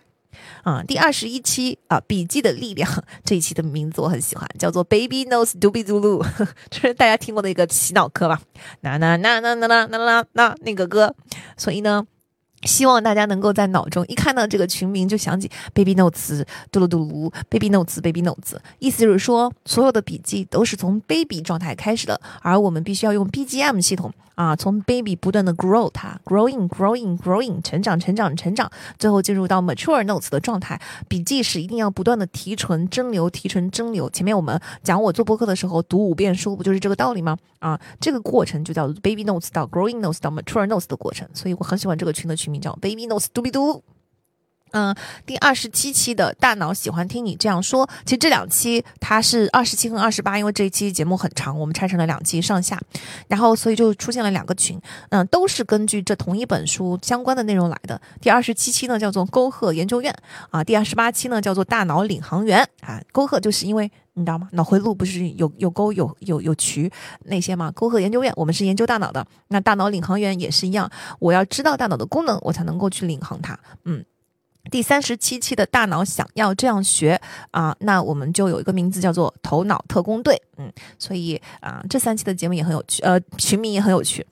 [0.62, 2.89] 啊，第二十一期啊，笔记的力量
[3.24, 6.24] 这一期的名字我很喜欢，叫做 Baby Knows Doobie Doo，
[6.70, 8.40] 这是大家听过的一个洗脑歌吧？
[8.81, 11.15] 那那那那那那那那那那个歌，
[11.56, 12.06] 所以呢。
[12.65, 30.81] 希望大家能够在脑中一看到这个群名就想起 Baby Notes，嘟噜嘟噜，Baby Notes，Baby Notes，意思就是说所有的笔记都是从 Baby 状态开始的，而我们必须要用 BGM 系统啊，从 Baby 不断的 grow 它，growing，growing，growing，成长，成长，成长，最后进入到 Mature Notes 的状态。
[31.09, 34.10] 笔记是一定要不断的提纯蒸馏，提纯蒸馏。
[34.10, 37.36] 前面我们讲我做播客的时候读五遍书，不就是这个道理吗？
[37.60, 41.28] 啊，这个过程就叫 Baby Notes 到 Growing Notes 到 Mature Notes 的过程。
[41.35, 42.48] 所以我很喜欢这个群的群。
[42.48, 43.82] 名叫 Baby notes，嘟比嘟 Do
[44.73, 44.95] 嗯，
[45.27, 47.89] 第二十七期的大脑喜欢听你这样说。
[48.05, 52.81] 其实这两期它是二十七和二十八，因为这一期节目很长，我们拆成了两期上下，
[53.28, 54.81] 然后所以就出现了两个群，
[55.11, 58.01] 嗯，都是根据这同一本书相关的内容来的。
[58.20, 60.15] 第二十七期呢叫做沟壑研究院
[60.51, 63.01] 啊，第二十八期呢叫做大脑领航员啊。
[63.12, 64.49] 沟壑就是因为你知道吗？
[64.53, 66.90] 脑回路不是有有沟有有有渠
[67.24, 67.70] 那些吗？
[67.73, 74.05] 沟壑研究院我们是研究大脑的，那大脑领航员也是一样，我要知道大脑的功能，我才能够去领航它，嗯。
[74.70, 77.20] 第三十七期的大脑想要这样学
[77.51, 84.27] 啊，那我们就有一个名字叫做头脑特工队，嗯，所以啊，这三期的节目也很有趣，呃，群名也很有趣。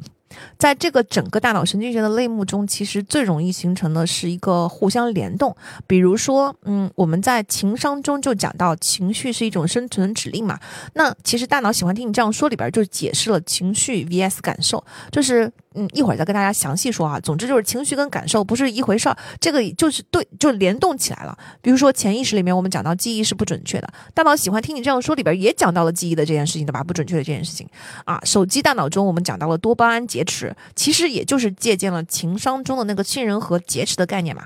[0.58, 5.56] 在这个整个大脑神经学的类目中，其实最容易形成的是一个互相联动。
[5.86, 10.60] 比如说，嗯，我们在情商中就讲到，情绪是一种生存指令嘛。
[10.92, 15.50] 那其实大脑喜欢听你这样说里边就解释了情绪 vs 感受，就是。
[15.76, 17.20] 嗯，一会儿再跟大家详细说啊。
[17.20, 21.36] 总之就是情绪跟感受不是一回事儿，这个就是对，就联动起来了。
[21.60, 26.82] 比如说潜意识里面，我们讲到记忆是不准确的，大脑喜欢听你这样说，里边也讲到了记忆的这件事情，对吧？
[26.82, 27.68] 不准确的这件事情
[28.04, 28.18] 啊。
[28.24, 34.44] 手机大脑中我们讲到了多巴胺劫持，其实也就是借鉴了情商中的那个杏仁核劫持的概念嘛。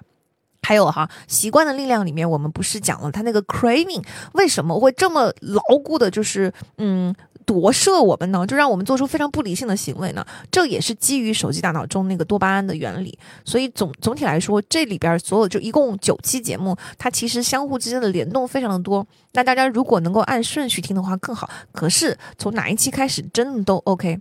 [0.62, 7.14] 还有哈，习惯的力量里面，我们不是讲了它那个 craving 为什么会这么牢固的，就是嗯。
[7.46, 10.24] 夺舍我们呢，就让我们做出非常不理性的行为呢。
[10.50, 13.18] 这也是基于手机大脑中那个多巴胺的原理。
[13.44, 19.06] 所以总总体来说，这里边所有就一共九期节目，它其实相互之间的联动非常的多。
[19.32, 21.50] 那大家如果能够按顺序听的话更好。
[21.72, 24.18] 可是从哪一期开始，真的都 OK。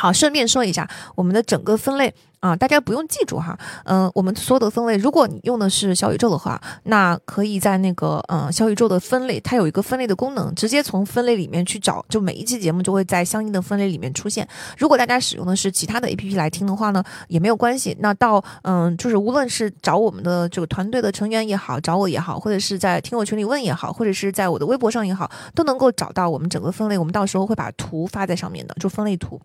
[0.00, 2.14] 好，顺便说一下我们的整个分类。
[2.40, 3.54] 啊，大家不用记住哈，
[3.84, 14.48] 嗯，我们所有的分类，如果你用的是小宇宙的话，那可以在那个嗯小宇宙的分类，它有一个分类的功能，直接从分类里面去找，就每一期节目就会在相应的分类里面出现。
[14.78, 17.94] 如果大家使用的是其他的 APP 来听的话呢，也没有关系。
[18.00, 26.96] 那到嗯，就是无论是找我们的这个团队的成员也好，找我也好，或者是在听友群里问也好，或者是在我的微博上也好，都能够找到我们整个分类。
[26.96, 29.38] 我们到时候会把图发在上面的，就分类图。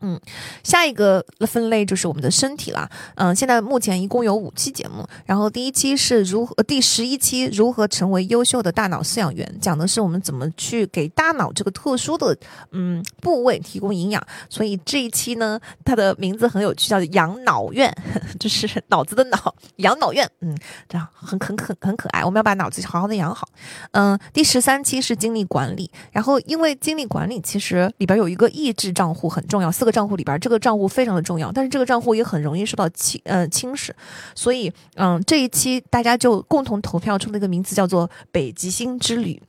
[0.00, 0.20] 嗯，
[0.62, 2.88] 下一个分类就是我们的身体了。
[3.14, 12.36] 嗯，现在目前一共有五期节目，然后第一期是如何，第十一期如何成为优秀的大脑饲养员，讲的是我们怎么去给大脑这个特殊的
[12.72, 14.22] 嗯部位提供营养。
[14.50, 17.90] 所以这一期呢，它的名字很有趣，叫养脑院，
[18.38, 20.28] 就是脑子的脑，养脑院。
[20.40, 20.54] 嗯，
[20.86, 22.22] 这样很很很很可爱。
[22.22, 23.48] 我们要把脑子好好的养好。
[23.92, 29.94] 嗯，第十三期是精力管理，然后因为精力管理其实里边有一个抑制账户很重要，四个。
[29.94, 33.92] 账户里边这个账户非常的重要，但是这个账户也很容易受到侵呃侵蚀，
[34.34, 39.40] 所以嗯这一期大家就共同投票出了一个名字叫做北极星之旅，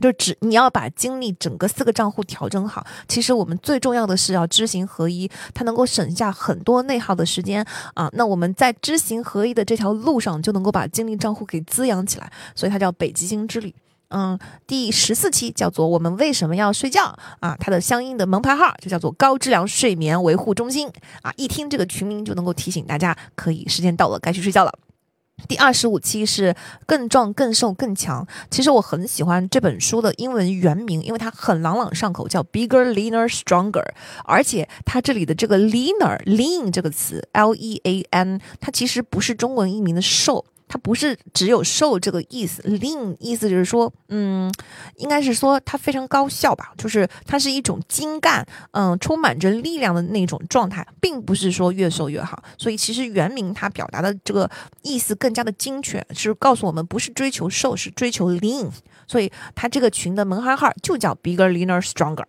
[0.00, 2.86] 就只你要把精力整个四个账户调整好。
[3.08, 8.08] 其实我们最重要的是要知行合一，它能够省下很多内耗的时间啊。
[8.12, 13.74] 那我们在知行合一的这条路上就能够把精力账户给滋养起来，所以它叫北极星之旅。
[14.10, 20.88] 嗯，第十四期叫做“我们为什么要睡觉”啊，它的相应的门牌号就叫做“高质量睡眠维护中心”
[21.22, 24.72] 啊，一听这个群名就能够提醒大家，可以时间到了，该去睡觉了。
[25.48, 26.54] 第二十五期是
[26.86, 28.26] “更壮、更瘦、更强”。
[28.50, 33.86] 其实我很喜欢这本书的英文原名，因为它很朗朗上口，叫 “Bigger, Leaner, Stronger”。
[34.24, 40.44] 而且它这里的这个 “leaner”、“lean” 这个词，L-E-A-N，它其实不是中文译名的“瘦”。
[40.72, 44.48] 它不是只有瘦这个意思，lean 意思就是说，嗯，
[44.98, 52.40] 应该是说它非常高效吧，就是它是一种精干，嗯，充满着力量的那种状态，并不是说越瘦越好。
[52.56, 54.48] 所以其实原名它表达的这个
[54.82, 58.70] 意思更加的精确，是告诉我们不是追求瘦，是追求 lean。
[59.08, 62.22] 所以它这个群的门牌号就叫 bigger, leaner, stronger。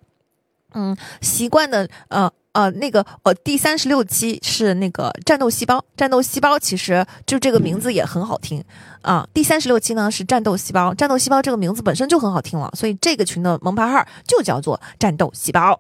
[0.74, 2.32] 嗯，习惯的呃。
[2.54, 8.62] 呃，那个呃，第三十六期是那个战斗细胞，战斗细胞其实就这个名字也很好听
[9.04, 9.26] 啊。
[9.34, 15.80] 第三十六期呢是战斗细胞，战斗细胞这个名字本身就很好听了，所以这个群的门牌号就叫做战斗细胞。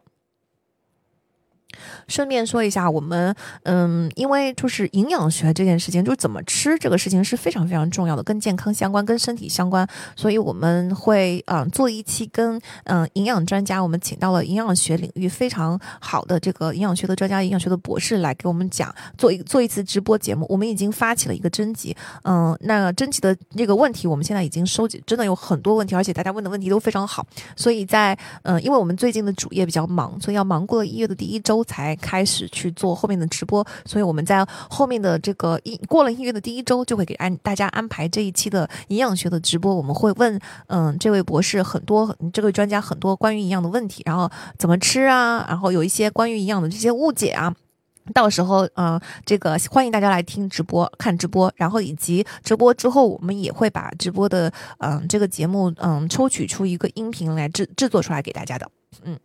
[2.11, 3.33] 顺便说一下，我们
[3.63, 20.45] 嗯，因为就是营养学这件事情，就是怎么吃这个事情是非常非常重要的，跟健康相关，跟身体相关，所以我们会嗯做一期跟嗯营养专家，我们请到了营养学领域非常好的这个营养学的专家、营养学的博士来给我们讲，做一做一次直播节目。
[20.49, 27.25] 我们已经发起了一个征集，嗯，那征集的这个问题，我们现在已经收集，真的有很多问题，而且大家问的问题都非常好，
[27.55, 31.97] 所以在嗯，因为我们最近的主业比较忙，所以要忙过了一月的第一周才。
[32.01, 39.73] 开始去做后面的直播，所以我们在后面的这个一过了一月的第一周，就会给安大家安排这一期的营养学的直播。
[39.73, 40.37] 我们会问，
[40.67, 47.55] 嗯，这位博士很多，这位专家很多关于营养的问题，然后怎么吃啊，然后有一些关于营养的这些误解啊。
[48.15, 58.69] 到时候，嗯，这个欢迎大家来听直播、看直播，然后以及直播之后，我们也会把直播的，嗯，这个节目，嗯，抽取出一个音频来制制作出来给大家的。
[59.03, 59.17] 嗯。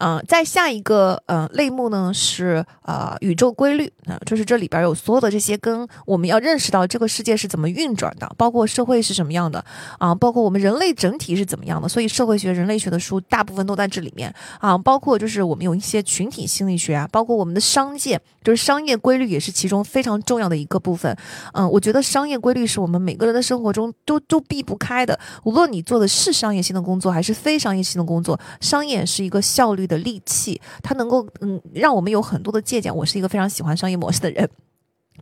[0.00, 3.92] 嗯，在下一个呃类目呢是呃宇宙规律。
[4.24, 9.62] 就是这里边有所有的这些跟我们要认识到这个世界是怎么运转的，包括社会是什么样的
[9.98, 21.14] 啊，包括我们人类整体是怎么样的，所以社会学、人类学的书大部分都在这里面啊，包括就是我们有一些群体心理学啊，包括我们的商界，就是商业规律也是其中非常重要的一个部分。
[21.52, 29.80] 嗯，我觉得商业规律是我们每个人的生活中都都避不开的，无论你做的是商业性的工作还是非商业性的工作，商业是一个效率。
[29.90, 32.94] 的利器，它能够嗯，让我们有很多的借鉴。
[32.94, 34.48] 我是一个非常喜欢商业模式的人，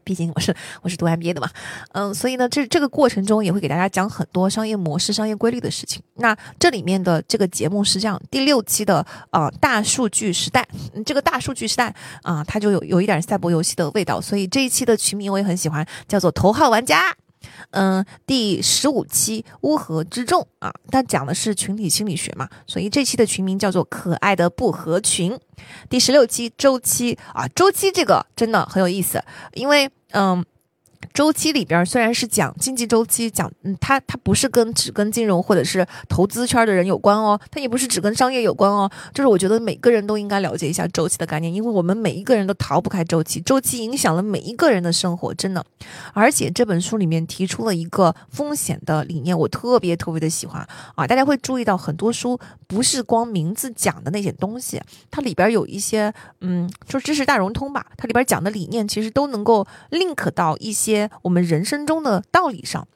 [0.05, 1.51] 毕竟我是我是读 MBA 的嘛，
[1.93, 6.01] 嗯，所以呢，这这个过程中也会给大家讲很多商业模式、商业规律的事情。
[6.15, 10.67] 那这里面的这个节目是这样，第六期的呃，大数据时代，
[11.05, 11.93] 这个大数据时代
[12.23, 17.17] 啊，它就有有一点赛博游戏的味道，所以这一期的群名我也很喜欢，叫做头号玩家。
[17.71, 25.39] 嗯，第十五期乌合之众啊，它讲的是群体心理学嘛，所以这期的群名叫做可爱的不合群。
[25.89, 29.23] 第十六期周期啊，周期这个真的很有意思，
[29.55, 30.45] 因为嗯。
[31.19, 45.67] 周期里边虽然是讲经济周期，讲嗯，它它不是跟只跟金融或者是投资圈的人有关哦，它也不是只跟商业有关哦，就是我觉得每个人都应该了解一下周期的概念，因为我们每一个人都逃不开周期，周期影响了每一个人的生活，真的。
[46.13, 50.65] 而且这本书里面提出了一个风险的理念，我特别特别的喜欢
[50.95, 51.05] 啊！
[51.05, 52.39] 大家会注意到很多书
[52.69, 54.81] 不是光名字讲的那些东西，
[55.11, 61.08] 它里边有一些嗯，就知识大融通吧，它里边讲的理念其实都能够 link 到一些。
[61.23, 62.87] 我们人生中的道理上，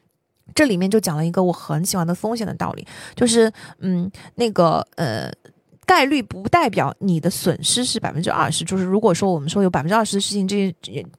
[0.55, 5.33] 这里面就讲了一个我很喜欢的风险的道理，就是嗯，那个呃，
[5.87, 8.65] 概率不代表你的损失是百分之二十。
[8.65, 10.75] 就是如果说我们说有百分之二十的事情，这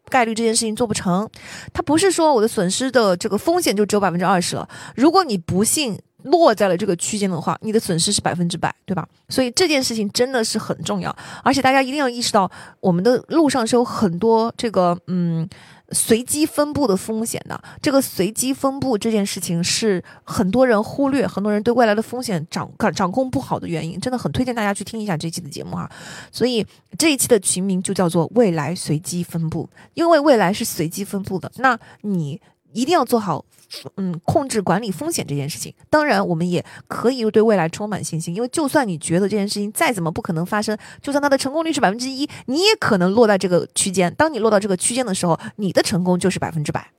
[0.09, 1.29] 概率这件事情做不成，
[1.73, 4.67] 它不是说我的损失的这个风险就只有百分之二十了。
[4.95, 9.07] 如果你不幸落在了这个区间的话，你的损失是百分之百，对吧？
[9.29, 15.47] 所以这件事情真的是很重要，而且大家一定要意识到，我们的路上是有很多这个嗯。
[15.91, 25.87] 随机分布的风险的这个随机分布这件事情是很多人忽略，很多人对未来的风险掌掌控不好的原因，真的很推荐大家去听一下这期的节目哈。
[26.31, 26.65] 所以
[26.97, 32.41] 这一期的群名就叫做“未来随机分布”，因为未来是随机分布的，那你。
[32.73, 33.45] 一定要做好，
[33.97, 35.73] 嗯，控制管理风险这件事情。
[35.89, 44.13] 当然，我们也可以对未来充满信心，因为就算你觉得这件事情再怎么不可能发生，就算它的成功率是百分之一，你也可能落在这个区间。
[44.15, 46.91] 当你落到这个区间的时候，你的成功就是百分之百。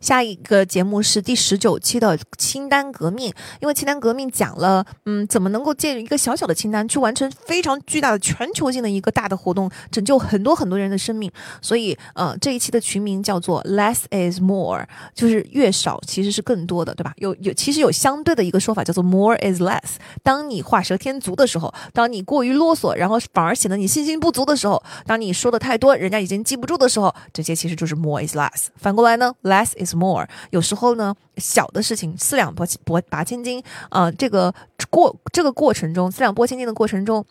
[0.00, 11.30] 下一个节目是第十九期的清单革命，因为清单革命讲了，嗯，怎么能够借一个小小的清单去完成非常巨大的全球性的一个大的活动，拯救很多很多人的生命。
[11.60, 17.12] 所以，呃，这一期的群名叫做 Less is More，就是越少其实是更多的，对吧？
[17.16, 19.96] 有有，其实有相对的一个说法叫做 More is Less。
[20.22, 28.68] 当你画蛇添足的时候，当你过于啰嗦，然后反而显得你信心不足的时候，当你说的太多，人家已经记不住的时候，这些其实就是 More is Less。
[28.76, 34.52] 反过来呢，Less is more，有时候呢，小的事情四两拨拨拔千斤，呃，这个
[34.90, 37.24] 过这个过程中，四两拨千斤的过程中，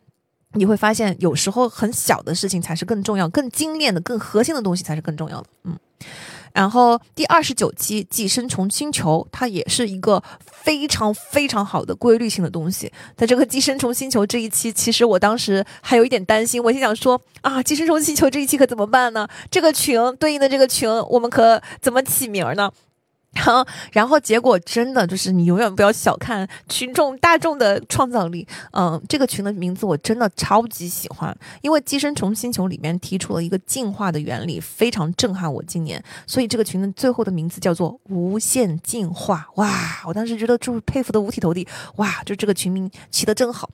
[0.54, 5.78] 你会发现，有时候很小的事情才是更重要、更精炼的、更核心的东西才是更重要的，嗯。
[6.54, 12.92] 然后第二十九期《寄生虫星球》，它也是一个非常非常好的规律性的东西。
[13.16, 19.28] 在这个《寄生虫星球》这一期，其实我当时还有一点担心，我心想说啊，《寄生虫星球》这一期可怎么办呢？
[19.50, 22.72] 这个群对应的这个群，我们可怎么起名呢？
[23.34, 28.46] 然后，然后结果真的就是你永远不要小看群众大众的创造力。
[28.72, 36.04] 嗯，这个群的名字我真的超级喜欢，因为《寄生虫星球》里面提出了一个进化的原理，非常震撼我今年。
[36.26, 39.48] 所以这个群的最后的名字叫做“无限进化”。
[39.56, 41.68] 哇，我当时觉得就佩服的五体投地。
[41.98, 43.70] 哇，就这个群名起得真好。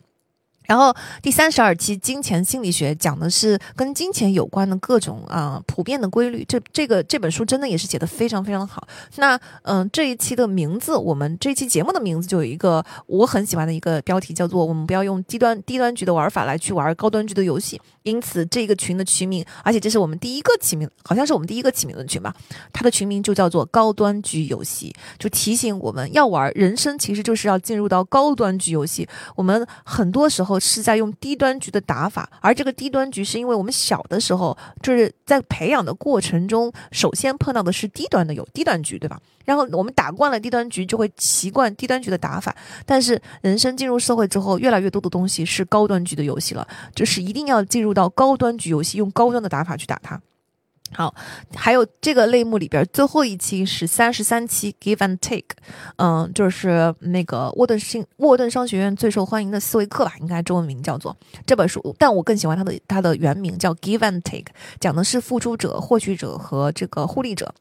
[0.68, 6.46] 然后第三十二期金钱心理学讲的是跟金钱有关的各种啊普遍的规律。
[6.48, 8.88] 这这个这本书真的也是写的非常非常好。
[9.18, 17.80] 那嗯这一期的名字，我们这期节目的名字就有一个我很喜欢的一个标题，叫做“我们不要用低端低端局的玩法来去玩高端局的游戏”。
[18.04, 22.32] 因此这个群的群名，而且这是我们第一个起名，好像是我们第一个起名的群吧。
[22.72, 29.08] 它的群名就叫做高端局游戏，就提醒我们要玩人生，其实就是要进入到高端局游戏。
[29.36, 30.55] 我们很多时候。
[30.60, 39.20] 是在用低端局的打法，而这个低端局是因为我们小的时候就是在培养的过程中，首先碰到的是低端的有低端局，对吧？
[39.46, 42.56] 然后我们打惯了低端局，就会习惯低端局的打法。
[42.86, 50.20] 但是人生进入社会之后，越来越多的东西是高端局的游戏了，就是一定要进入到高端局游戏，用高端的打法去打它。
[50.92, 51.14] 好，
[51.54, 55.58] 还有这个类目里边最后一期是三十三期，Give and Take，
[55.98, 67.54] 嗯，就是那个沃顿新沃顿商学院最受欢迎的思维课吧，应该中文名叫做这本书，但我更喜欢它的它的原名叫 Give and Take，讲的是付出者、获取者和这个互利者，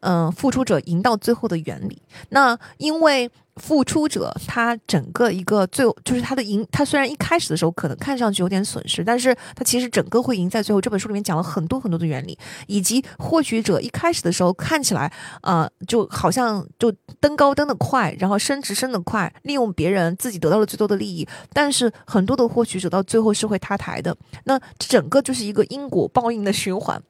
[0.00, 2.02] 嗯，付出者赢到最后的原理。
[2.30, 10.82] 那因为付出者他整个一个最后就是他的赢，他虽然一开始的时候可能看上去有点损失，但是他其实整个会赢在最后。
[10.82, 15.12] 这本书里面讲了很多很多的原理，以及获取者一开始的时候看起来，
[15.42, 24.16] 呃，就好像就登高登的快，然后升职升的快，利用别人自己得到了最多的利益，但是很多的获取者到最后是会塌台的。
[24.44, 27.00] 那整个就是一个因果报应的循环。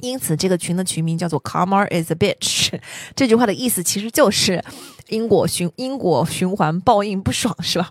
[0.00, 2.72] 因此，这个群的群名叫做 “Karma is a bitch”。
[3.14, 4.64] 这句话的意思其实就是
[5.08, 7.90] 因果循因果循环，报应不爽，是吧？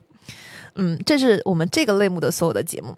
[0.76, 2.96] 嗯，这是我们这个类目的所有的节目。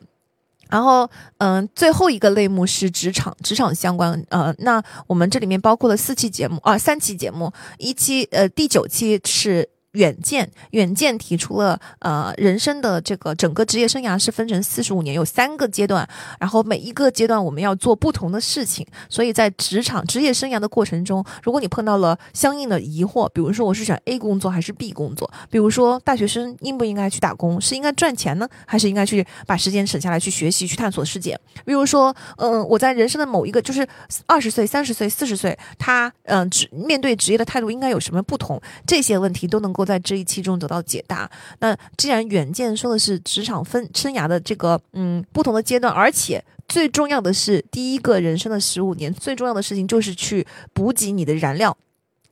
[0.70, 4.26] 然后，嗯，最后一个类目是职场，职场相关。
[4.30, 9.70] 呃，那我们这里面包括了四期节目啊，三期节目，一期呃，第九期是。
[9.94, 16.08] 远见，远见提出了，呃，人生的这个整个职业生涯是分成四十五年，有三个阶段，
[16.40, 31.40] 然后每一个阶段我们要做不同的事情，所以在职场职业生涯的过程中，如果你碰到了相应的疑惑，比如说我是选 A 工作还是 B 工作，比如说大学生应不应该去打工，是应该赚钱呢，还是应该去把时间省下来去学习去探索世界？
[31.66, 33.88] 比如说，嗯，我在人生的某一个就是
[34.26, 38.60] 二十岁、三十岁、四十岁，他嗯职面对职业的态度应该有什么不同？
[38.88, 39.83] 这些问题都能够。
[39.86, 41.30] 在这一期中得到解答。
[41.60, 51.78] 那既然远见说的是职场分生涯的这个嗯不同的阶段，而且最重要的是第一个人生的十五年，最重要的事情就是去补给你的燃料。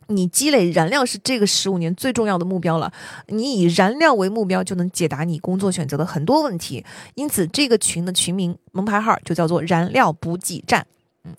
[0.08, 2.92] 你积累燃料是这个十五年最重要的目标了。
[3.28, 6.84] 你以燃料为目标，就能解答你工作选择的很多问题。
[7.16, 10.86] 因此，这个群的群名门牌号就叫做“燃料补给站”。
[11.24, 11.34] 嗯。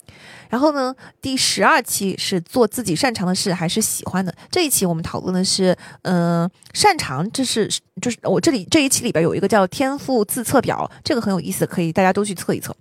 [0.53, 4.31] 然后呢，第十二期是做自己擅长的事还是喜欢的？
[4.51, 7.67] 这一期我们讨论的是，嗯，擅长，这是
[7.99, 12.71] 就是我这里这一期里边有一个叫天赋自测表，这个很有意思，可以大家都去测一测。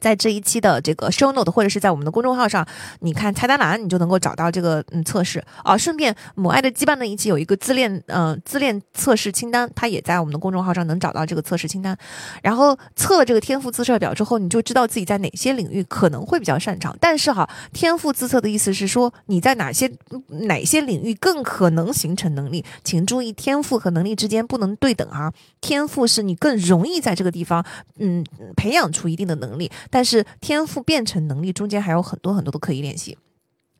[0.00, 2.66] 在这一期的这个 show note 或者是在我们的公众号上，
[3.00, 5.76] 你看菜单栏，你就能够找到这个嗯测试啊。
[5.76, 11.96] 顺便，母爱的羁绊那一期有一个自恋嗯自恋测试清单，它也在我们的公众号上能找到这个测试清单。
[12.42, 16.96] 然后测了这个天赋自测表之后，你就知道自己在哪些领域可能会比较擅长。
[17.00, 19.90] 但是哈，天赋自测的意思是说你在哪些
[20.28, 25.32] 哪些领域更可能形成能力，请注意天赋和能力之间不能对等啊。
[25.60, 27.64] 天赋是你更容易在这个地方
[27.98, 28.24] 嗯
[28.56, 29.70] 培养出一定的能力。
[29.90, 33.18] 但是天赋变成能力中间还有很多很多的刻意练习。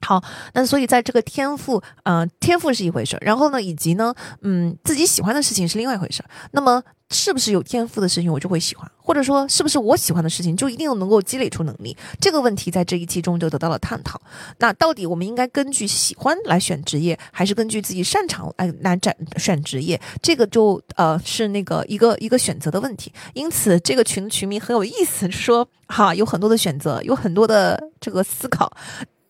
[0.01, 6.31] 好，那所以在这个天赋，嗯，天赋是一回事儿，然后呢，以及呢，嗯，自己喜欢的事情是另外一回事儿。
[6.53, 11.97] 那么，是不是有天赋的事情我就会喜欢，或者说是不是我喜欢的事情就一定能够积累出能力？
[12.21, 14.21] 这个问题在这一期中就得到了探讨。
[14.59, 20.01] 那到底我们应该根据喜欢来选职业，还是根据自己擅长来来展选职业？
[20.23, 23.13] 这个就呃是那个一个一个选择的问题。
[23.35, 28.71] 因此，这个群群名很有意思，说哈有很多的选择，有很多的这个思考。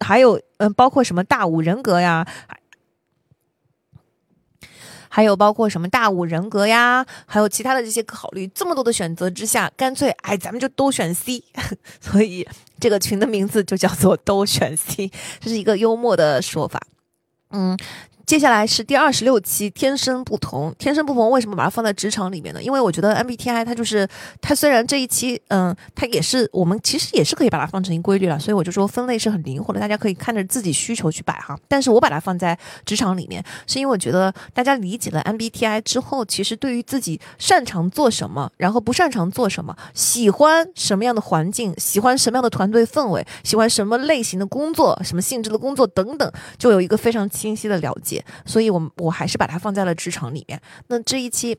[0.01, 2.27] 还有，嗯，包括什么大五人格呀，
[5.09, 11.43] 还有包括什么大五人格呀，还有其他的这些考虑，这么多的选择之下，干脆，哎，咱们就都选 C，
[12.01, 12.47] 所以
[12.79, 15.11] 这个群的名字就叫做“都选 C”，
[15.41, 16.81] 这是一个幽默的说法，
[17.51, 17.77] 嗯。
[18.27, 20.75] 接下来是第二十六期，天生不同。
[20.81, 22.61] 天生不同，为什么把它放在职场里面呢？
[22.61, 24.07] 因为我觉得 MBTI 它就是
[24.41, 31.57] 它，虽然这一期，嗯，它也是我们其实也是可以把它放成一规律了，所以我就说分类是很灵活的，大家可以看着自己需求去摆哈。
[31.69, 46.29] 但是我把它放在职场里面，是因为我觉得大家理解了 MBTI 之后，其实对于自己擅长做什么，然后不擅长做什么，喜欢什么样的环境，喜欢什么样的团队氛围，喜欢什么类型的工作，什么性质的工作等等，
[46.59, 48.16] 就有一个非常清晰的了解。
[48.45, 50.61] 所以，我我还是把它放在了职场里面。
[50.89, 51.59] 那这一期，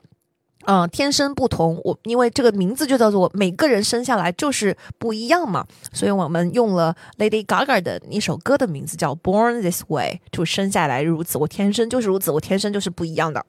[0.65, 13.45] 嗯，天生不同，我因为这个名字就叫做每个人生下来就是不一样嘛，所以我们用了 Lady Gaga 的一首歌的名字叫 Born This Way，就生下来如此，我天生就是如此，我天生就是不一样的。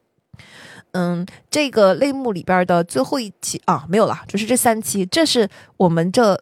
[0.92, 6.40] 嗯，这个类目里边的最后一期啊，没有了，就是这三期，这是我们这。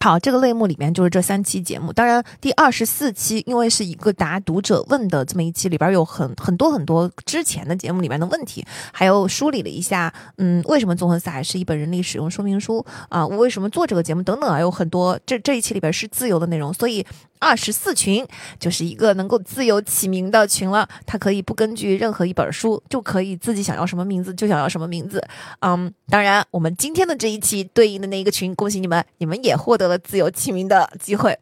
[0.00, 1.92] 好，这个类目里面就是这三期节目。
[1.92, 13.26] 当然，第二十四期因为是一个答读者问的这么一期，里边有很很多很多之前的节目里面的问题，还有梳理了一下，嗯，为什么综合四海是一本人力使用说明书啊？
[13.26, 14.60] 我为什么做这个节目等等啊？
[14.60, 17.04] 有很多这这一期里边是自由的内容，所以。
[17.40, 18.26] 二十四群
[18.58, 25.24] 就是一个能够自由起名的群了，它可以不根据任何一本书，就可以自己想要什么名字就想要什么名字。
[25.60, 31.38] 嗯，当然，我们今天的这一期对应的那一个群，恭喜你们，你们也获得得了自由起名的机会。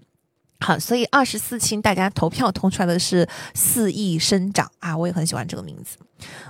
[0.61, 5.99] 好，所以二十四期大家投票投出来的是肆意生长啊，我也很喜欢这个名字。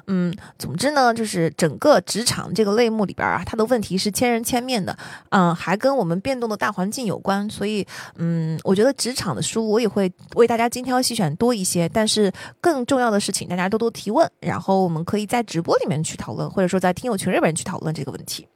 [0.06, 4.96] 嗯，总之呢，就是整个职场这个类目里边啊，它的问题是千人千面的，
[5.30, 7.50] 嗯，还跟我们变动的大环境有关。
[7.50, 18.46] 所以，嗯，我觉得职场的书我也会为大家精挑细选多一些，但是更重要的是，请大家多多提问，然后我们可以在直播里面去讨论，或者说在听友群里边去讨论这个问题。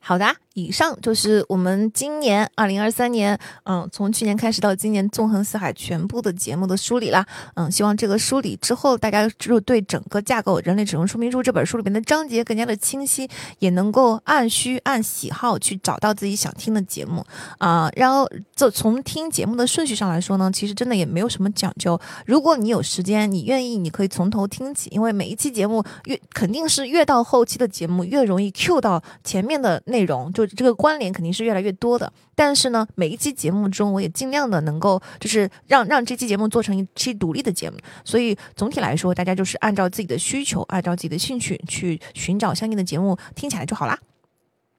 [0.00, 7.26] 好的，以上就是我们今年二零二三年，嗯，从去年开始到今年纵横四海全部的节目的梳理啦。
[7.54, 13.28] 嗯，希望这个梳理之后，大家就对整个架构《人类使用说明书》这本书里面的章节更加的清晰，
[13.58, 17.24] 也能够按需按喜好去找到自己想听的节目
[17.58, 17.90] 啊。
[17.96, 22.00] 然后，就从听节目的顺序上来说呢，其实真的也没有什么讲究。
[22.26, 29.80] 如果你有时间，你愿意，你可以从头听起，因为每一期节目越肯定是越到后期的节目越容易 Q 到前面的。
[29.86, 43.98] 内容就这个关联肯定是越来越多的，但是呢，每一期节目中我也尽量的能够就是让让这期节目做成一期独立的节目，所以总体来说，大家就是按照自己的需求，按照自己的兴趣去寻找相应的节目听起来就好啦。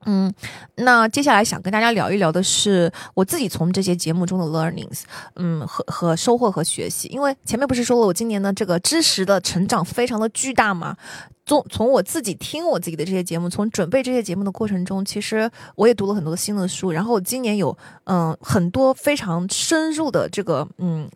[0.08, 0.34] 嗯，
[0.78, 5.02] 那接下来想跟大家聊一聊的是我自己从这些节目中的 learnings，
[5.36, 7.08] 嗯，和和收获和学习。
[7.10, 10.98] 因为前面不是说了我今年的这个知识的成长非常的巨大嘛？
[11.52, 16.94] 从从我自己听我自己的这些节目，从准备这些节目的过程中，其实我也读了很多新的书。
[16.94, 21.10] 然后我今年有嗯很多非常深入的这个嗯，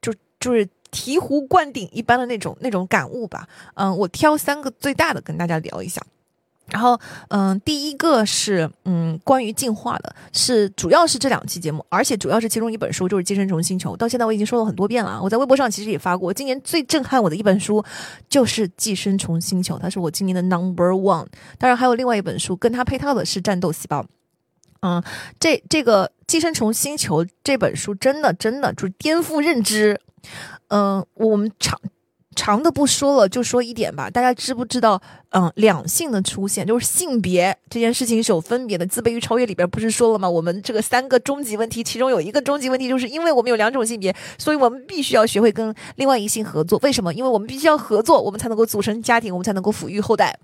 [0.00, 3.48] 就就是醍醐灌顶一般的那种那种感悟吧。
[3.74, 6.00] 嗯，我挑三个最大的跟大家聊一下。
[6.72, 6.98] 然后，
[7.28, 13.94] 嗯，第一个是，嗯，关于进化的，是主要是这两期节目，而且主要是其中一本书，就是《寄生虫星球》。
[13.96, 16.32] 到现在我已经说了很多遍了，我在微博上其实也发过。
[16.32, 17.84] 今年最震撼我的一本书
[18.28, 21.26] 就是《寄生虫星球》，它是我今年的 Number One。
[21.58, 24.02] 当然还有另外一本书跟它配套的是《战斗细胞》。
[24.80, 25.02] 嗯，
[25.38, 30.00] 这这个《寄生虫星球》这本书真的真的就是颠覆认知。
[30.68, 31.78] 嗯，我们常。
[32.40, 34.08] 长的不说了，就说一点吧。
[34.08, 34.98] 大家知不知道？
[35.28, 38.86] 嗯，两性的出现就是性别这件事情是有分别的。
[38.86, 40.26] 自卑与超越里边不是说了吗？
[40.26, 46.78] 我们这个三个终极问题，其中有一个终极问题，就是因为我们有两种性别，所以我们必须要学会跟另外一性合作。
[46.82, 47.12] 为什么？
[47.12, 50.38] 因为我们必须要合作，我们才能够组成家庭，我们才能够抚育后代。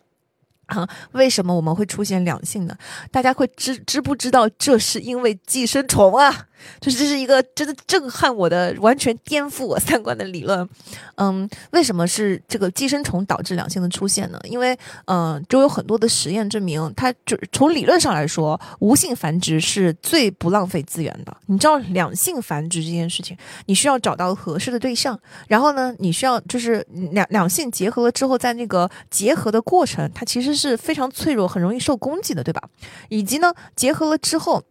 [0.67, 2.77] 啊，为什么我们会出现两性呢？
[3.11, 4.49] 大家会知知不知道？
[4.51, 6.47] 这是因为寄生虫啊！
[6.81, 10.69] 就是这是一个真的震撼我的、完全颠覆我三观的理论。
[11.17, 14.39] 嗯，为什么是这个寄生虫导致两性的出现呢？
[14.45, 14.77] 因为
[15.07, 21.37] 嗯，就有很多的实验证明，它就从理论上来说，无性繁殖是最不浪费资源的。
[21.47, 25.19] 你知道两性繁殖这件事情，你需要找到合适的对象，
[25.49, 32.63] 然后呢，你需要就是两两性结合了之后，在那个结合的过程，它其实是非常脆弱、很容易受攻击的，对吧？
[33.09, 34.63] 以及呢，结合了之后。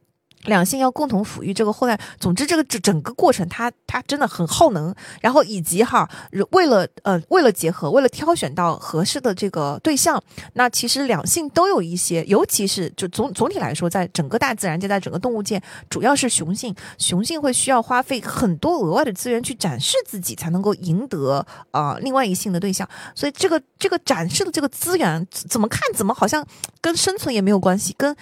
[0.46, 4.94] 两性要共同抚育这个后代，总之这个整整个过程，它它真的很耗能。
[5.22, 6.10] 然后以及哈，
[6.52, 10.22] 为了呃为了结合，为了挑选到合适的这个对象，
[10.54, 22.88] 那其实两性都有一些，尤其是就总总体来说，在整个大自然界，在整个动物界，主要是雄性，雄性会需要花费很多额外的资源去展示自己，才能够赢得啊另外一性的对象。
[23.16, 26.46] 所以这个这个展示的这个资源，怎么看怎么好像
[26.82, 28.16] 跟生存也没有关系，跟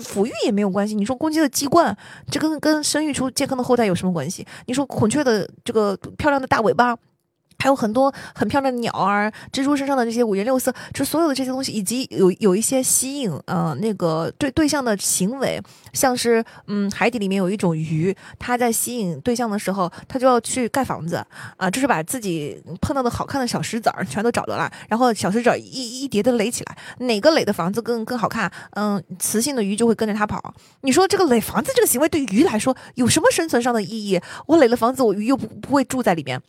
[0.00, 0.94] 抚育也没有关系。
[0.94, 1.48] 你说公鸡的。
[1.58, 1.96] 鸡冠，
[2.30, 4.46] 这跟跟生育出健康的后代有什么关系？
[4.66, 6.96] 你说孔雀的这个漂亮的大尾巴。
[7.58, 15.60] 还有很多很漂亮的鸟儿，蜘蛛身上的这些五颜六色，就所有的这些东西，以及有有一些吸引呃那个对对象的行为，
[15.92, 21.24] 像是嗯海底里面有一种鱼，它在吸引对象的时候，它就要去盖房子
[21.56, 30.54] 啊，就是把自己碰到的好看的小石子儿全都找到了，然后小石子儿一一叠的垒起来，哪个垒的房子更更好看，嗯，雌性的鱼就会跟着它跑。
[30.82, 34.20] 你说这个垒房子这个行为对鱼来说有什么生存上的意义？
[34.46, 36.40] 我垒了房子，我鱼又不不会住在里面。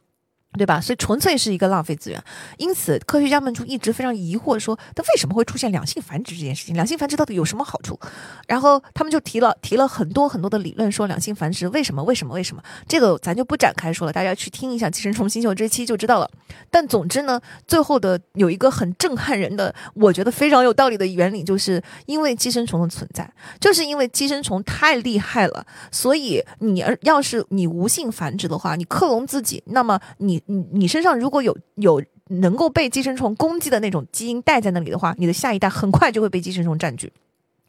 [0.59, 0.81] 对吧？
[0.81, 2.21] 所以纯粹是一个浪费资源。
[2.57, 6.75] 因此，科学家们就一直非常疑惑，说它为什么会出现两性繁殖这件事情？
[6.75, 7.97] 两性繁殖到底有什么好处？
[8.45, 12.61] 然后他们就提了提了很多很多的理论，说两性繁殖为什么为什么为什么？
[12.89, 16.29] 这个咱就不展开说了，大家去听一下《寄生虫星球》这期就知道了。
[16.69, 23.31] 但总之呢，最后的有一个很震撼人的，我觉得非常有道理的原理，就是因为寄生虫的存在，
[23.61, 30.43] 就是因为寄生虫太厉害了，所以你要是你无性繁殖的话，你克隆自己，那么你。
[30.49, 37.13] 你你身上如果有有能够被寄生虫攻击的那种基因带在那里的话，你的下一代很快就会被寄生虫占据。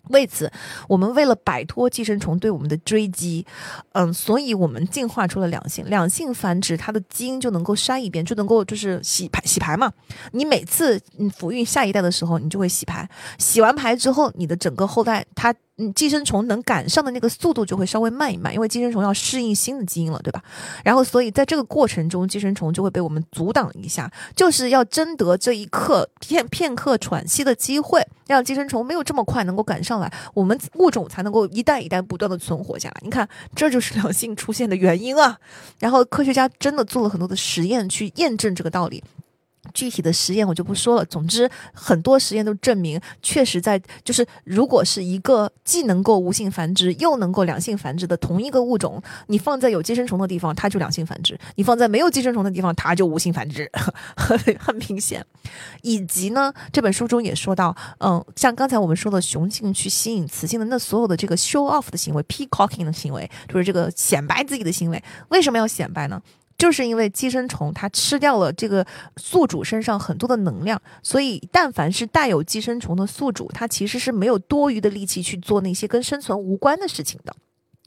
[0.09, 0.51] 为此，
[0.89, 3.47] 我们为了摆脱寄生虫对我们的追击，
[3.93, 5.85] 嗯，所以我们进化出了两性。
[5.85, 9.93] 两性繁殖，它的基因就能够筛一遍，就能够就是洗牌洗牌嘛。
[10.33, 13.09] 你每次你抚育下一代的时候，你就会洗牌。
[13.39, 20.43] 洗完牌之后，你的整个后代，它嗯，寄生虫能赶上的那个速度就会稍微慢一慢，因为寄生虫要适应新的基因了，对吧？
[20.85, 32.97] 然后，所以在这个过程中，寄生虫就会被我们阻挡一下，就是要争得这一刻片片刻喘息的机会，让寄生虫没有这么快能够赶上来，我们物种才能够一代一代不断的存活下来。
[33.03, 33.27] 你看，
[33.57, 35.39] 这就是两性出现的原因啊！
[35.79, 39.03] 然后科学家真的做了很多的实验去验证这个道理。
[39.75, 41.05] 具体的实验我就不说了。
[41.05, 53.71] 总之，很多实验都证明，确实在就是，如果是一个既能够无性繁殖又能够两性繁殖的同一个物种，你放在有寄生虫的地方，它就两性繁殖；你放在没有寄生虫的地方，它就无性繁殖，
[54.17, 55.25] 很明显。
[55.83, 66.21] 以及呢，这本书中也说到，嗯，像刚才我们说的雄性去吸引雌性的那所有的这个 show off 的行为，peacocking 的行为，就是这个显摆自己的行为，为什么要显摆呢？
[66.61, 77.35] 就是因为寄生虫它吃掉了这个宿主身上很多的能量，所以但凡是带有寄生虫的宿主，它其实是没有多余的力气去做那些跟生存无关的事情的。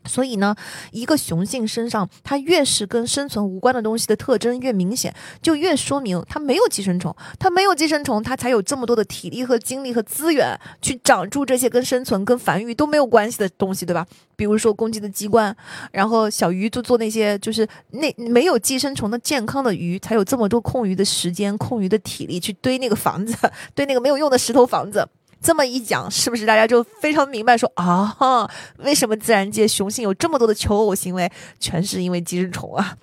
[0.05, 0.55] 所以呢，
[0.91, 7.15] 一个雄性身上它越是跟生存无关的东西的特征越明显，就越说明它没有寄生虫。
[7.39, 14.05] 它没有寄生虫，它才有这么多的体力和精力和资源去长住这些跟生存、跟繁育都没有关系的东西，对吧？
[14.35, 15.55] 比如说攻击的机关，
[15.91, 23.35] 然后小鱼就做那些，就是那没有寄生虫的健康的鱼，才有这么多空余的时间、空余的体力去堆那个房子，
[23.75, 25.07] 堆那个没有用的石头房子。
[25.43, 27.57] 这么一讲，是不是大家就非常明白？
[27.57, 31.29] 说啊，为什么自然界雄性有这么多的求偶行为，
[31.59, 32.97] 全是因为寄生虫啊？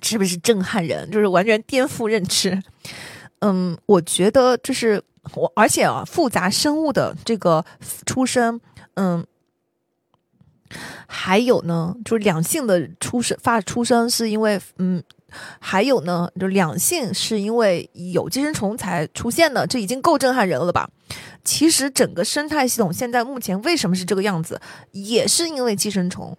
[0.00, 1.10] 是不是震撼人？
[1.10, 2.62] 就是完全颠覆认知。
[3.40, 5.02] 嗯，我觉得就是
[5.34, 7.64] 我，而且啊，复杂生物的这个
[8.06, 8.60] 出生，
[8.94, 9.26] 嗯，
[11.06, 15.02] 还有呢，就是两性的出生发出生是因为，嗯。
[15.58, 20.86] 还有呢，就两性是因为有寄生虫才出现的，这已经够震撼人了吧？
[21.44, 24.60] 其实整个生态系统现在目前为什么是这个样子，
[24.92, 26.36] 也是因为寄生虫，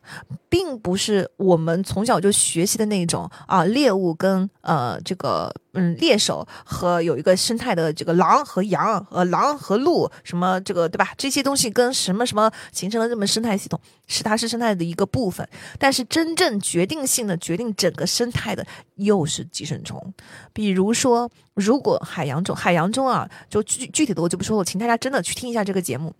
[0.49, 11.13] 并不是我们从小就学习的那种啊，猎物跟呃这个嗯猎手和有一个生态的这个狼和羊，呃狼和鹿什么这个对吧？
[11.17, 15.47] 这些东西跟什么什么形成了这么生态系统，是它是生态的一个部分，
[15.77, 18.65] 但是真正决定性的决定整个生态的。
[18.95, 20.13] 又是寄生虫，
[20.53, 26.13] 比如说，如果海洋中，海洋中啊，就具具体的我就不说了，请大家真的去听一下这个节目。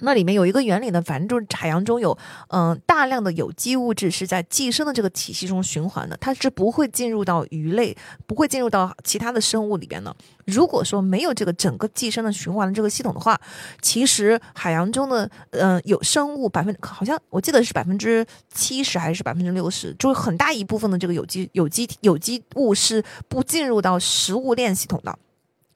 [0.00, 2.16] 那里面有一个原理呢，反正就是海洋中有
[2.48, 7.96] 嗯大量的有机物质是在寄生的这个体系中循环的，它是不会进入到鱼类，
[8.26, 10.14] 不会进入到其他的生物里边的。
[10.46, 13.40] 如果说没有这个整个寄生的循环的这个系统的话，
[13.80, 25.16] 其实海洋中的嗯有生物百分好像我记得是百分之七十还是百分之六十，就是很大一部分的这个有机有机有机物是不进入到食物链系统的。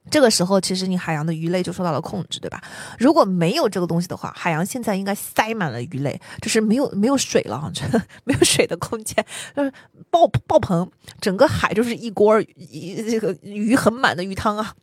[0.09, 2.61] 这个时候，其实你海洋的鱼类就受到了控制，对吧？
[2.99, 7.71] 如果没有这个东西的话，海洋现在应该塞满了鱼类，就是没有没有水了，
[8.23, 9.25] 没有水的空间，
[9.55, 9.71] 就是
[10.09, 14.73] 爆爆棚，整个海就是一锅一这个鱼很满的鱼汤啊。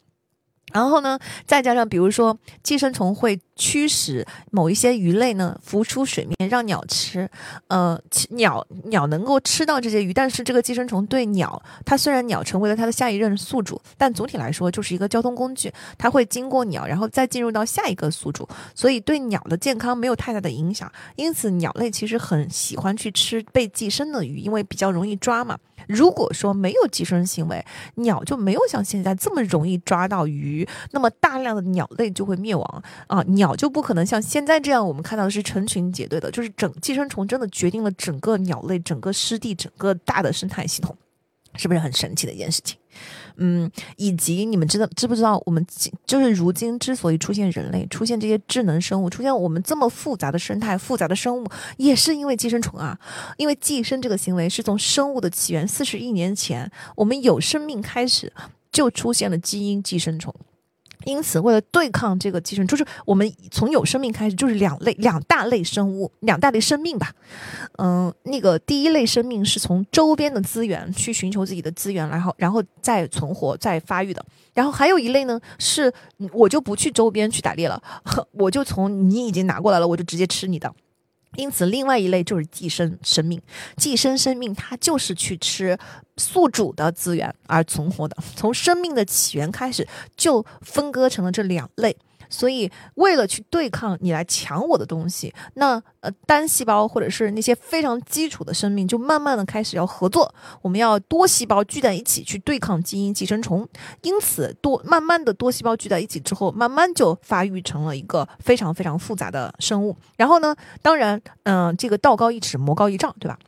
[0.73, 7.29] 然后呢，再加上比如说寄生虫会驱使某一些鱼类呢浮出水面让鸟吃，
[7.69, 8.01] 呃，
[8.31, 20.91] 鸟鸟能够吃到这些鱼，但是这个寄生虫对鸟，它虽然鸟成为了它的下一任宿主，但总体来说就是一个交通工具，它会经过鸟，然后再进入到下一个宿主，所以对鸟的健康没有太大的影响。
[21.17, 25.59] 因此，鸟类其实很喜欢去吃被寄生的鱼，因为比较容易抓嘛。
[25.89, 27.65] 如果说没有寄生行为，
[27.97, 33.23] 鸟就没有像现在这么容易抓到鱼，那么大量的鸟类就会灭亡啊！
[33.29, 40.97] 鸟就不可能像现在这样，我们看到的是成群结队的，就是整寄生虫真的决定了整个鸟类、整个湿地、整个大的生态系统，
[41.57, 42.79] 是不是很神奇的一件事情？
[43.37, 45.65] 嗯，以及你们知道知不知道，我们
[46.07, 51.47] 就是如今之所以出现人类、出现这些智能生物、出现我们这么复杂的生态、复杂的生物，
[51.77, 52.99] 也是因为寄生虫啊！
[53.37, 58.33] 因为寄生这个行为是从生物的起源四十亿年前，我们有生命开始
[58.71, 60.35] 就出现了基因寄生虫。
[61.05, 67.13] 因此，为了对抗这个寄生，就是我们从有生命开始，就是两类、两大类生物，两大类生命吧。
[67.79, 74.25] 嗯，那个第一类生命是从周边的资源去寻求自己的资源，然后，然后再存活、再发育的。
[74.55, 75.93] 然后还有一类呢，是
[76.33, 77.83] 我就不去周边去打猎了，
[78.33, 80.73] 我就从你已经拿过来了，我就直接吃你的。
[81.37, 83.41] 因此，另外一类就是寄生生命。
[83.77, 85.79] 寄生生命它就是去吃
[86.17, 88.17] 宿主的资源而存活的。
[88.37, 89.87] 从生命的起源开始，
[90.17, 91.97] 就分割成了这两类。
[92.33, 103.69] 所以为了去对抗你来抢我的东西，那呃单细胞或者是那些非常基础的生命就慢慢的开始要合作，我们要多细胞聚在一起去对抗基因寄生虫。
[104.01, 109.95] 因此多慢慢的多细胞聚在一起之后，慢慢就发育成了一个非常非常复杂的生物。
[110.17, 113.39] 然后呢，当然，嗯，这个道高一尺，魔高一丈，对吧？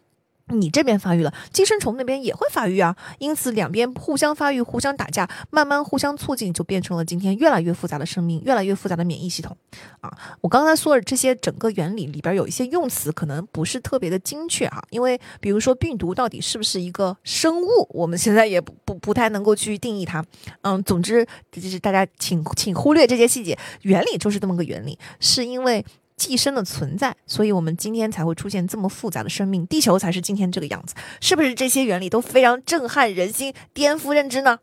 [0.48, 9.56] 你这边发育了，寄生虫那边也会发育啊，因此两边互相发育、互相打架，慢慢互相促进，就变成了今天越来越复杂的生命、越来越复杂的免疫系统。
[10.00, 10.12] 啊，
[10.42, 20.22] 我刚才说的这些整个原理里边有一些用词可能不是特别的精确哈，因为比如说病毒到底是不是一个生物，我们现在也不不不太能够去定义它。
[20.60, 25.84] 嗯，总之就是大家请请忽略这些细节，原理就是这么个原理，是因为。
[26.16, 31.54] 寄生的存在，所以我们今天才会出现这么复杂的生命，地球才是今天这个样子，是不是？
[31.54, 34.58] 这些原理都非常震撼人心，颠覆认知呢？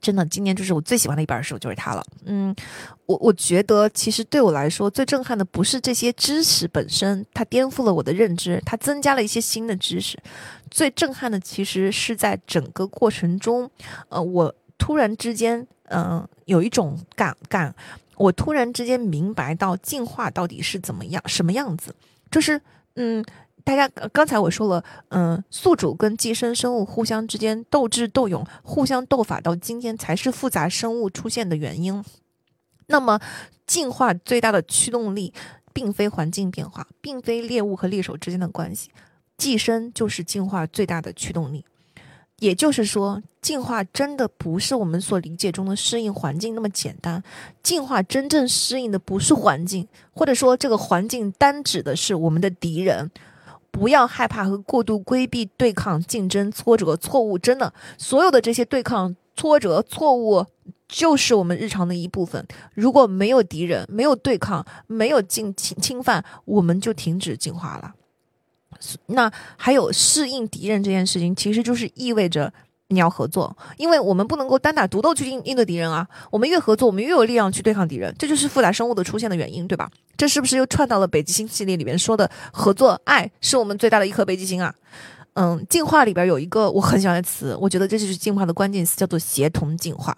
[0.00, 2.04] 真的，今年就是我最喜欢的一本书，就是它了。
[2.24, 2.54] 嗯，
[3.06, 10.18] 我我觉得其实对我来说最震撼的不是这些知识本身，它颠覆了我的认知，它增加了一些新的知识。
[10.70, 13.70] 最震撼的其实是在整个过程中，
[14.08, 17.74] 呃，我突然之间，嗯，有一种感感。
[18.18, 21.94] 我突然之间明白到进化到底是怎么样、什么样子，
[22.30, 22.60] 就是，
[22.96, 23.24] 嗯，
[23.64, 32.04] 大家刚才我说了，嗯，宿主跟寄生生物互相之间斗智斗勇、互相斗法，到今天才是复杂生物出现的原因。
[32.88, 33.20] 那么，
[33.66, 35.32] 进化最大的驱动力，
[35.72, 38.90] 并非环境变化，并非猎物和猎手之间的关系，
[39.36, 41.64] 寄生就是进化最大的驱动力。
[42.38, 47.22] 也就是说，进化真的不是我们所理解中的适应环境那么简单。
[47.62, 53.10] 进化真正适应的不是环境，或者说这个环境单指的是我们的敌人。
[53.70, 57.38] 不要害怕和过度规避对抗、竞争、挫折、错误。
[57.38, 60.46] 真的，所有的这些对抗、挫折、错误，
[60.88, 62.44] 就是我们日常的一部分。
[62.74, 67.94] 如果没有敌人，没有对抗，没有进侵侵犯，我们就停止进化了。
[69.06, 72.52] 那还有适应敌人这件事情，其实就是意味着
[72.88, 76.06] 你要合作，因为我们不能够单打独斗去应应对敌人啊。
[76.30, 79.90] 我们越合作，我们越有力量去对抗敌人，这就是复杂生物的出现的原因，对吧？
[80.16, 84.74] 这是不是又串到了北极星系列里面说的合作爱是我们最大的一颗北极星啊？
[85.34, 90.16] 嗯，进化里边有一个我很喜欢的词，我觉得这就是进化的关键词，叫做协同进化。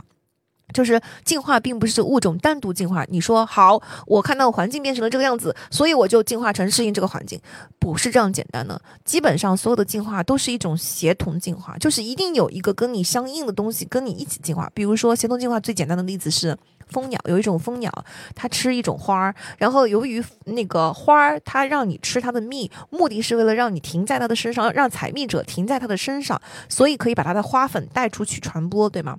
[0.73, 3.05] 就是进化并不是物种单独进化。
[3.09, 7.41] 你说好，我看到环境变成了这个样子，所以我就进化成适应这个环境，
[7.79, 8.81] 不是这样简单的。
[9.05, 14.71] 基本上所有的进化都是一种协同进化，就是一定有一个跟你相应的东西跟你一起进化。
[14.75, 16.57] 比如说协同进化最简单的例子是
[16.89, 17.93] 蜂鸟，有一种蜂鸟
[18.35, 29.19] 它吃一种花儿，然后由于那个花儿它让你吃它的蜜，目的是为了让你停在它的身上，让采蜜者停在它的身上，所以可以把它的花粉带出去传播，对吗？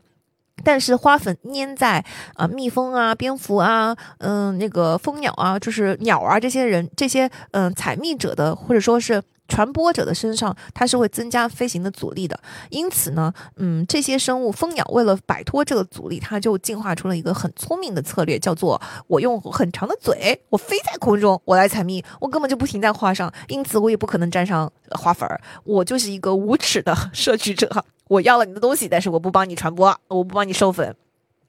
[0.64, 2.04] 但是花粉粘在
[2.36, 12.40] 啊蜜蜂啊蝙蝠啊嗯那个蜂鸟啊就是鸟啊这些人这些嗯采蜜者的或者说是传播者的身上，它是会增加飞行的阻力的。
[12.70, 27.84] 因此呢，嗯这些生物蜂鸟为了摆脱这个阻力，它就进化出了一个很聪明的策略，叫做我用很长的嘴，我飞在空中，我来采蜜，我根本就不停在花上，因此我也不可能沾上花粉儿，我就是一个无耻的 摄取者。
[28.12, 30.94] 我要了你的东西，但是我不帮你传播，我不帮你授粉。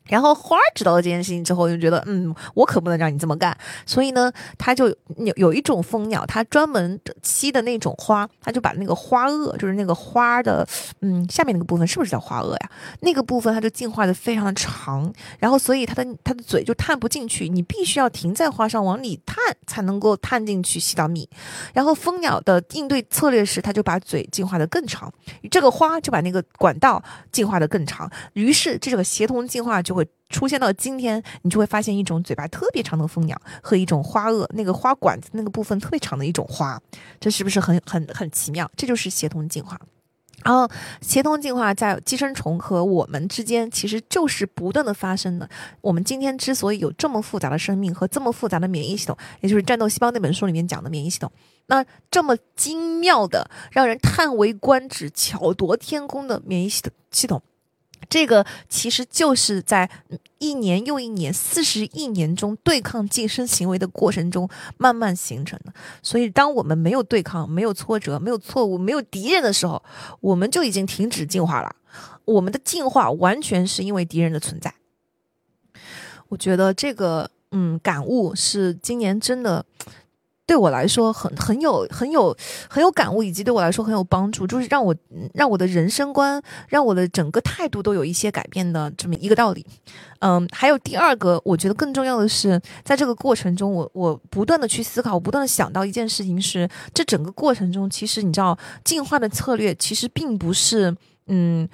[0.07, 3.57] 然后花儿知道了这件事情之后，就觉得，嗯，我可不能让你这么干。
[3.87, 10.67] 所以呢，他就有有一种蜂鸟，它专门吸的那种花，它就把那个花萼，就是那个花的，
[11.03, 12.71] 嗯，下面那个部分是不是叫花萼呀？
[13.01, 19.37] 那个部分它就进化的非常的长，然后所以它的它的嘴就探不进去，你必须要停在花上往里探，
[19.69, 21.29] 才能够探进去吸到蜜。
[21.73, 25.13] 然后蜂鸟的应对策略是，它就把嘴进化的更长，
[25.49, 27.01] 这个花就把那个管道
[27.31, 29.92] 进化的更长，于是这个协同进化就。
[29.93, 36.81] 就会出现到今天，你就会发现一种嘴巴特别长的蜂鸟和一种花萼，那个花管子那个部分特别长的一种花，
[37.21, 38.71] 这是不是很很很奇妙？
[38.75, 39.79] 这就是协同进化。
[40.43, 40.67] 然后，
[41.03, 45.47] 协同进化在寄生虫和我们之间，其实就是不断的发生的。
[45.83, 51.31] 我们今天之所以有这么复杂的生命和这么复杂的免疫系统，也就是《战斗细胞》那本书里面讲的免疫系统，
[51.67, 57.43] 那这么精妙的、让人叹为观止、巧夺天工的免疫系统系统。
[58.09, 59.89] 这个其实就是在
[60.39, 65.73] 一年又一年、四十亿年中对抗晋升行为的过程中慢慢形成的。
[66.03, 69.83] 所以，当我们没有对抗、没有挫折、没有错误、没有敌人的时候，
[70.21, 71.75] 我们就已经停止进化了。
[72.25, 74.75] 我们的进化完全是因为敌人的存在。
[76.29, 79.65] 我觉得这个，嗯，感悟是今年真的。
[80.45, 82.37] 对我来说很很有很有
[82.69, 84.95] 很有感悟，以及对我来说很有帮助，就是让我
[85.35, 89.65] 让我的人生观，让我的整个态度都有一些改变的这么一个道理。
[90.19, 100.97] 嗯，还有第二个，我觉得更重要的是，在这个过程中，我我不断的去思考，不断的想到一件事情是，这整个过程中，其实你知道，进化的策略其实并不是
[101.27, 101.69] 嗯。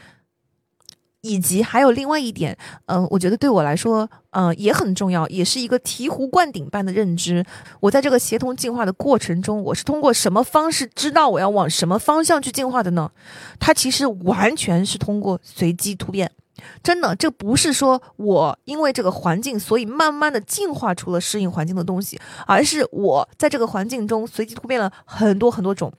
[1.20, 7.44] 以及还有另外一点，嗯，我觉得对我来说，嗯，也很重要，也是一个醍醐灌顶般的认知。
[7.80, 13.10] 我在这个协同进化的过程中，我是通过什么方式知道我要往什么方向去进化的呢？
[13.58, 16.30] 它其实完全是通过随机突变。
[16.82, 25.92] 真的，这不是说我因为这个环境，所以慢慢的进化出了适应环境的东西，而是我在这个环境中随机突变了很多很多种，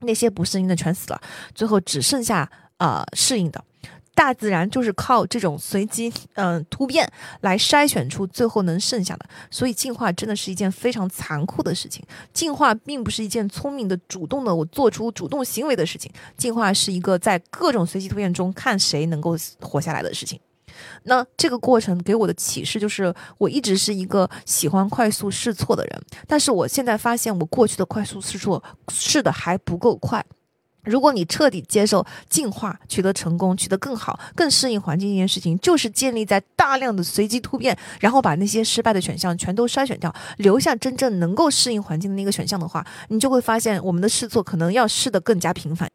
[0.00, 1.20] 那些不适应的全死了，
[1.54, 3.62] 最后只剩下啊适应的。
[4.18, 7.08] 大自然就是靠这种随机嗯突变
[7.42, 12.04] 来筛选出最后能剩下的，所以进化真的是一件非常残酷的事情。
[12.32, 20.40] 进化并不是一件聪明的、主动的我做出主动行为的事情，进化是一个在各种随机突变中看谁能够活下来的事情。
[21.04, 30.24] 那这个过程给我的启示就是，我一直是一个喜欢快速试错的人，但是我现在发现我过去的快速试错试的还不够快。
[30.88, 45.88] 如果你彻底接受进化，取得成功，取得更好、更适应环境这件事情，就是建立在大量的随机突变，然后把那些失败的选项全都筛选掉，留下真正能够适应环境的那个选项的话，你就会发现我们的试错可能要试得更加频繁。《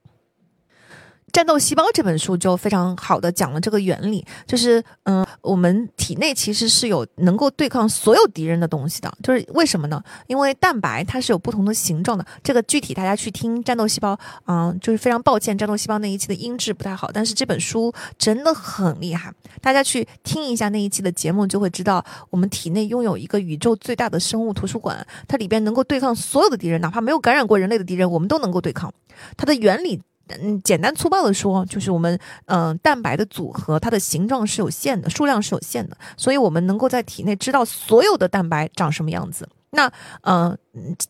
[1.34, 10.00] 战斗细胞》这本书就非常好的讲了这个原理，就是嗯，我们体内其实是有能够对抗所有敌人的东西的，就是为什么呢？
[10.28, 14.14] 因为蛋白它是有不同的形状的，这个具体大家去听《战斗细胞》，
[14.46, 28.94] 嗯，就是非常抱歉，《战斗细胞》那一期的音质不太好，但是这本书真的很厉害，大家去听一下那一期的节目，就会知道我们体内拥有一个宇宙最大的生物图书馆，它里边能够对抗所有的敌人，哪怕没有感染过人类的敌人，我们都能够对抗。
[29.36, 30.00] 它的原理。
[30.28, 39.48] 嗯，简单粗暴的说，就是我们嗯，蛋白的组合，它的形状是有限的，数量是有限的，所以我们能够在体内知道所有的蛋白长什么样子。
[39.72, 39.92] 那
[40.22, 40.58] 嗯，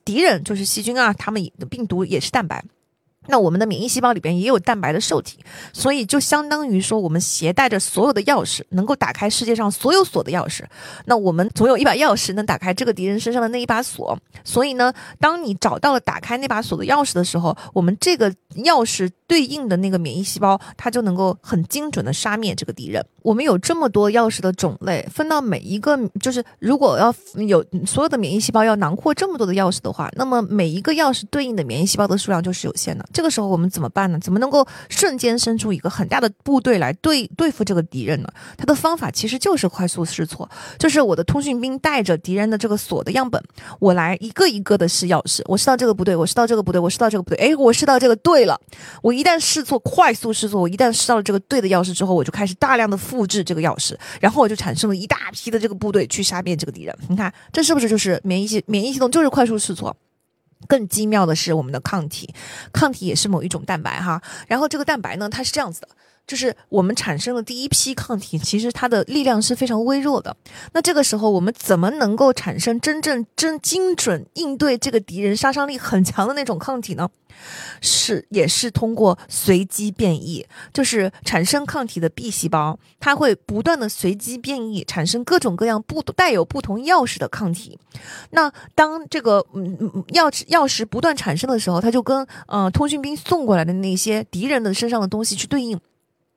[0.06, 2.64] 敌人就是细菌啊，他们病毒也是蛋白。
[3.28, 5.38] 那我们的免疫细胞里边也有蛋白的受体，
[5.72, 10.64] 所以就相当于说，我们携带着所有的钥匙，能够打开世界上所有锁的钥匙。
[11.06, 14.18] 那我们总有一把钥匙能打开这个敌人身上的那一把锁。
[14.44, 23.04] 所以呢，当你找到了打开那把锁的钥匙的时候，我们这个钥匙对应的那个免疫细胞，它就能够很精准的杀灭这个敌人。
[23.22, 33.06] 我们有这么多钥匙的种类，分到每一个，就是如果要有所有的免疫细胞要囊括这么多的钥匙的话，那么每一个钥匙对应的免疫细胞的数量就是有限的。
[33.14, 34.20] 这个时候我们怎么办呢？
[34.20, 38.28] 怎么能够瞬间生出一个很大的部队来对对付这个敌人呢？
[38.58, 43.42] 它的方法其实就是快速试错，就是我的通讯兵带着敌人的这个锁的样本，
[43.80, 45.42] 我来一个一个的试钥匙。
[45.46, 48.60] 我试到这个不对，我试到这个不对，我试到这个不对，哎，我试到这个对了。
[49.02, 56.98] 我一旦试错，快速试错，我一旦试到了这个对的钥匙之后，我就开始大量的复制这个钥匙，然后我就产生了一大批的这个部队去杀灭这个敌人。
[57.08, 59.96] 你看，这是不是就是免疫系免疫系统就是快速试错？
[60.68, 62.34] 更精妙的是我们的抗体，
[62.72, 64.22] 抗体也是某一种蛋白哈。
[64.48, 65.90] 然后这个蛋白呢，它是这样子的，
[66.26, 70.36] 就是我们产生的第一批抗体，其实它的力量是非常微弱的。
[70.74, 77.10] 那这个时候我们怎么能够产生真正真精准应对这个敌人杀伤力很强的那种抗体呢？
[77.82, 87.78] 是，也是通过随机变异，就是产生抗体的 B 细胞，它会不断的随机变异，产生各种各样不带有不同钥匙的抗体。
[88.30, 95.78] 那当这个嗯钥匙钥匙不断产生的时候，它就跟呃通讯兵送过来的那些敌人的身上的东西去对应。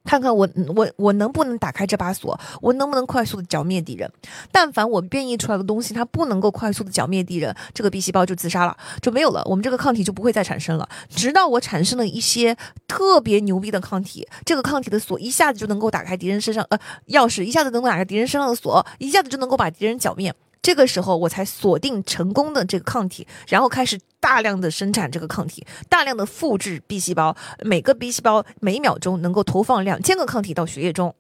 [0.07, 2.39] 看看我我我能不能打开这把锁？
[2.63, 4.11] 我能不能快速的剿灭敌人？
[4.51, 9.43] 但凡我变异出来的东西，它不能够快速的剿灭敌人，这个 B 细胞就自杀了，就没有了。
[9.45, 10.89] 我们这个抗体就不会再产生了。
[11.11, 12.57] 直到我产生了一些
[12.87, 16.79] 特别牛逼的抗体，这个抗体的锁一下子就能够打开敌人身上呃
[17.09, 20.33] 钥匙，一下子能够打开敌人身上的锁，一下子就能够把敌人剿灭。
[20.63, 31.15] 这个时候我才锁定成功的这个抗体，然后开始大量的生产这个抗体，大量的复制 B 细胞，每个 B 细胞每秒钟能够投放两千个抗体到血液中。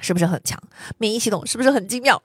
[0.00, 0.60] 是不是很强？
[0.98, 2.20] 免疫系统是不是很精妙？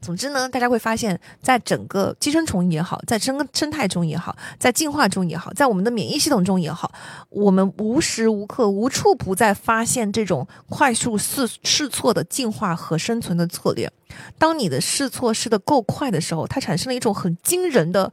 [0.00, 6.92] 总之呢，大家会发现，在整个寄生虫也好，在生生态中也好，在进化中也好，在我们的免疫系统中也好，
[7.28, 13.90] 我们无时无刻、无处不在发现这种快速试试错的进化和生存的策略。
[14.38, 18.12] 当你的试错试的够快的时候，它产生了一种很惊人的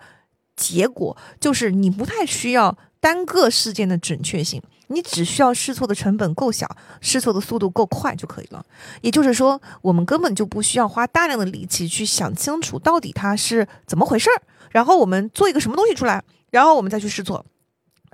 [0.56, 4.62] 结果，就是你不太需要单个事件的准确性。
[4.88, 6.70] 你只需要试错的成本够小，
[7.02, 8.66] 试错的速度够快就可以了。
[9.02, 14.42] 也就是说，我们根本就不需要花大量的力气去想清楚到底它是怎么回事儿，
[14.72, 17.46] 然后我们做一个什么东西出来，然后我们再去试错。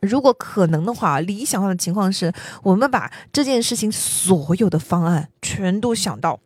[0.01, 6.39] 如果可能的话，理想化的情况是我们把这件事情所有的方案全都想到。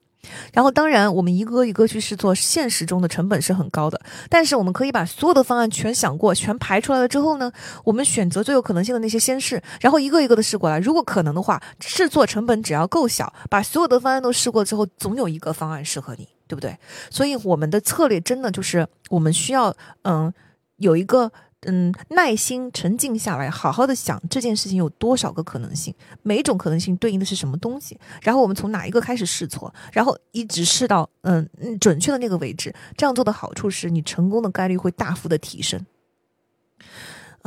[0.54, 4.00] 然后，当然，我们一个一个去试错，现实中的成本是很高的。
[4.30, 7.52] 但是，我们可以把所有的方案全想过、全排出来了之后呢，
[7.84, 10.80] 我们选择最有可能性的那些先试，然后一个一个的试过来。
[10.80, 16.78] 如果可能的话，试错成本只要够小，把所有的方案都试过之后，总有一个方案适合你，对不对？
[17.10, 20.34] 所以，我们的策略真的就是我们需要，嗯，
[20.78, 21.32] 有一个。
[21.70, 31.48] 嗯，耐心沉静下来，好好的想这件事情有多少个可能性，每种可能性对应的是什么东西，然后我们从哪一个开始试错，然后一直试到嗯
[31.80, 32.74] 准确的那个位置。
[32.96, 35.86] 这样做的好处是你成功的概率会大幅的提升。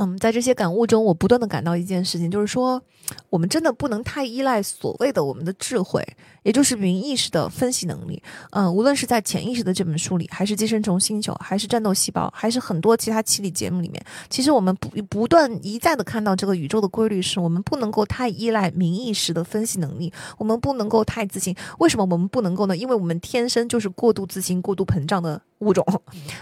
[0.02, 2.82] 嗯，在这些感悟中，我不断的感到一件事情，就是说，
[3.28, 6.02] 我们真的不能太依赖所谓的我们的智慧，
[6.42, 8.22] 也就是名意识的分析能力。
[8.52, 21.54] 嗯，无论是在潜意识的这本书里，还是寄生虫星球，还是战斗细胞，还是很多其他气理节目里面，其实我们不不断一再的看到这个宇宙的规律，是我们不能够太依赖明意识的分析能力，我们不能够太自信。
[21.78, 22.74] 为什么我们不能够呢？
[22.74, 25.42] 因为我们天生就是过度自信、过度膨胀的。
[25.60, 25.84] 物种，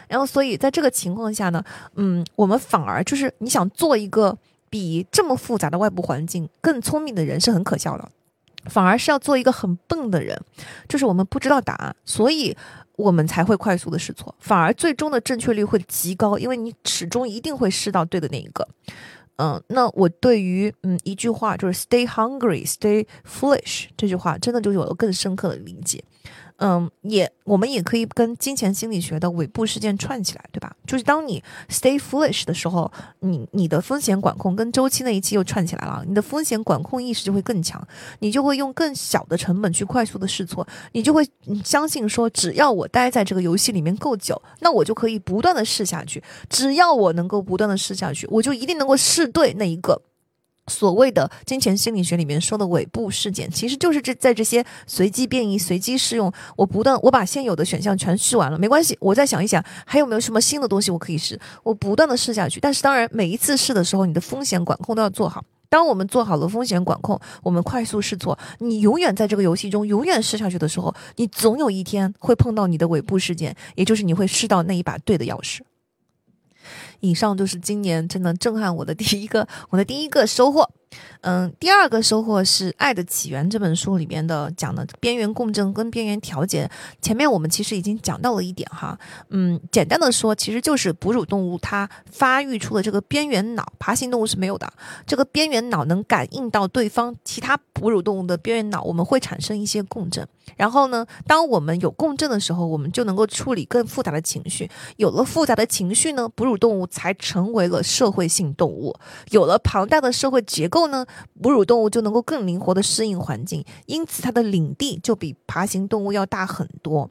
[0.09, 1.63] 然后所以在这个情况下呢，
[1.95, 4.37] 嗯，我们反而就是你想做一个
[4.71, 8.09] 比这么复杂的外部环境更聪明的人是很可笑的，
[8.67, 10.41] 反而是要做一个很笨的人，
[10.89, 12.57] 就是我们不知道答案，所以
[12.97, 18.67] 我们才会快速的试错，反而最终的正确率会极高，因为你始终一定会试到对的那一个。
[19.41, 26.03] 嗯，那我对于嗯一句话就是 “stay hungry, stay foolish” 这句话，真的就有了更深刻的理解。
[26.59, 30.75] 嗯，也我们也可以跟金钱心理学的尾部事件串起来，对吧？
[30.87, 32.91] 就是当你 stay foolish 的时候，
[33.21, 37.81] 你你的风险管控跟周期那一期又串起来了，你的风险管控意识就会更强，
[38.19, 41.25] 你就会用更小的成本去快速的试错，你就会
[41.65, 50.03] 相信说，只要我待在这个游戏里面够久，那我就可以不断的试下去，只要我能够不断的试下去，我就一定能够试对那一个。
[50.69, 62.61] 所谓的金钱心理学里面说的尾部事件，其实就是这在这些随机变异、随机试用，我不断我把现有的选项全试完了，没关系，我再想一想还有没有什么新的东西我可以试，我不断的试下去。
[62.61, 65.45] 但是当然，每一次试的时候，你的风险管控都要做好。
[65.71, 75.59] 当我们做好了风险管控，我们快速试错，你永远在这个游戏中永远试下去的时候，你总有一天会碰到你的尾部事件，也就是你会试到那一把对的钥匙。
[77.01, 80.69] 以上就是今年真的震撼我的第一个，我的第一个收获。
[81.23, 86.71] 嗯，第二个收获是《爱的起源》这本书里边的讲的边缘共振跟边缘调节。
[87.03, 88.99] 前面我们其实已经讲到了一点哈，
[89.31, 94.73] 嗯，简单的说，其实就是哺乳动物它发育出了这个边缘脑，爬行动物是没有的。
[95.07, 100.27] 这个边缘脑能感应到对方其他哺乳动物的边缘脑，我们会产生一些共振。
[100.57, 104.71] 然后呢，当我们有共振的时候，我们就能够处理更复杂的情绪。
[104.97, 108.97] 有了复杂的情绪呢，哺乳动物才成为了社会性动物。
[109.31, 111.05] 有了庞大的社会结构后呢。
[111.43, 117.11] 哺乳动物就能够更灵活的适应环境，因此它的领地就比爬行动物要大很多。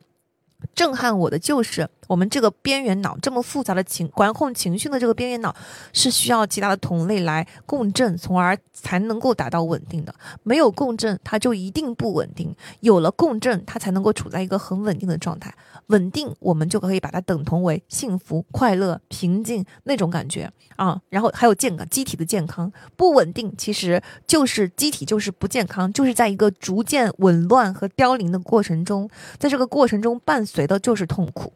[0.74, 1.90] 震撼我的就是。
[2.08, 5.56] 我们这个边缘脑这么复杂的情管控情绪的这个边缘脑，
[5.94, 10.14] 是需要其他的同类来共振，从而才能够达到稳定的。
[10.44, 12.48] 没有共振，它就一定不稳定；
[12.80, 15.54] 有了共振，它才能够处在一个很稳定的状态。
[15.88, 21.02] 稳定，我们就可以把它等同为幸福、快乐、平静那种感觉啊。
[21.10, 22.72] 然后还有健康，机体的健康。
[22.96, 31.54] 不稳定，其实就是机体就是不健康，就是在一个逐渐紊乱和凋零的过程中，在这个过程中伴随的就是痛苦。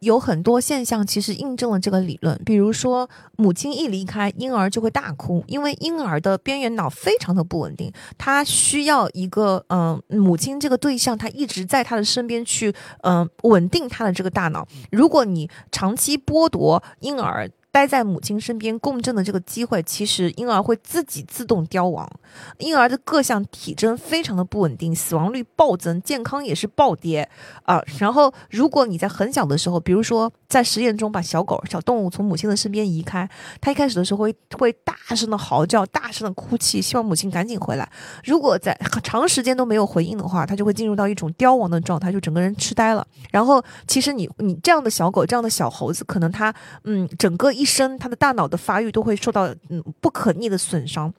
[0.00, 14.66] 有很多现象其实印证了这个理论，比如说母亲一离开，婴儿就会大哭，因为婴儿的边缘脑非常的不稳定，他需要一个嗯母亲这个对象，他一直在他的身边去嗯稳定他的这个大脑。
[14.90, 22.10] 如果你长期剥夺婴儿，待在母亲身边共振的这个机会，其实婴儿会自己自动凋亡。
[22.58, 27.28] 婴儿的各项体征非常的不稳定，死亡率暴增，健康也是暴跌
[27.62, 27.80] 啊。
[27.98, 33.28] 然后，如果你在很小的时候，比如说在实验中把小狗、小动物从母亲的身边移开，
[33.60, 37.88] 它一开始的时候会会大声的嚎叫，大声的哭泣，希望母亲赶紧回来。
[38.24, 43.06] 如果在长时间都没有回应的话，它就会进入到一种凋亡的状态，就整个人痴呆了。
[43.30, 46.52] 然后，其实你你这样的小狗、这样的小猴子，可能它
[46.82, 47.52] 嗯整个。
[47.60, 51.12] 一生，他的大脑的发育都会受到嗯不可逆的损伤。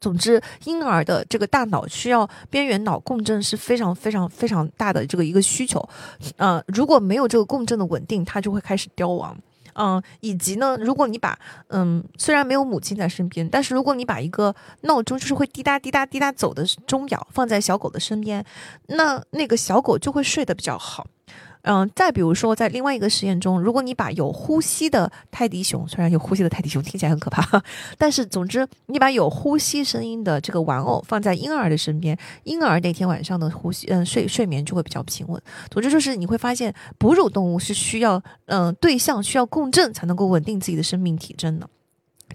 [0.00, 5.82] 总之，婴儿的这个大脑需要边缘脑共振是非常非常非常大的这个一个需求。
[6.36, 9.36] 呃，如果没有这个共振的稳定，它就会开始凋亡。
[9.78, 11.38] 嗯，以及呢，如果你把
[11.68, 18.44] 嗯，虽然没有母亲在身边，但是如果你把一个闹钟就是会滴答滴答滴答走的钟表放在小狗的身边，
[18.88, 21.06] 那那个小狗就会睡得比较好。
[21.66, 27.60] 嗯，再比如说，在另外一个实验中，如果你把有呼吸的泰迪熊，虽然有呼吸的泰迪熊听起来很可怕，
[27.98, 35.42] 但是总之，你把有呼吸声音的这个玩偶放在婴儿的身边，婴儿那天晚上的呼吸，嗯，睡睡眠就会比较平稳。
[35.68, 41.68] 总之就是你会发现，哺乳动物是需要，嗯，对象需要共振才能够稳定自己的生命体征的。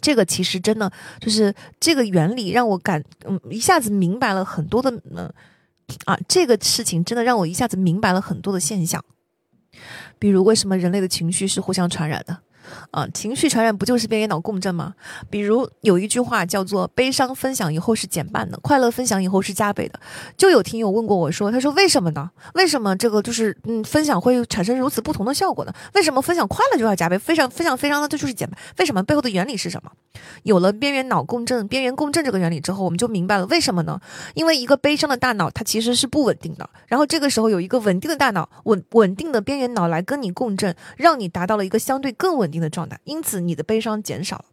[0.02, 0.92] 这个其实真的
[1.22, 5.32] 就是这个原理让我感，嗯，一下子明白了很多的，嗯，
[6.04, 9.02] 啊，这个事情真的让我一下子明白了很多的现象。
[10.20, 12.42] 比如，为什么人类的情绪是互相传染的？
[12.92, 14.94] 啊，情绪传染不就是边缘脑共振吗？
[15.30, 20.00] 比如有一句话叫做“悲伤分享以后是减半的，快乐分享以后是加倍的”。
[20.38, 22.30] 就有听友问过我说：“他说为什么呢？
[22.56, 25.74] 为什么这个就是嗯分享会产生如此不同的效果呢？
[25.94, 28.58] 为什么分享快乐就要加倍，非常分享非常的这就是减半？
[28.80, 29.92] 为什么背后的原理是什么？”
[30.44, 34.00] 有了边缘脑共振、边缘共振这个原理之后，我们就明白了为什么呢？
[34.34, 44.46] 因为一个悲伤的大脑它其实是不稳定的，然后这个时候有一个稳定的大脑稳稳定的边缘脑来跟你共振，让你达到了一个相对更稳定的状态，因此你的悲伤减少了。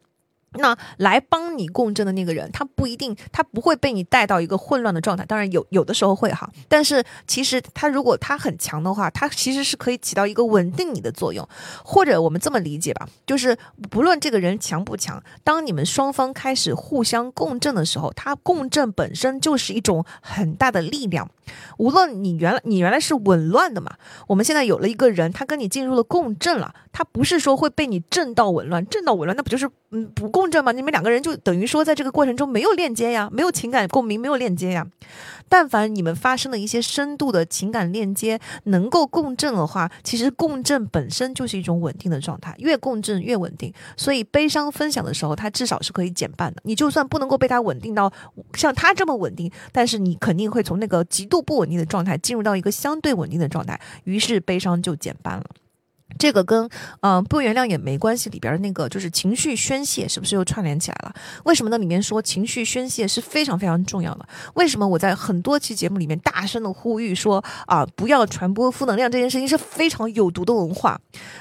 [0.52, 5.24] 那来帮你共振的那个人，他不一定，他不会被你带到一个混乱的状态。
[5.26, 11.46] 当然有有的时候会哈，但是其实他如果他很强的话，他其实是可以起到一个稳定你的作用。
[11.84, 13.56] 或者我们这么理解吧，就是
[13.90, 21.28] 不论这个人强不强，当你们双方开始互相共振的时候，他共振本身就是一种很大的力量。
[21.78, 23.94] 无论你原来你原来是紊乱的嘛，
[24.26, 30.70] 我们现在有了一个人，他跟你进入了共振了，他不是说会被你震到紊乱，震到紊乱，那不就是嗯不共共振吗？
[30.70, 34.86] 你们两个人就等于说在这个过程中没有链接呀，没有情感共鸣，没有链接呀。
[35.48, 43.72] 但凡你们发生了一些深度的情感链接，能够共振的话，其实共振本身就是一种稳定的状态，越共振越稳定。
[43.96, 46.60] 所以悲伤分享的时候，它至少是可以减半的。
[46.64, 48.12] 你就算不能够被它稳定到
[48.54, 55.44] 像它这么稳定，但是你肯定会从那个极度不稳定的状态进入到一个相对稳定的状态，于是悲伤就减半了。
[56.16, 56.68] 这个跟
[57.00, 61.14] 嗯不原谅也没关系，里边那个就是情绪宣泄，是不是又串联起来了？
[61.44, 61.76] 为什么呢？
[61.76, 64.26] 里面说情绪宣泄是非常非常重要的。
[64.54, 70.98] 为什么我在很多期节目里面大声的呼吁说啊，不要传播负能量这件事情是非常有毒的文化。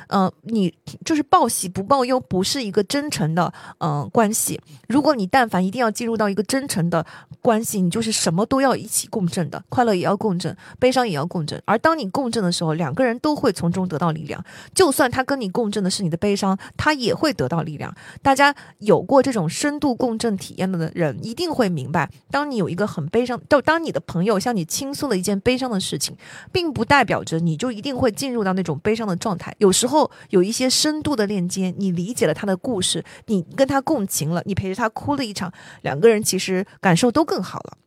[0.07, 0.73] 嗯，你
[1.05, 4.59] 就是报喜不报忧，不是一个真诚的嗯关系。
[4.87, 7.05] 如果你但凡一定要进入到一个真诚的
[7.41, 11.61] 关系，你就是什么都要一起共振的，快乐也要共振，悲伤也要共振。
[11.65, 14.43] 而当你共振的时候，两个人都会从中得到力量。
[14.73, 17.93] 就算他跟你共振的是你的悲伤，他也会得到力量。
[18.21, 26.15] 大家有过这种深度共振体验的人，一定会明白，当你有一个很悲伤，就当你的朋友向你倾诉了一件悲伤的事情，
[26.51, 29.53] 并不代表着你就一定会进入到那种悲伤的状态。
[29.59, 35.51] 有时候有一些深度的链接，你理解了他的故事，你跟他共情了，你陪着他哭了一场，
[35.81, 37.77] 两个人其实感受都更好了。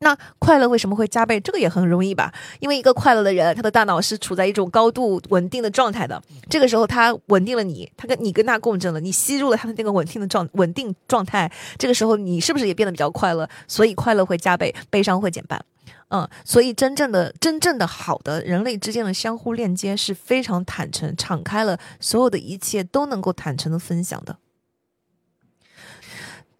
[0.00, 1.40] 那快乐为什么会加倍？
[1.40, 6.22] 这个也很容易吧，因为一个快乐的人，他的大脑是处在一种高度稳定的状态的。
[6.48, 11.50] 这个时候，他稳定了你，他跟你跟他共振了，你吸入了他的那个稳定的状稳定状态。
[11.76, 13.48] 这个时候，你是不是也变得比较快乐？
[13.66, 15.62] 所以快乐会加倍，悲伤会减半。
[16.10, 24.36] 嗯，所以真正的真正的好的人类之间的相互链接是非常坦诚、敞开了，所有的一切都能够坦诚的分享的。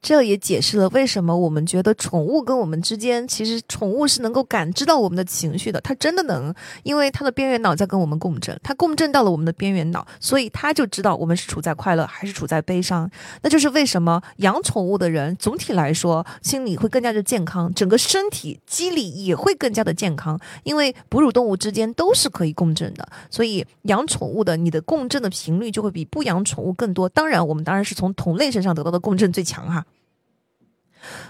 [0.08, 6.50] 这也解释了为什么我们觉得宠物跟我们之间，其实宠物是能够感知到我们的情绪的，它真的能，
[6.82, 13.10] 因为它的边缘脑在跟我们共振，它共振到了我们的边缘脑，所以它就知道我们是处在快乐还是处在悲伤。
[13.42, 27.06] 那就是为什么养宠物的人总体来说心理会更加的健康，整个身体机理也会更加的健康，因为哺乳动物之间都是可以共振的，所以养宠物的你的共振的频率就会比不养宠物更多。
[27.10, 29.84] 当然，我们当然是从同类身上得到的共振最强哈。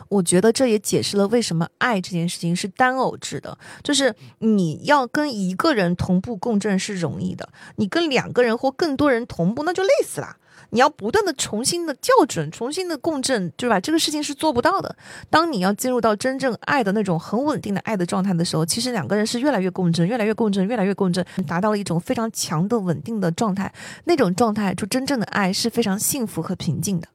[0.09, 10.36] 我觉得这也解释了为什么爱这件事情是单偶制的，就是你要跟一个人同步共振是容易的，你跟两个人或更多人同步那就累死了。
[10.70, 13.80] 你要不断的重新的校准，重新的共振，对吧？
[13.80, 14.94] 这个事情是做不到的。
[15.30, 23.72] 当你要进入到真正爱的那种很稳定的爱的状态的时候，其实两个人是越来越共振，越来越共振，越来越共振，达到了一种非常强的稳定的状态。
[24.05, 27.09] 那种状态就真正的爱是非常幸福和平静的。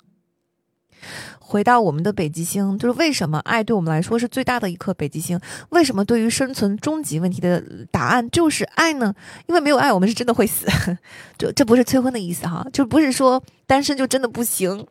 [1.53, 5.39] 回到我们的北极星，就是为什么爱对我们来说是最大的一颗北极星？
[5.69, 9.13] 为什么对于生存终极问题的答案就是爱呢？
[9.45, 10.65] 因为没有爱，我们是真的会死。
[11.37, 14.85] 这这不是催婚的意思哈，就不是说单身就真的不行，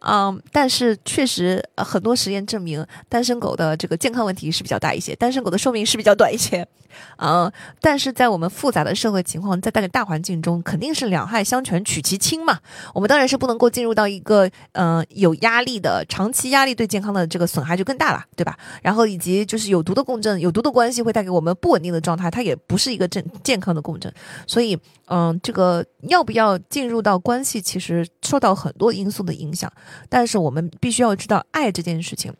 [0.00, 6.66] 嗯，但是确实很多实验证明，单身狗的这个健康问题是比较大一些，单身狗的寿命是比较短一些，
[7.18, 7.50] 嗯，
[7.80, 12.58] 但是在我们复杂的社会情况，在大个大环境中，肯定是两害相权取其轻嘛。
[12.92, 18.58] 我们当然是不能够进入到一个嗯有压力的长期压力对健康的这个损害就更大了，对吧？
[18.82, 24.12] 然后以及就是有毒的共振，有毒的关系会带给我们不稳定的状态，它也不是一个正健康的共振，
[24.46, 24.76] 所以
[25.06, 28.06] 嗯，这个要不要进入到关系，其实。
[28.26, 29.72] 受到很多因素的影响，
[30.08, 32.34] 但是我们必须要知道，爱这件事情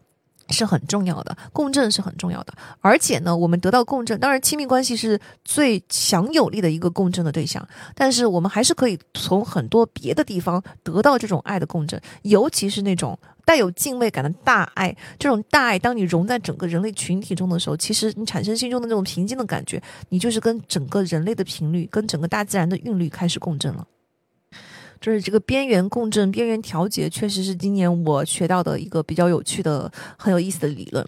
[0.50, 2.52] 是很重要的，共振是很重要的。
[2.80, 14.96] 而且呢，我们得到共振，当然亲密关系是最强有力的一个共振的对象，但是我们还是可以从很多别的地方得到这种爱的共振，尤其是那种带有敬畏感的大爱。
[15.18, 23.84] 这种大爱，当你融在整个人类群体中的时候，其实你产生心中的那种平静的感觉，你就是跟整个人类的频率，跟整个大自然的韵律开始共振了。
[25.07, 29.89] 就是这个边缘共振、边缘调节，确实是今年我学到的一个比较有趣的、
[30.19, 31.07] 很有意思的理论。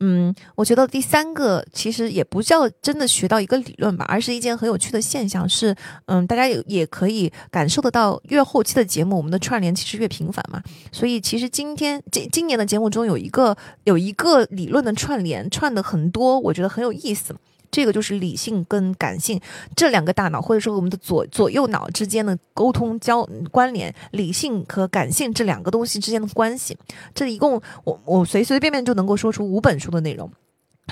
[0.00, 5.46] 嗯，我觉得第三个其实也不叫真的学到一个理论吧，而是一件很有趣的现象。
[5.46, 5.76] 是，
[6.06, 10.62] 嗯，大家也也可以感受得到，越后期的节目，我们的串联其实越频繁嘛。
[10.90, 13.54] 所以，其实今天今今年的节目中有一个
[13.84, 17.36] 有一个理论的串联，串的很多，我觉得很有意思。
[17.74, 19.40] 这个就是理性跟感性
[19.74, 26.78] 这两个大脑，或者说我们的左左右脑之间的沟通交关联，理性和感性这两个东西之间的关系。
[27.12, 30.30] 这一共，我我随随便便就能够说出五本书的内容。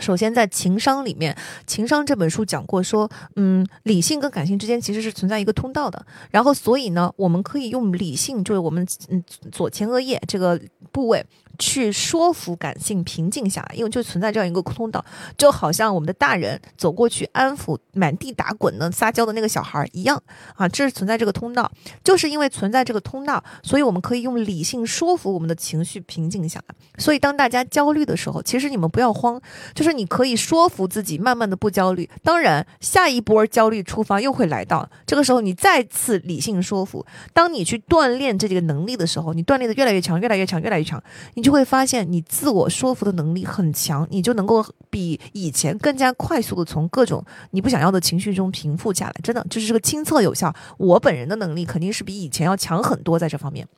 [0.01, 1.36] 首先，在情商里面，
[1.69, 6.05] 情商这本书讲过说，嗯，理性跟感性之间其实是存在一个通道的。
[6.33, 11.25] 然后，所以呢，我们可以用理性，就是我们嗯左前额叶这个部位。
[11.59, 15.05] 去说服感性平静下来，因为就存在这样一个通道，
[15.37, 20.21] 就好像我们的大人走过去安抚满地打滚的撒娇的那个小孩一样
[20.57, 21.71] 啊，这是存在这个通道，
[22.03, 26.75] 就是因为存在这个通道，所以我们可以用理性说服我们的情绪平静下来。
[26.99, 29.41] 所以当大家焦虑的时候，其实你们不要慌，
[29.75, 32.09] 就是你可以说服自己慢慢的不焦虑。
[32.23, 37.05] 当然，下一波焦虑出发又会来到，这个时候你再次理性说服。
[37.33, 41.03] 当你去锻炼这几个能力的时候，你锻炼的越来越强，越来越强，越来越强，
[41.35, 41.53] 你你就。
[41.53, 49.15] 会发现你自我说服的能力很强，你就能够比以前更加快速的从各种你不想要的情绪中平复下来。
[49.23, 50.51] 真的，就是这个亲测有效。
[50.79, 53.69] 我本人的能力肯定是比以前要强很多，在这方面。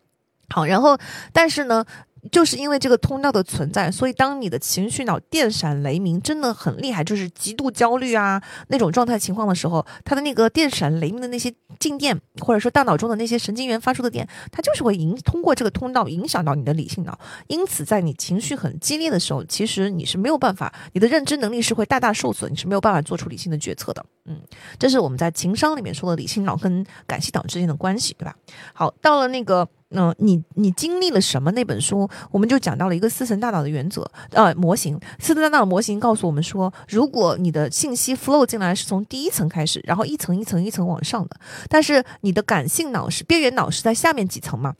[0.50, 0.96] 好，然后，
[1.32, 1.84] 但是呢？
[2.32, 17.18] 就是因为这个通道的存在，所以当你的情绪脑电闪雷鸣，真的很厉害，就是极度焦虑啊那种状态情况的时候，它的那个电闪雷鸣的那些静电，或者说大脑中的那些神经元发出的电，它就是会影通过这个通道影响到你的理性脑。
[17.46, 24.04] 因此，在你情绪很激烈的时候，其实你是没有办法，你的认知能力是会大大受损，你是没有办法做出理性的决策的。
[24.24, 24.40] 嗯，
[24.78, 28.34] 这是我们在情商里面说的理性脑跟感性脑之间的关系，对吧？
[28.72, 29.68] 好，到了那个。
[29.94, 31.50] 嗯，你你经历了什么？
[31.52, 34.98] 那本书我们就讲到了一个四层大脑的原则，呃，模型。
[35.18, 41.36] 四层大脑的模型告诉我们说，如果你的信息 flow 进来是从第一层开始，然后一层一层一层往上的，
[41.68, 44.74] 但是你的感性脑是边缘脑是在下面几层嘛？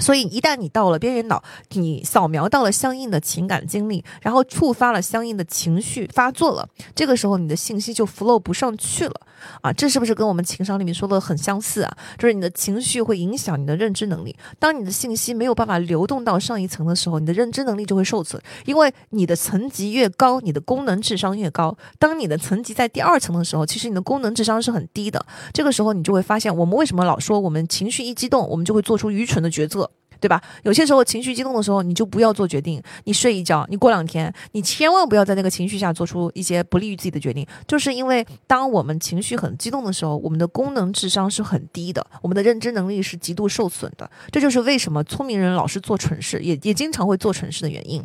[0.00, 9.14] 所以一旦你到了边缘脑，你扫描到了相应的情感经历，然后触发了相应的情绪发作了，这个时候你的信息就 flow 不上去了。
[9.62, 11.96] 啊，这是不是跟我们情商里面说的很相似啊？
[12.18, 14.36] 就是你的情绪会影响你的认知能力。
[14.58, 18.40] 当你的信息没有办法流动到上一层的时候，你的认知能力就会受损。
[18.66, 21.74] 因为你的层级越高，你的功能智商越高。
[21.98, 25.24] 当你的层级在第二层的时候，其实你的功能智商是很低的。
[25.54, 29.89] 这个时候你就会发现，我们为什么老说我们情绪一激动，我们就会做出愚蠢的决策。
[30.20, 30.40] 对吧？
[30.62, 37.46] 有些时候情绪激动的时候，你就不要做决定，你睡一觉，你过两天，你千万不要在那个情绪下做出一些不利于自己的决定。
[37.66, 44.08] 就是因为当我们情绪很激动的时候，我们的功能智商是很低的，我们的认知能力是极度受损的。
[44.30, 48.02] 这就是为什么聪明人老是做蠢事，也也经常会做蠢事的原因。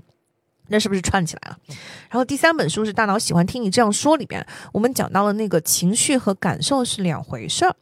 [0.68, 1.58] 那是不是串起来了？
[2.10, 7.76] 然后第三本书是《大脑喜欢听你这样说》里边，我们讲到了那个情绪和感受是两回事儿。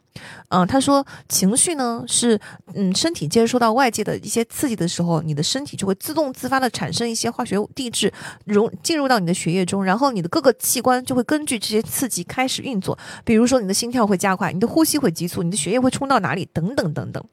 [0.50, 2.38] 嗯，他说情绪呢是
[2.72, 8.12] 嗯身体接收到外界的一些刺激的时候，你的身体就会自动自发的产生一些化学地质
[8.44, 12.96] 融进入到你的血液中，然后你的各个器官就会根据这些刺激开始运作。
[13.24, 17.24] 比如说你的心跳会加快，你的呼吸会急促，你的血液会冲到哪里等等等等。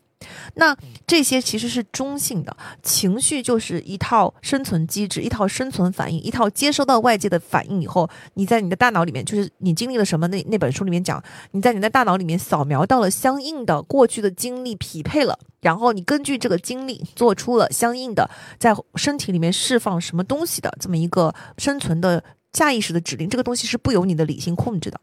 [0.56, 0.76] 那
[1.06, 10.28] 这些其实是中性的情绪，就是一套生存机制，一套生存反应，一套接收到外界的反应以后，你在你的大脑里面，就是你经历了什么？
[10.28, 23.30] 那那本书里面讲，你在你的大脑里面扫描到了相应的过去的经历，匹配了，然后你根据这个经历做出了相应的在身体里面释放什么东西的这么一个生存的下意识的指令。
[23.30, 25.00] 这个东西是不由你的理性控制的。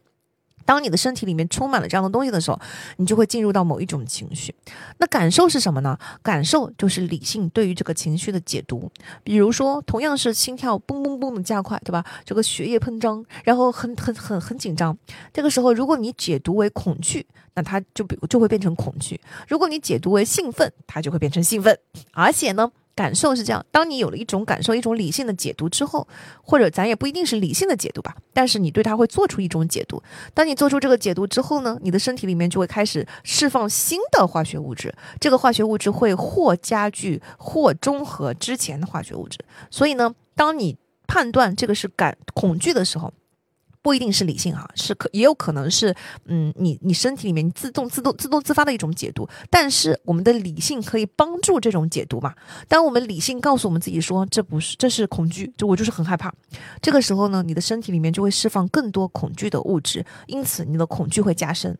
[0.68, 2.60] 当你的身体里面充满了这样的东西的时候，
[2.98, 4.54] 你就会进入到某一种情绪。
[4.98, 5.98] 那感受是什么呢？
[6.22, 8.90] 感受就是理性对于这个情绪的解读。
[9.24, 12.04] 比如说，同样是心跳嘣嘣嘣的加快，对吧？
[12.22, 14.94] 这个血液喷张，然后很很很很紧张。
[15.32, 21.78] 这个时候，如果你解读为恐惧，那它就比就会变成恐惧；如果你解读为兴奋，它就会变成兴奋。
[22.12, 22.70] 而且呢。
[22.98, 26.08] 感受是这样，当你有了一种感受、一种理性的解读之后，
[26.42, 30.02] 或者咱也不一定是理性的解读吧，但是你对它会做出一种解读。
[30.34, 39.38] 当你做出这个解读之后呢，你的身体里面就会开始释放新的化学物质，这个化学物质会或加剧或中和之前的化学物质。
[39.70, 43.14] 所以呢，当你判断这个是感恐惧的时候。
[43.82, 45.94] 不一定是理性哈，是可也有可能是，
[46.26, 52.34] 嗯，你你身体里面自动自动自动自发的一种解读，但是我们的理性可以帮助这种解读嘛？
[52.68, 56.32] 当我们理性告诉我们自己说这不是，这是恐惧，就我就是很害怕，
[56.82, 61.76] 这个时候呢，你的身体里面就会释放更多恐惧的物质，因此你的恐惧会加深。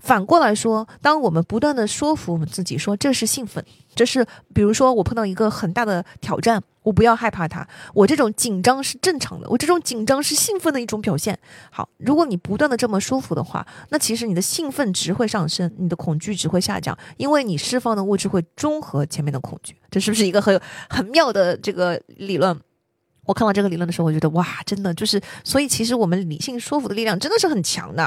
[0.00, 3.64] 反过来说，当我们不断的说服我们自己说这是兴奋。
[3.94, 11.36] 这是，比如说我碰到一个很大的挑战，我不要害怕它，我这种紧张是正常的，我这种紧张是兴奋的一种表现。
[11.68, 19.74] 好，如果你不断的这么舒服的话，那其实你的兴奋值会上升，你的恐惧值会下降，因为你释放的物质会中和前面的恐惧。
[19.90, 22.56] 这是不是一个很很妙的这个理论？
[23.26, 28.02] 我看到这个理论的时候，我觉得哇，真的就是，所以其实我们理性说服的力量真的是很强的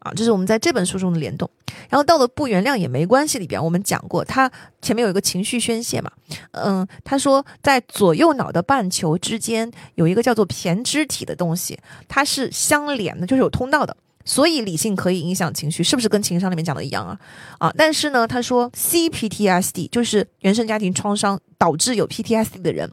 [0.00, 0.12] 啊！
[0.16, 1.48] 这是我们在这本书中的联动。
[1.88, 6.10] 然后到了不原谅也没关系里边，我们讲过，他前面有一个情绪宣泄嘛，
[6.52, 11.78] 嗯，他说在左右脑的半球之间有一个叫做胼胝体的东西，
[12.08, 13.96] 它是相连的，就是有通道的。
[14.24, 17.18] 所以理性可以影响情绪，是不是跟情商里面讲的一样啊？
[17.58, 22.90] 啊，但是呢，他说 CPTSD 就是原生家庭创伤导致有 PTSD 的人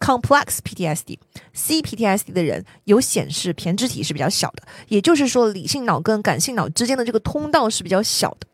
[0.00, 8.46] ，complex PTSD，CPTSD 的人有显示胼胝体是比较小的，也就是说理性脑跟感性脑之间的这个通道是比较小的。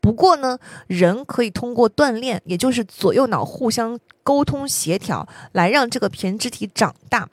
[0.00, 7.28] 不过呢，人可以通过锻炼，也就是左右脑互相沟通协调，来让这个胼胝体长大。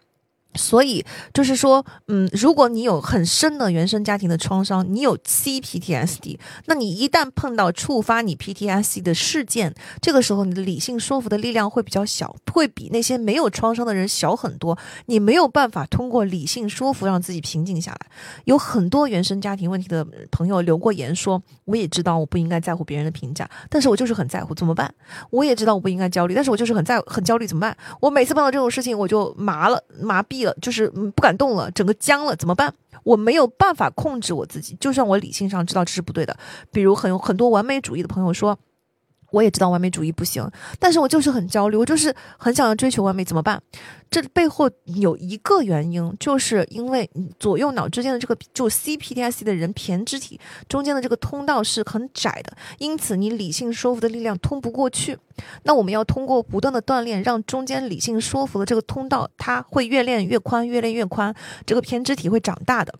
[0.57, 14.77] 所以就是说，嗯，如果你有很深的原生家庭的创伤，你有 CPTSD，那你一旦碰到触发你 PTSD 的事件，这个时候你的理性说服的力量会比较小，会比那些没有创伤的人小很多。
[15.05, 17.99] 你没有办法通过理性说服让自己平静下来。
[18.45, 24.93] 有很多原生家庭问题的朋友留过言说，我也知道我不应该在乎别人的评价，但是我就是很在乎，怎么办？
[25.29, 27.77] 我也知道我不应该焦虑，但是我就是很在很焦虑，怎么办？
[27.99, 30.46] 我每次碰到这种事情，我就麻了，麻痹了。
[30.61, 32.73] 就是不敢动了，整个僵了，怎么办？
[33.03, 36.37] 我没有办法控制我自己，就算我理性上知道这是不对的。
[36.71, 38.57] 比如很有很多完美主义的朋友说。
[39.31, 40.49] 我也知道完美主义不行，
[40.79, 43.61] 但是我就是很焦虑，我就是很想要追求完美，怎么办？
[44.09, 50.39] 这背后有一个原因，就是因为左右脑之间的这个就 CPTSD 的人胼胝体
[50.69, 55.17] 中间的这个通道是很窄的，因此你理性说服的力量通不过去。
[55.63, 62.93] 那我们要通过不断的锻炼，让中间理性说服的这个通道，它会越练越宽，越练越宽，这个胼胝体会长大的。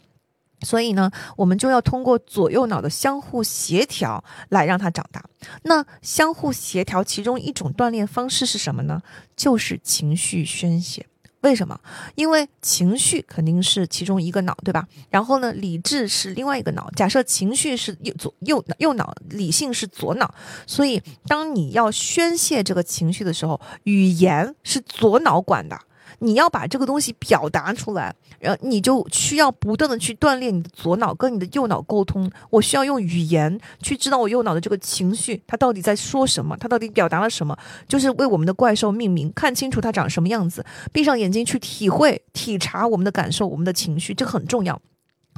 [0.61, 5.24] 所以呢，我们就要通过左右脑的相互协调来让它长大。
[5.64, 9.02] 那相互协调其中一种锻炼方式是什么呢？
[9.36, 11.06] 就是情绪宣泄。
[11.42, 11.80] 为什么？
[12.16, 14.88] 因为情绪肯定是其中一个脑，对吧？
[15.10, 16.90] 然后呢，理智是另外一个脑。
[16.95, 20.34] 假设情绪是右左右右脑，理性是左脑。
[20.66, 25.80] 所以，当你要宣泄这个情绪的时候，语言是左脑管的。
[26.19, 32.29] 你要把这个东西表达出来，然后你就需要不断的去锻炼你的左脑跟你的右脑沟通。
[32.49, 44.81] 我需要用语言去知道我右脑的这个情绪，它到底在说什么，它到底表达了什么，就是为我们的怪兽命名，看清楚它长什么样子，闭上眼睛去体会、体察我们的感受、我们的情绪，这很重要。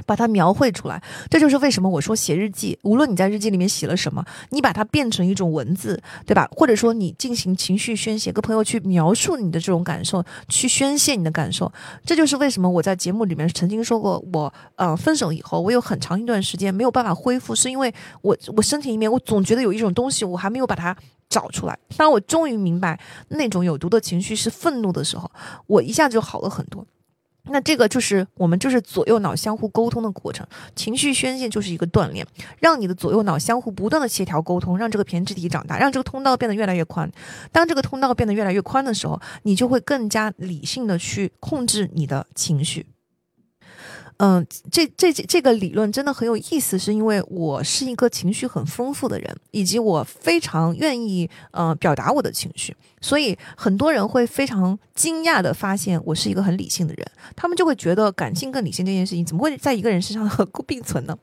[0.05, 2.77] 把它描绘出来，这就是为什么我说写日记。
[2.83, 6.47] 无论你在日记里面写了什么，你把它变成一种文字，对吧？
[6.51, 11.71] 或者说你进行情绪宣泄，跟朋友去描述你的这种感受，去宣泄你的感受。
[12.05, 20.95] 这就是为什么我在节目里面曾经说过，我呃分手以后，我有很长一段时间没有办法恢复，是因为我我身体里面我总觉得有一种东西，我还没有把它
[21.29, 21.77] 找出来。
[21.97, 25.29] 当我终于明白那种有毒的情绪是愤怒的时候，
[25.67, 26.85] 我一下就好了很多。
[27.51, 30.45] 那这个就是我们就是左右脑相互沟通的过程，
[30.75, 32.25] 情绪宣泄就是一个锻炼，
[32.59, 37.11] 让你的左右脑相互不断的协调沟通，让这个胼胝体长大，让这个通道变得越来越宽。
[37.51, 42.85] 当这个通道变得越来越宽的时候，你就会更加理性的去控制你的情绪。
[44.19, 60.29] 嗯，这这这个理论真的很有意思，是因为我是一个情绪很丰富的人，以及我非常愿意呃表达我的情绪，所以很多人会非常惊讶的发现我是一个很理性的人，他们就会觉得感性跟理性这件事情怎么会在一个人身上
[60.67, 61.17] 并存呢？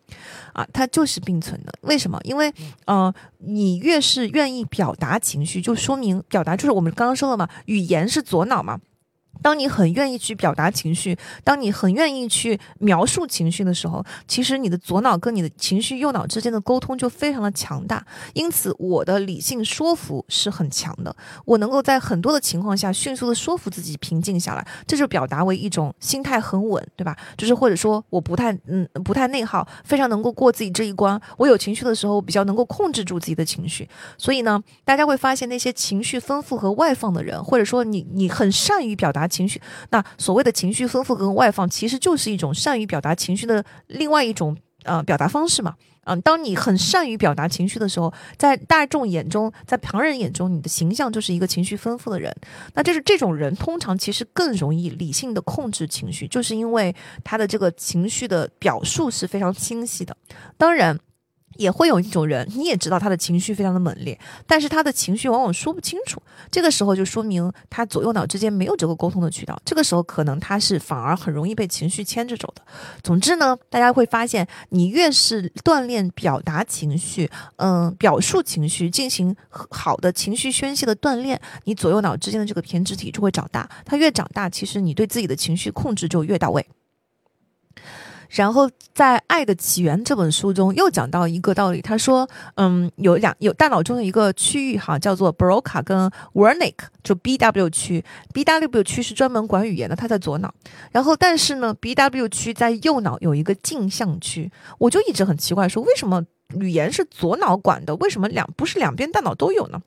[0.54, 1.72] 啊，它就是并存的。
[1.82, 2.18] 为什么？
[2.24, 2.50] 因为
[2.86, 8.80] 呃，你越是愿意表达情绪，就说明表达就是我们刚刚说了嘛，语言是左脑嘛。
[9.42, 18.04] 当你很愿意去表达情绪，当你很愿意去描述情绪的时候，其实你的左脑跟你的情绪右脑之间的沟通就非常的强大。
[18.32, 27.16] 因此，我的理性说服是很强的，我能够在很多的情况下迅速的说服自己平静下来，这就表达为一种心态很稳，对吧？
[27.36, 31.20] 就是或者说我不太嗯不太内耗，非常能够过自己这一关。
[31.36, 33.88] 我有情绪的时候，比较能够控制住自己的情绪。
[34.16, 39.25] 所以呢，大家会发现那些情绪丰富和外放的人，或者说你你很善于表达。
[39.26, 45.74] 情绪，那所谓的情绪丰富跟外放，其实就是一种善于表达情绪的另外一种呃表达方式嘛。
[46.04, 52.32] 嗯，当你很善于表达情绪的时候，在大众眼中，在旁人眼中，你的形象就是一个情绪丰富的人。
[52.74, 60.16] 那就是这种人，通常其实更容易理性的控制情绪，就是因为他的这个情绪的表述是非常清晰的。
[60.56, 60.98] 当然。
[61.58, 66.20] 也会有一种人，你也知道他的情绪非常的猛烈，但是他的情绪往往说不清楚。
[66.50, 69.60] 这个时候就说明他左右脑之间没有这个沟通的渠道。
[69.64, 72.62] 这个时候可能他是反而很容易被情绪牵着走的。
[73.02, 83.68] 总之呢，大家会发现，你越是锻炼表达情绪，嗯，表述情绪，进行好的情绪宣泄的锻炼，你左右脑之间的这个偏执体就会长大。
[83.84, 86.66] 它越长大，其实你对自己的情绪控制就越到位。
[88.28, 100.52] 然后在《爱的起源》这本书中又讲到一个道理，他说，嗯，有两有大脑中的一个区域哈，叫做 Broca 跟 Wernicke，就 B W 区，B W 区是专门管语言的，它在左脑。
[100.90, 106.24] 然后但是呢，B W 区在右脑有一个镜像区，我就一直很奇怪，说为什么
[106.54, 109.80] 语言是左脑管的，为什么两不是两边大脑都有呢？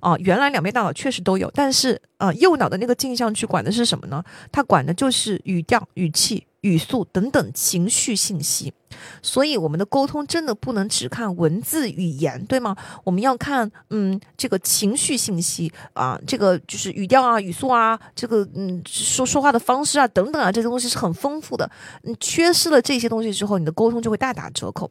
[0.00, 4.22] 哦，原来两边大脑确实都有，但是呃，右脑的那个镜像区管的是什么呢？
[4.50, 6.46] 它管的就是语调、语气。
[6.62, 8.72] 语速等等情绪信息，
[9.20, 12.76] 所以我们的沟通真的不能只看文字语言，对吗？
[13.04, 21.70] 我们要看，嗯，这个情绪信息啊，这个就是语调啊、语速啊，这个嗯说说话的方式啊等等啊，这些东西是很丰富的。
[22.02, 24.90] 你缺失了这些东西之后，你的沟通就会大打折扣。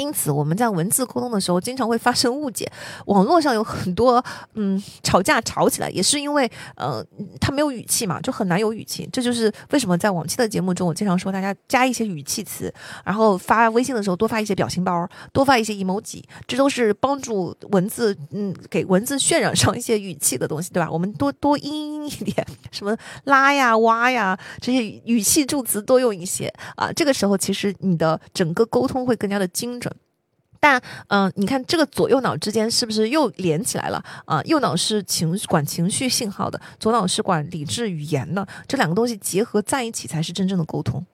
[0.00, 2.66] 因此，我们在文字沟通的时候，经常会发生误解。
[3.04, 7.04] 网络上有很多，嗯，吵架吵起来，也是因为，呃，
[7.38, 9.06] 他没有语气嘛，就很难有语气。
[9.12, 12.72] 这就是为什么在往期的节目中，我经常说大家加一些语气词，
[13.04, 20.90] 然后发微信的时候多发一些表情包，多发一些 emoji，这都是帮助文字，嗯，给文字渲染上一些语气的东西，对吧？
[20.90, 26.90] 我们多多音音一点，什么拉呀、哇呀，这些语气助词多用一些啊。
[26.90, 29.89] 这个时候，其实你的整个沟通会更加的精准。
[30.62, 34.42] 但嗯，你看这个左右脑之间是不是又连起来了啊？
[34.42, 41.06] 右脑是情管情绪信号的，左脑是管理智语言的，这两个东西结合在一起才是真正的沟通。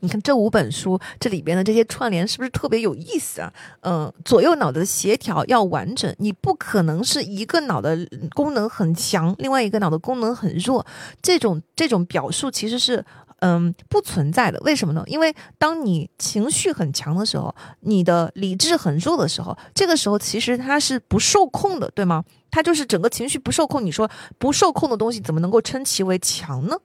[0.00, 3.52] 你看这五本书这里边的这些串联是不是特别有意思啊？
[3.82, 7.96] 嗯，左右脑的协调要完整，你不可能是一个脑的
[8.34, 10.84] 功能很强，另外一个脑的功能很弱，
[11.22, 13.04] 这种这种表述其实是。
[13.42, 14.60] 嗯，不存在的。
[14.60, 15.02] 为什么呢？
[15.06, 22.24] 因为当你情绪很强的时候，你的理智很弱的时候，这个时候其实它是不受控的，对吗？
[22.52, 23.84] 它就是整个情绪不受控。
[23.84, 24.08] 你说
[24.38, 26.76] 不受控的东西怎么能够称其为强呢？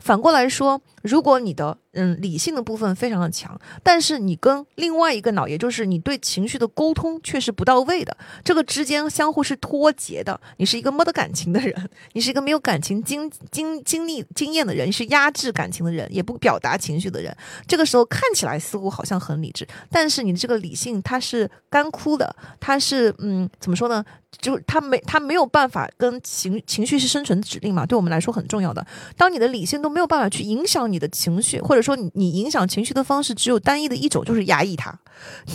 [0.00, 10.40] 反过来说，如果你的嗯理性的部分非常的强，但是你跟另外一个脑，也就是你对情绪的沟通却是不到位的，这个之间相互是脱节的。
[10.56, 17.36] 你是一个没得感情的人，你是一个没有感情经经经历经验的人，你是压制感情的人，也不表达情绪的人。
[17.66, 24.02] 这个时候看起来似乎好像很理智，但是你这个理性它是干枯的，它是嗯怎么说呢？
[24.40, 28.86] 就是他没他没有办法跟情情绪是生存指令嘛，对我们来说很重要的。
[29.16, 34.96] 当你的理性都没有办法去影响你的情绪，或者说你你影响情绪的方式只有单一的一种，就是压抑它。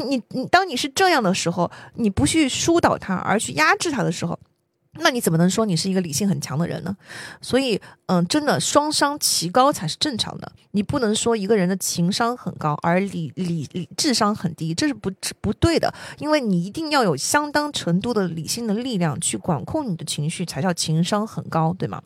[0.06, 4.38] 你你当你是这样的时候，你不去疏导它，而去压制它的时候。
[4.94, 6.96] 那你怎么能说你是一个理性很强的人呢？
[7.42, 10.52] 所以，嗯，真的双商齐高才是正常的。
[10.72, 15.94] 你不能说一个人的情商很高，而理理理智商很低，这是不不对的。
[16.20, 22.02] 因为你一定要有相当程度的理性的力量去管控你的情绪，才叫情商很高，对吗？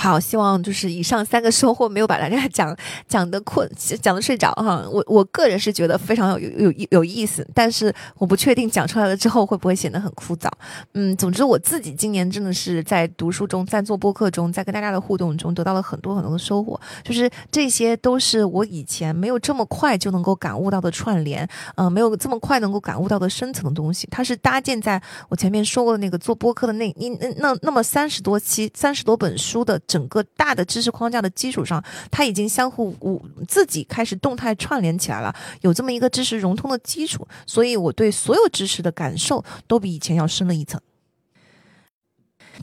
[0.00, 2.74] 好，希望就是以上三个收获没有把大家讲
[3.08, 3.68] 讲的困，
[4.00, 4.86] 讲的睡着哈。
[4.88, 10.48] 我我个人是觉得非常有有有有意思，但是我不确定讲出来了之后会不会显得很枯燥。
[10.94, 24.06] 嗯，总之我自己今年真的是在读书中，在做播客中，在跟大家的互动中得到了很多很多的收获，就是这些都是我以前没有这么快就能够感悟到的串联，嗯，没有这么快能够感悟到的深层的东西。
[24.12, 40.80] 它是搭建在我前面说过的那个做播客的那那那那么三十多期、三十多本书的整个大的知识框架的基础上，它已经相互我自己开始动态串联起来了，有这么一个知识融通的基础，所以我对所有知识的感受都比以前要深了一层。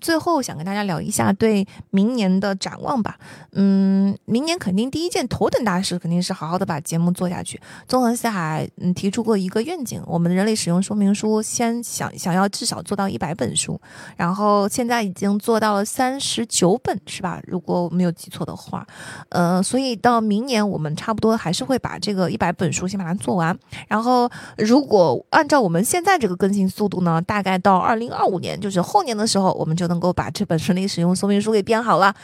[0.02, 3.18] 最后想跟大家聊一下对明年的展望吧。
[3.54, 7.60] 嗯，明年肯定第一件头等大事肯定是好好的把节目做下去。
[7.88, 13.80] 纵横四海嗯提出过一个愿景，我们的人类使用说明书先想想要至少做到一百本书，
[14.16, 17.42] 然后现在已经做到了三十九本，是吧？
[17.46, 18.86] 如果我没有记错的话，
[19.30, 23.58] 呃，所以到明年我们差不多还是会把这个一百本书先把它做完。
[23.88, 32.16] 然后如果按照我们现在这个更新速度呢，大概到二零二五年，就是后年的时候，我们就能够把这本人类使用说明书给编好了。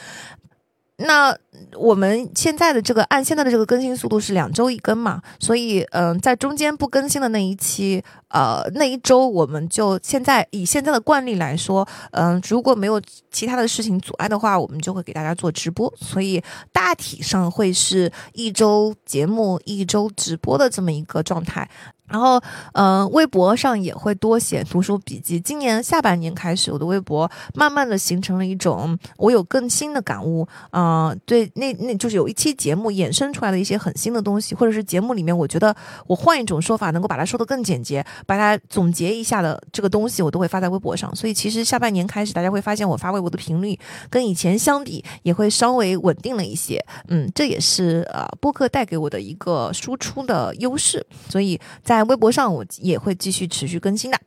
[1.04, 1.36] 那
[1.74, 16.40] 我们现在的这个按现在的这个更新速度是两周一更嘛，所以嗯，在中间不更新的那一期，呃，那一周我们就现在以现在的惯例来说，嗯，如果没有其他的事情阻碍的话，我们就会给大家做直播，所以
[16.72, 21.68] 大体上会是一周节目一周直播的这么一个状态。
[22.12, 22.42] 然后，
[22.74, 25.40] 嗯，微博上也会多写读书笔记。
[25.40, 30.46] 今年下半年开始，我的微博慢慢的形成了一种我有更新的感悟。
[30.72, 35.74] 嗯，对，那那就是有一期节目衍生出来的一些很新的东西，或者是节目里面我觉得
[36.06, 41.16] 我换一种说法能够把它说得更简洁，把它总结一下的这个东西，我都会发在微博上。
[41.16, 46.84] 所以其实下半年开始，大家会发现我发微博的频率跟以前相比也会稍微稳定了一些。
[47.08, 51.06] 嗯，这也是呃播客带给我的一个输出的优势。
[51.30, 54.18] 所以在在微博上我也会继续持续更新的，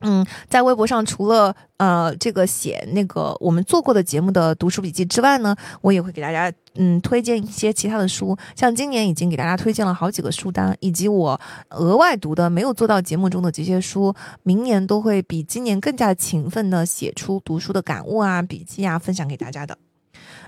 [0.00, 19.76] 嗯，在微博上除了呃这个写那个我们做过的节目的读书笔记之外呢，我也会给大家嗯推荐一些其他的书，像今年已经给大家推荐了好几个书单，以及我额外读的没有做到节目中的这些书，明年都会比今年更加勤奋的写出读书的感悟啊、笔记啊，分享给大家的，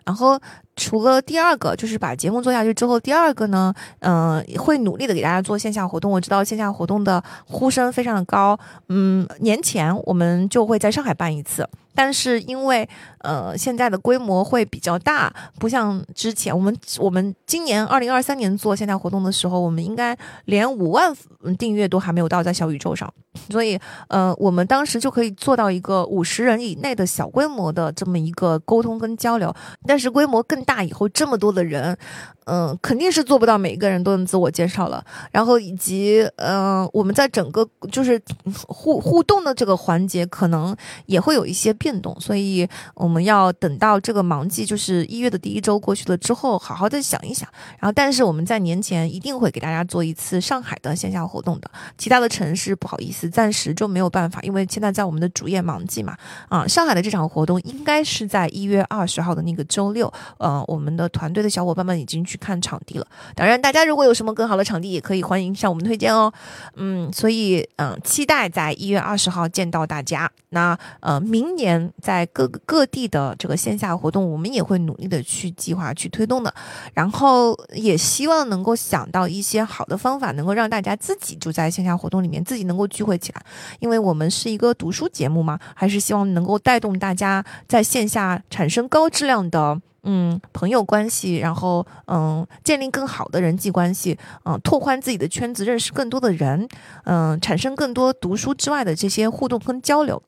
[0.07, 0.41] 然后。
[0.75, 6.11] 除了第二个，就是把节目做下去之后，第二个呢，嗯，会努力的给大家做线下活动。
[6.11, 21.15] 我知道线下活动的呼声非常的高，嗯，年前我们就会在上海办一次，但是因为呃现在的规模会比较大，不像之前我们我们今年二零二三年做线下活动的时候，我们应该连五万
[21.59, 23.13] 订阅都还没有到在小宇宙上，
[23.51, 23.79] 所以
[24.09, 29.55] 呃我们当时就可以做到一个五十人以内的小规模的这么一个沟通跟交流，
[29.87, 30.62] 但是规模更。
[30.65, 31.97] 大以后这么多的人。
[32.45, 35.05] 嗯，肯定是做不到每一个人都能自我介绍了。
[35.31, 38.21] 然后以及，嗯，我们在整个就是
[38.67, 40.77] 互互动的这个环节，可能
[41.07, 42.17] 也会有一些变动。
[42.21, 47.49] 所以我们要等到这个忙季，就是一月的第一周过去了之后，好好的想一想。
[47.79, 51.71] 然后，但是我们在年前一定会给大家做一次上海的线下活动的。
[51.97, 56.17] 其他的城市不好意思，暂时就没有办法，因为现在在我们的主业忙季嘛。
[56.49, 60.13] 啊，上海的这场活动应该是在一月二十号的那个周六。
[60.39, 62.39] 呃呃，我们的团队的小伙伴们已经去。
[62.43, 63.07] 看场地了，
[63.37, 66.33] 当然，大家如果有什么更好的场地，也可以欢迎向我们推荐哦。
[66.75, 70.29] 嗯，所以嗯，期待在一月二十号见到大家。
[70.49, 76.53] 那呃，明年在各个各地的这个线下活动，我们也会努力的去计划去推动的。
[76.95, 83.43] 然后也希望能够想到一些好的方法，能够让大家自己就在线下活动里面自己能够聚会起来，
[83.79, 89.81] 因为我们是一个读书节目嘛，还是希望能够带动大家在线下产生高质量的。
[90.05, 96.67] 嗯，朋友关系，然后嗯，建立更好的人际关系，嗯，拓宽自己的圈子，认识更多的人，
[97.05, 100.23] 嗯，产生更多读书之外的这些互动跟交流。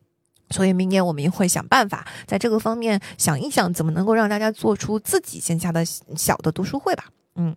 [0.50, 7.04] 所以明年我们也会想办法，在这个方面想一想，怎么能够让大家做出自己线下的小的读书会吧。
[7.36, 7.56] 嗯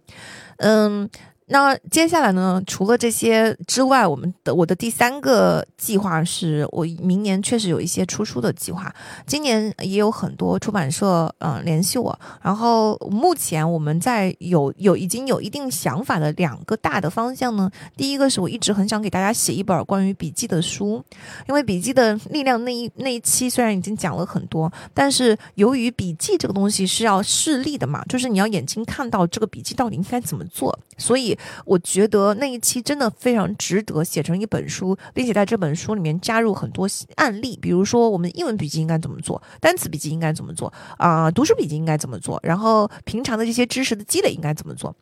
[0.58, 1.10] 嗯。
[1.50, 2.62] 那接下来呢？
[2.68, 8.94] 除了这些之外，我们的我的第三个计划是我明年确实有一些出书的计划。
[9.26, 17.72] 今年也有很多出版社嗯联系我，然后目前我们在有有已经有一定想法的两个大的方向呢。
[17.96, 21.02] 第一个是我一直很想给大家写一本关于笔记的书，
[21.48, 31.37] 因为笔记的力量那一那一期虽然已经讲了很多，但是由于笔记这个东西是要视力的嘛，就是你要眼睛看到这个笔记到底应该怎么做，所以。
[31.66, 44.96] 我觉得那一期真的非常值得写成一本书，并且在这本书里面加入很多案例，比如说我们英文笔记应该怎么做，单词笔记应该怎么做啊，读书笔记应该怎么做，然后平常的这些知识的积累应该怎么做。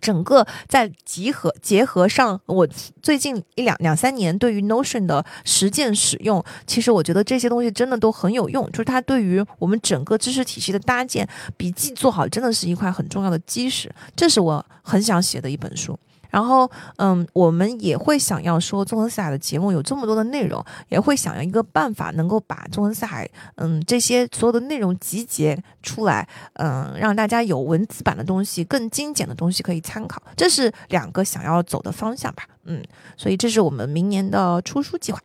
[0.00, 2.66] 整个在集合结合上，我
[3.02, 8.70] 最近一两两三年对于 Notion 的实践使用，其实我觉得这些东西真的都很有用。
[8.70, 13.92] 就是它对于我们整个知识体系的搭建，笔记做好真的是一块很重要的基石。
[14.14, 15.98] 这是我很想写的一本书。
[16.30, 30.22] 然后，嗯，我们也会想要说，纵横四海的节目有这么多的内容，也会想要一个办法，能够把纵横四海，嗯，这些所有的内容集结出来，嗯，让大家有文字版的东西，更精简的东西可以参考。
[30.36, 32.82] 这是两个想要走的方向吧，嗯，
[33.16, 35.20] 所以这是我们明年的出书计划。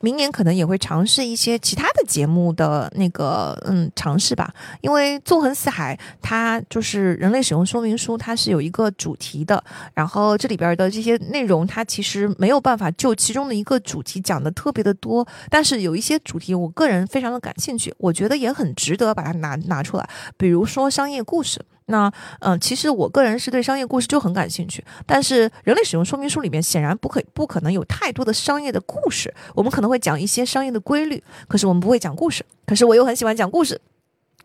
[0.00, 9.62] 明年可能也会尝试一些其他的节目的那个嗯尝试吧，因为纵横四海它就是人类使用说明书，它是有一个主题的，
[9.94, 21.60] 然后这里边的这些内容它其实没有办法就其中的一个主题讲的特别的多，但是有一些主题我个人非常的感兴趣，我觉得也很值得把它拿拿出来，比如说商业故事。
[21.90, 22.10] 那
[22.40, 32.44] 嗯，其实我个人是对商业故事就很感兴趣，但是人类使用说明书里面显然不可不可能有太多的商业的故事，我们可能会讲一些商业的规律，可是我们不会讲故事。
[32.66, 33.80] 可是我又很喜欢讲故事，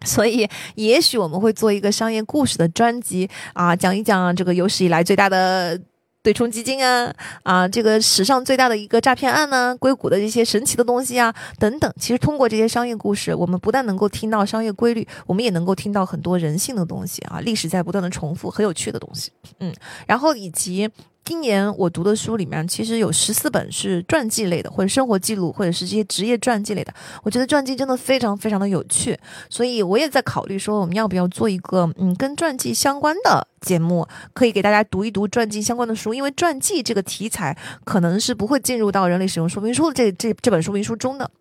[0.04, 5.80] 所以也许我们会做一个商业故事的专辑啊，讲一讲这个有史以来最大的。
[6.26, 7.14] 对冲基金啊
[7.44, 19.32] 啊，这个史上最大的一个诈骗案呢，硅谷的这些神奇的东西啊等等，其实通过这些商业故事，我们不但能够听到商业规律，我们也能够听到很多人性的东西啊，历史在不断的重复，很有趣的东西。
[19.60, 19.72] 嗯，
[20.08, 20.90] 然后以及。
[21.26, 26.94] 今年我读的书里面，其实有十四本是传记类的，或者生活记录，或者是这些职业传记类的。
[27.24, 41.32] 我觉得传记真的非常非常的有趣，所以我也在考虑说，我们要不要做一个嗯跟传记相关的节目，可以给大家读一读传记相关的书，因为传记这个题材可能是不会进入到人类使用说明书这这这本说明书中的。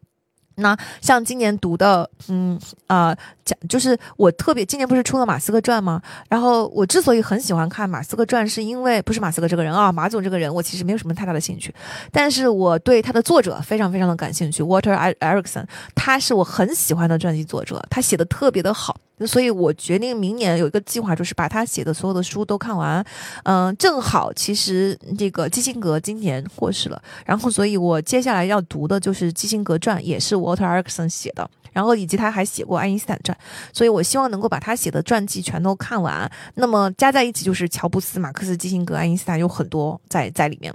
[0.56, 3.14] 那像今年读的，嗯啊，
[3.44, 6.00] 讲就是我特别今年不是出了马斯克传吗？
[6.28, 11.74] 然后我之所以很喜欢看马斯克传，是因为不是马斯克这个人啊，马总这个人我其实没有什么太大的兴趣，
[12.10, 15.64] 但是我对他的作者非常非常的感兴趣，Water Erickson，
[15.94, 18.96] 他是我很喜欢的传记作者，他写的特别的好。
[19.26, 23.04] 所以我决定明年有一个计划，就是把他写的所有的书都看完。
[23.44, 33.36] 嗯，正好其实这个基辛格今年过世了，然后所以我接下来要读的就是基辛格传，也是 Walter Erickson 写的，然后以及他还写过爱因斯坦传，
[33.70, 36.30] 所以我希望能够把他写的传记全都看完。
[36.54, 40.72] 那么加在一起就是乔布斯、马克思、基辛格、爱因斯坦有很多在在里面。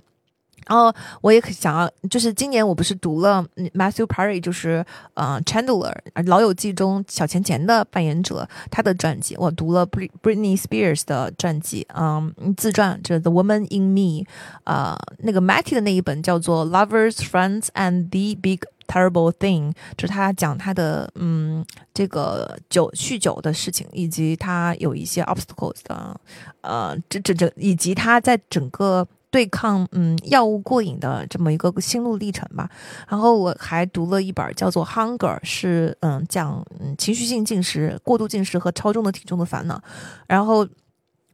[0.68, 5.92] 然后我也想要，就是今年我不是读了 Matthew Perry，就是呃 Chandler
[6.28, 14.28] 老友记中小钱钱的扮演者他的传记，我读了 Britney Spears 的传记，嗯，自传就是 The Woman in Me，
[14.66, 26.20] 呃，那个 Matty 的那一本叫做 Lovers, Friends and the Big Terrible Thing，就是他讲他的嗯这个酒酗酒的事情，以及他有一些 obstacles 的，
[26.62, 29.08] 呃，这这这以及他在整个。
[29.32, 32.68] 对抗嗯药物过瘾的这么一个心路历程吧，
[33.08, 39.80] 然后我还读了一本叫做《Hunger》，是嗯讲嗯情绪性进食、过度进食和超重的体重的烦恼。
[40.26, 40.68] 然后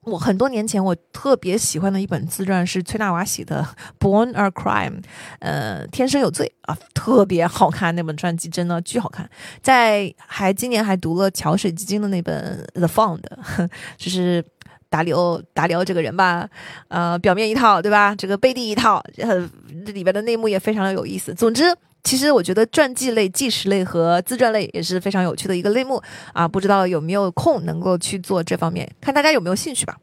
[0.05, 3.67] 我很多年前我特别喜欢的一本自传是崔纳瓦写的
[3.99, 5.01] 《Born a Crime》，
[5.39, 9.29] 呃，天生有罪啊，特别好看那本传记，真的巨好看。
[9.61, 13.21] 在还今年还读了桥水基金的那本《The Found》，
[13.97, 14.45] 就是。
[14.87, 16.47] 达里欧，达里欧这个人吧，
[16.87, 18.15] 呃，表面一套，对吧？
[18.15, 19.49] 这个背地一套，呃，
[19.85, 21.33] 这里边的内幕也非常的有意思。
[21.33, 21.63] 总之，
[22.05, 25.99] 其实我觉得传记类、纪实类和自传类也是非常有趣的一个类目
[26.33, 26.47] 啊。
[26.47, 29.97] 不知道有没有空能够去做这方面，看大家有没有兴趣吧。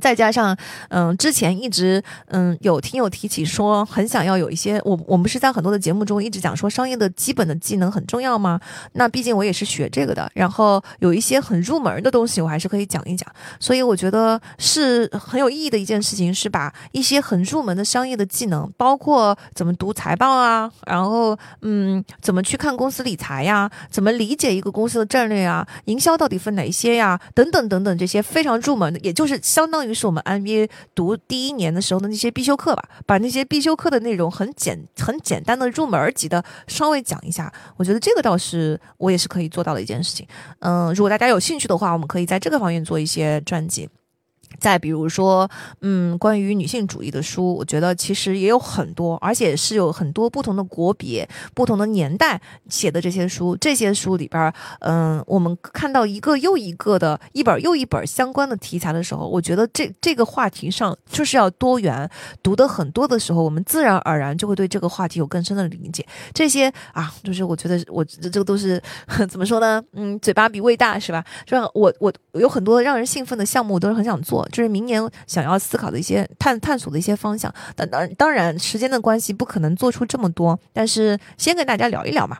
[0.00, 0.56] 再加上，
[0.88, 8.60] 嗯，之前一直，嗯，有听友提起说，很想要有一些，我我们是在很多的节目中一直讲说，商业的基本的技能很重要吗？
[8.92, 13.30] 那毕竟我也是学这个的，然后有一些很入门的东西，我还是可以讲一讲。
[13.60, 29.83] 所以我觉得是很有意义的一件事情，是把一些很入门的商业的技能，包括怎么读财报啊，然后，嗯，怎么去看公司理财呀，怎么理解一个公司的战略啊，营销到底分哪一些呀，等等等等这些非常入门的，也就是相当。
[29.88, 40.26] 于是我们 MBA 读第一年的时候的那些必修课吧，把那些必修课的内容很简很简单的入门级的稍微讲一下，我觉得这个倒是我也是可以做到的一件事情。
[40.60, 43.88] 嗯，如果大家有兴趣的话，我们可以在这个方面做一些专辑。
[44.58, 45.48] 再比如说，
[45.80, 53.56] 嗯，关于女性主义的书，我觉得其实也有很多，而且是有很多不同的国别、不同的年代写的这些书。
[53.60, 62.08] 这些书里边，嗯，我们看到一个又一个的一本又一本相关的题材的时候，我觉得这这个话题上就是要多元。
[62.42, 66.06] 读的很多的时候，我们自然而然就会对这个话题有更深的理解。
[66.32, 68.82] 这些啊，就是我觉得我这个都是
[69.28, 69.82] 怎么说呢？
[69.92, 71.24] 嗯，嘴巴比胃大是吧？
[71.46, 71.68] 是吧？
[71.74, 74.43] 我我有很多让人兴奋的项目，我都是很想做。
[74.50, 82.38] 就是明年想要思考的一些探探索的一些方向，当当当然时间的关系不可能做出这么多，但是先跟大家聊一聊嘛。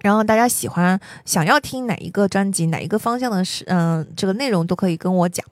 [0.00, 5.46] 然后大家喜欢想要听哪一个专辑，哪一个方向的是嗯这个内容都可以跟我讲。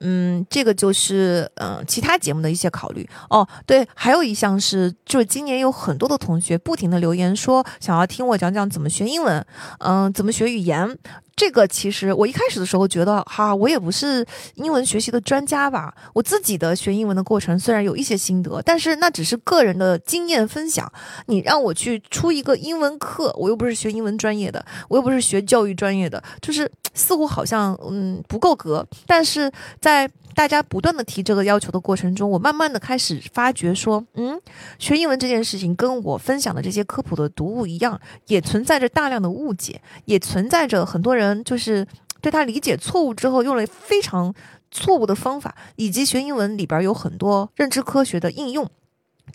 [0.00, 3.48] 嗯，这个就是嗯其他节目的一些考虑哦。
[3.66, 9.44] 对，还有一项是，就是今年有很多的同学不停的留言说想要听我讲讲怎么学英文，
[9.78, 10.96] 嗯，怎么学语言。
[11.38, 14.26] 这个其实我一开始的时候觉得哈，我也不是
[14.56, 15.94] 英文学习的专家吧。
[16.12, 20.92] 我自己的学英文的过程虽然有一些心得，但是那只是个人的经验分享。
[21.26, 28.84] 你让我去出一个英文课，我又不是学英文专业的，我又不是学教育专业的，就是似乎好像嗯不够格。
[29.06, 29.48] 但是
[29.80, 34.40] 在大家不断的提这个要求的过程中，我慢慢的开始发觉说，嗯，
[34.78, 41.86] 学英文这件事情跟我分享的这些科普的读物一样，也存在着大量的误解，也存在着很多人就是
[42.20, 44.32] 对他理解错误之后用了非常
[44.70, 48.70] 错误的方法，以及学英文里边有很多认知科学的应用。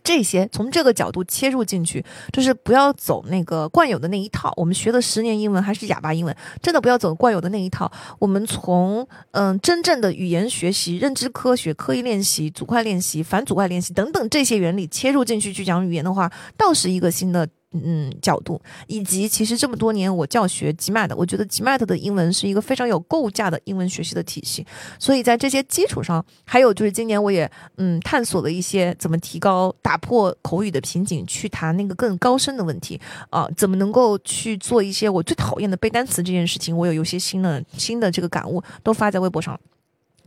[0.03, 4.53] 这些从这个角度切入进去，就是不要走那个惯有的那一套。
[4.57, 7.91] 我们学了十年英文还是哑巴英文，真的不要走惯有的那一套。
[8.19, 17.47] 我们从嗯真正的语言学习、认知科学、刻意练习、组块练习、反组块练习等等这些原理切入进去去讲语言的话，倒是一个新的。
[17.73, 24.65] 嗯，角度以及其实这么多年我教学 GMAT，我觉得 GMAT 的英文是一个非常有构架的英文学习的体系。
[24.99, 39.59] 所以在这些基础上，还有就是今年我也嗯探索了一些怎么提高、打破口语的瓶颈，去谈那个更高深的问题啊，怎么能够去做一些我最讨厌的背单词这件事情，我有有些新的新的这个感悟，都发在微博上了。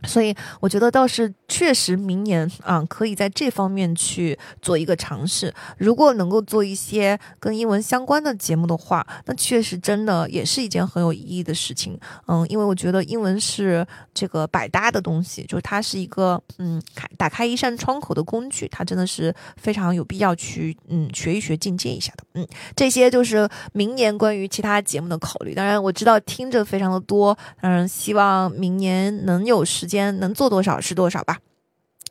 [0.03, 5.51] 所以我觉得倒是确实明年啊，可以在这方面去做一个尝试。
[5.77, 11.99] 如果能够做一些跟英文相关的节目的话，那确实真的也是一件很有意义的事情。
[12.27, 22.23] 嗯，因为我觉得英文是这个百搭的东西，就是它是一个嗯开打开一扇窗口的工具，它真的是非常有必要去嗯学一学、进阶一下的。
[22.35, 25.55] 嗯，这些就是明年关于其他节目的考虑。
[25.55, 29.86] 当然我知道听着非常的多，嗯，希望明年能有时。
[29.87, 31.37] 间能做多少是多少吧，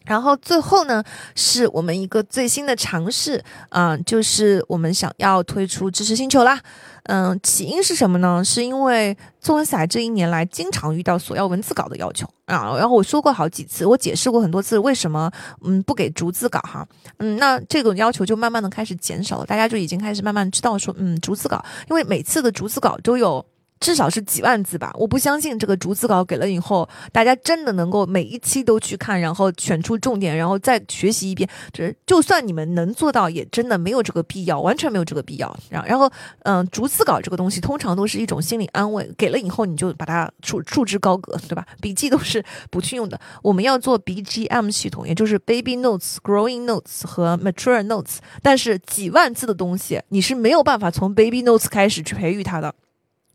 [0.06, 6.60] 然后最后呢，是我们一个最新的尝试，嗯，就是我们想要推出知识星球啦，
[7.04, 8.42] 嗯，起因是什么呢？
[8.44, 15.30] 是因为作文赛这一年来经常遇到索要文字稿的要求啊，然后我说过好几次，我解释过很多次为什么
[15.64, 16.86] 嗯不给逐字稿哈，
[17.18, 23.44] 嗯，那这个要求就慢慢的开始减少了，大家就已经开始慢慢知道说，嗯，逐字稿，因为每次的逐字稿都有。
[23.78, 31.48] 至少是几万字吧，我不相信这个逐字稿给了以后，大家真的能够每一期都去看，然后选出重点，然后再学习一遍。
[31.72, 35.54] 就是就算你们能做到，也真的没有这个必要，完全没有这个必要。
[35.68, 36.10] 然然后，
[36.44, 41.66] 嗯，逐字稿这个东西通常都是一种心理安慰，给了以后你就把它束束之高阁，对吧？
[41.80, 43.20] 笔记都是不去用的。
[43.42, 48.16] 我们要做 BGM 系统，也就是 Baby Notes、Growing Notes 和 Mature Notes。
[48.42, 52.74] 但是几万字的东西，你是没有办法从 Baby Notes 开始去培育它的。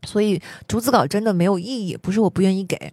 [0.04, 2.92] 所以逐字稿真的没有意义，不是我不愿意给，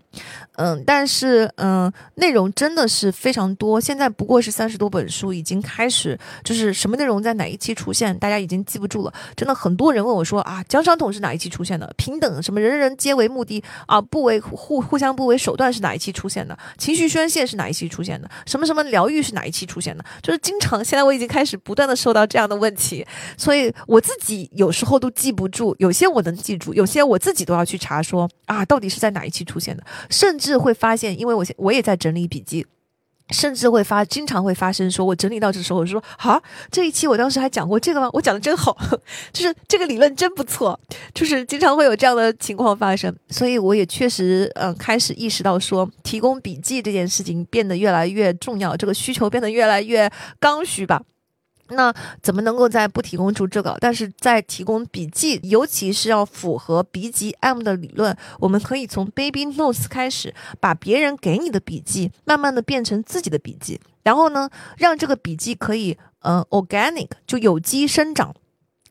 [0.57, 3.81] 嗯，但是嗯，内容真的是非常多。
[3.81, 9.13] 现在不过是三十多本书，已经开始就是什么内容在哪一期出现，大家已经记不住了。
[9.35, 11.91] 真的很多人问我说啊，奖赏桶是哪一期出现的？
[11.97, 16.57] 平等什么人人皆为目的啊，不为互互相不为手段是哪一期出现的？
[16.77, 18.29] 情绪宣泄是哪一期出现的？
[18.45, 20.05] 什么什么疗愈是哪一期出现的？
[20.21, 23.03] 就是经常现在我已经开始不断的受到这样的问题，
[23.35, 26.98] 所以我自己有时候都记不住，有些我能记住，有些。
[26.99, 29.83] 连我自己都要去查，说啊，到底是在哪一期出现的？
[30.09, 32.65] 甚至会发现，因为我我也在整理笔记，
[33.29, 38.09] 甚至会发，经常会发生，说我整理到这时候，我说啊，这一期我当时还讲过这个吗？
[38.11, 38.75] 我讲的真好，
[39.31, 40.77] 就是这个理论真不错，
[41.13, 43.15] 就是经常会有这样的情况发生。
[43.29, 51.01] 所以我也确实，嗯，开始意识到说，提供笔记这件事情变得越来越重要，这个需求变得越来越刚需吧。
[51.71, 68.35] 那怎么能够在不提供出这个，但是在提供笔记，尤其是要符合 B G M 的理论，我们可以从 Baby Notes 开始，把别人给你的笔记慢慢的变成自己的笔记，然后呢，让这个笔记可以呃 organic 就有机生长。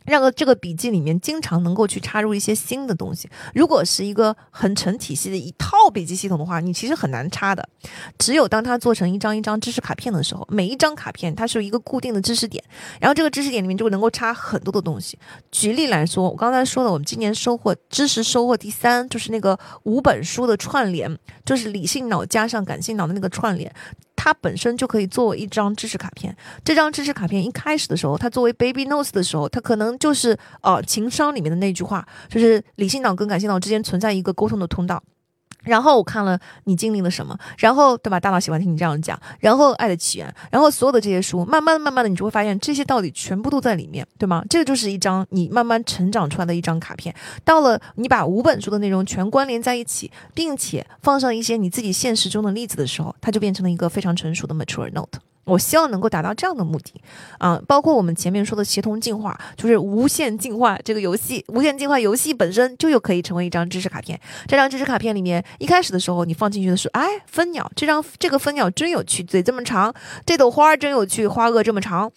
[0.09, 3.28] 让这个笔记里面经常能够去插入一些新的东西。
[3.55, 7.69] 如果是一个很成体系的一套笔记系统的话，你其实很难插的。
[8.19, 12.62] 只有当它做成一张一张知识卡片的时候，每一张卡片它是一个固定的知识点，
[13.01, 15.19] 然后这个知识点里面就能够插很多的东西。
[15.53, 23.73] 举例来说，我刚才说的，我们今年收获知识收获第三，就是那个五本书的串联，就是理性脑加上感性脑的那个串联。
[24.20, 26.36] 它本身就可以作为一张知识卡片。
[26.64, 35.00] 这张知识卡片一开始的时候，它作为 baby Nose 的时候，它可能就是呃情商里面的那句话，就是理性脑跟感性脑之间存在一个沟通的通道。
[35.65, 38.19] 然后我看了你经历了什么，然后对吧？
[38.19, 39.19] 大脑喜欢听你这样讲。
[39.41, 44.43] 然后《爱的起源》，然后所有的这些书，慢慢慢慢的，你就会发现这些道理全部都在里面，对吗？
[44.49, 47.15] 这个就是一张你慢慢成长出来的一张卡片。
[47.45, 55.19] 到了你把五本书的内容全关联在一起，并且放上一些你自己现实中的例子的时候，它就变成了一个非常成熟的 mature note。
[55.49, 57.01] 我希望能够达到这样的目的，
[57.39, 64.20] 啊，包括我们前面说的协同进化，就是无限进化这个游戏，无限进化游戏本身就又可以成为一张知识卡片。
[64.47, 69.94] 这张知识卡片里面，一开始的时候你放进去的是，哎，蜂鸟，这张这个蜂鸟真有趣，嘴这么长，
[70.27, 72.12] 这朵花儿真有趣，花萼这么长。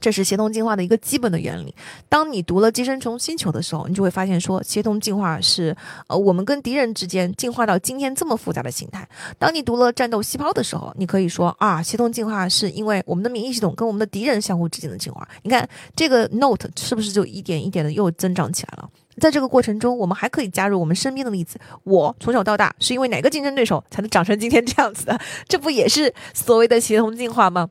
[0.00, 1.74] 这是协同进化的一个基本的原理。
[2.08, 5.74] 当你读了《寄生虫星球》的时候，你就会发现说，协同进化是
[6.08, 9.08] 呃我们跟敌人之间进化到今天这么复杂的形态。
[9.38, 15.26] 当你读了《战斗细胞》的时候，你可以说啊，协同进化是因为我们的免疫系统跟我们的敌人相互之间的进化。
[15.42, 18.90] 你看这个 note 是不是就一点一点的又增长起来了？
[19.20, 21.56] 在这个过程中，我们还可以加入我们身边的例子。
[21.84, 25.16] 我从小到大是因为哪个竞争对手才能长成今天这样子的？
[25.46, 27.70] 这不也是所谓的协同进化吗？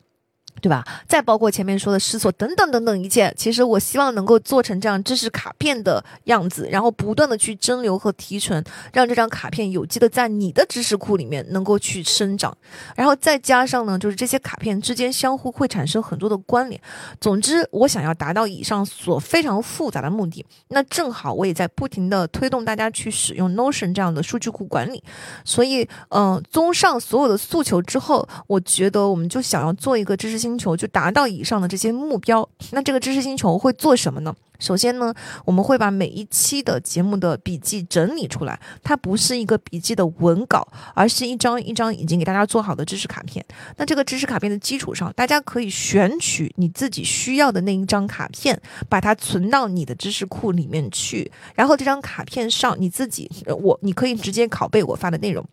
[0.62, 0.84] 对吧？
[1.08, 12.56] 再包括前面说的思索等等等等一切，其实我希望能够做成这样知识卡片的样子，然后不断的去蒸馏和提纯，让这张卡片有机的在你的知识库里面能够去生长，
[12.96, 16.80] 然后再加上呢，就是这些卡片之间相互会产生很多的关联。
[17.20, 25.04] 总之，我想要达到以上所非常复杂的目的，那正好我也在不停的推动大家去使用 Notion 这样的数据库管理。
[25.44, 30.54] 所以，嗯，综上所有的诉求之后，我觉得我们就想要做一个知识星。
[30.58, 34.34] 球就达到以上的这些目标，那这个知识星球会做什么呢？
[34.60, 35.14] 首先呢，
[35.44, 43.44] 我们会把每一期的节目的笔记整理出来，它不是一个笔记的文稿，而是一张一张已经给大家做好的知识卡片。
[43.76, 48.58] 那这个知识卡片的基础上，大家可以选取你自己需要的那一张卡片，
[48.88, 51.30] 把它存到你的知识库里面去。
[51.56, 55.44] 然后这张卡片上，你自己我你可以直接拷贝我发的内容。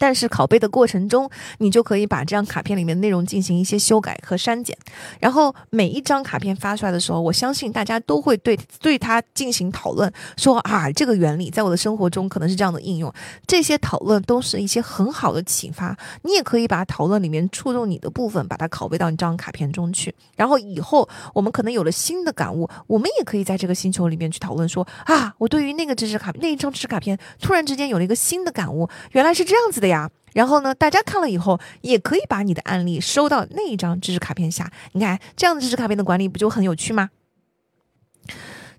[0.00, 4.74] 但是拷贝的过程中，你就可以把这张卡片里面内容进行一些修改和删减。
[5.20, 13.12] 然后每一张卡片发出来的时候，我相信大家都会对对它进行讨论，说啊，这个原理在我的生活中可能是这样的应用。
[13.46, 15.94] 这些讨论都是一些很好的启发。
[16.22, 20.14] 你也可以把讨论里面触动你的部分，把它拷贝到你这张卡片中去。
[20.34, 30.10] 然后以后我们可能有了新的感悟，我们也可以在这个星球里面去讨论说啊，我对于那个知识卡那一张知识卡片突然之间有了一个新的感悟，原来是这样子的呀。
[30.32, 34.72] 然后呢，大家看了以后，也可以把你的案例收到那一张知识卡片下。
[34.92, 37.10] 你看，这样的知识卡片的管理不就很有趣吗？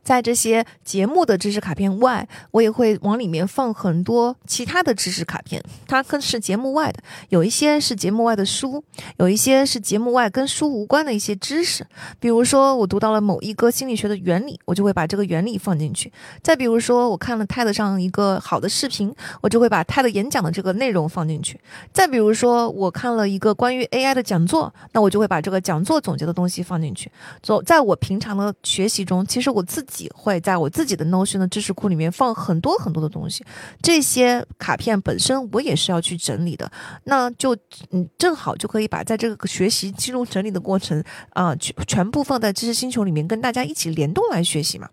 [0.04, 7.02] 在这些节目的知识卡片外，我也会往里面放很多其他的知识卡片，它更是节目外的。
[7.30, 8.84] 有一些是节目外的书，
[9.18, 11.86] 有一些是节目外跟书无关的一些知识。
[12.20, 16.12] 比如说，我读到了某一个心理学的原理，我就会把这个原理放进去。
[16.42, 21.60] 再比如说，我看了 TED 上一个好的视频，我就会把 TED 演讲的这个内容放进去。
[21.94, 27.12] 再比如说，我看了一个关于 AI 的讲座，那我就会把这个讲座总结的东西放进去。
[27.44, 29.91] 走，在我平常的学习中，其实我自己。
[29.92, 33.46] 己会在我自己的 Notion 的知识库里面放很多很多的东西，
[33.82, 36.72] 这些卡片本身我也是要去整理的，
[37.04, 37.56] 那就
[37.92, 44.90] 嗯正好就可以把在这个学习记录整理的过程啊全全部放在知识星球里面跟大家一起联动来学习嘛。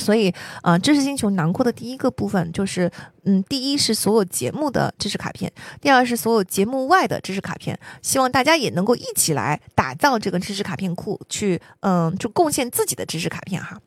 [0.00, 2.90] 所以，呃，知识星球囊括的第一个部分就是，
[3.26, 7.78] 嗯，第一是所有节目的知识卡片，第二是所有节目外的知识卡片。
[8.02, 13.78] 希望大家也能够一起来打造这个知识卡片库，去，嗯，就贡献自己的知识卡片哈。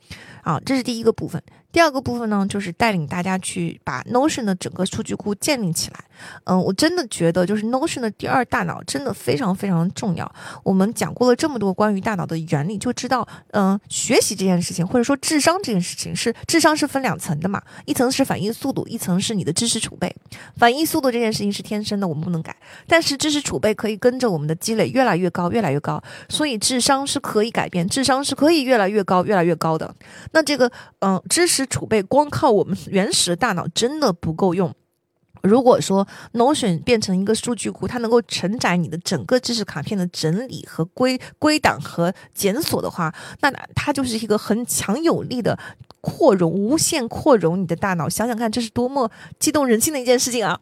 [0.48, 1.44] 啊，这是第一个部分。
[1.74, 6.00] 第二个部分呢，就是带领大家去把 Notion 的整个数据库建立起来。
[6.46, 10.34] 嗯，我真的觉得，就是 Notion 的第二大脑真的非常非常重要。
[10.64, 17.62] 我们讲过了这么多关于大脑的原理，就知道，嗯，学习这件事情，或者说智商这件事情，是智商是分两层的嘛？
[17.86, 20.16] 一层是反应速度，一层是你的知识储备。
[20.56, 22.56] 反应速度这件事情是天生的，我们不能改。
[22.88, 26.02] 但是知识储备可以跟着我们的积累越来越高，越来越高。
[26.30, 29.94] 所以智商是可以改变，智商是可以越来越高，越来越高的。
[30.32, 34.72] 那那这个，嗯，知识储备光靠我们 原始大脑真的不够用。
[35.42, 45.58] 如果说 Notion 变成一个数据库，它能够承载你的整个知识卡片的整理和归归档和检索的话，那它就是一个很强有力的
[46.02, 48.08] 扩容、无限扩容你的大脑。
[48.08, 49.10] 想想看，这是多么
[49.40, 50.60] 激动人心的一件事情啊！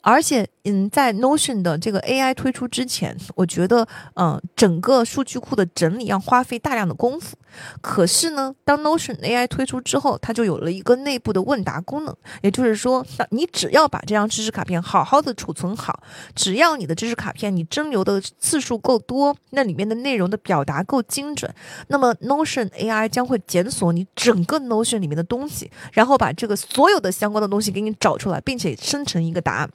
[0.00, 7.36] 而且，嗯，在 Notion 的这个 AI 推出之前，我觉得，嗯，整个数据库的整理要花费大量的功夫。
[7.80, 16.02] 可是呢，当 Notion AI 推出之后，它就有了一个内部的问答功能，也就是说，你只要把这张知识卡片好好的储存好，
[16.34, 21.52] 只要你的知识卡片你蒸馏的次数够多，那里面的内容的表达够精准，
[21.88, 29.70] 那么 Notion AI 将会检索你整个 Notion 里面的东西，然后把这个所有的相关的东西给你找出来，并且生成一个答案。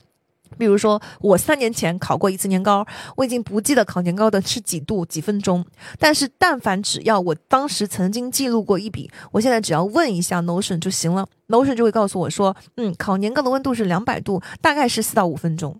[0.58, 5.64] 比如说，我三年前烤过一次年糕，我已经不记得烤年糕的是几度几分钟。
[5.98, 15.78] 但是，但凡只要我当时曾经记录过一笔，我现在只要问一下 Notion 就行了，Notion 就会告诉我说，嗯，烤年糕的温度是两百度，大概是四到五分钟。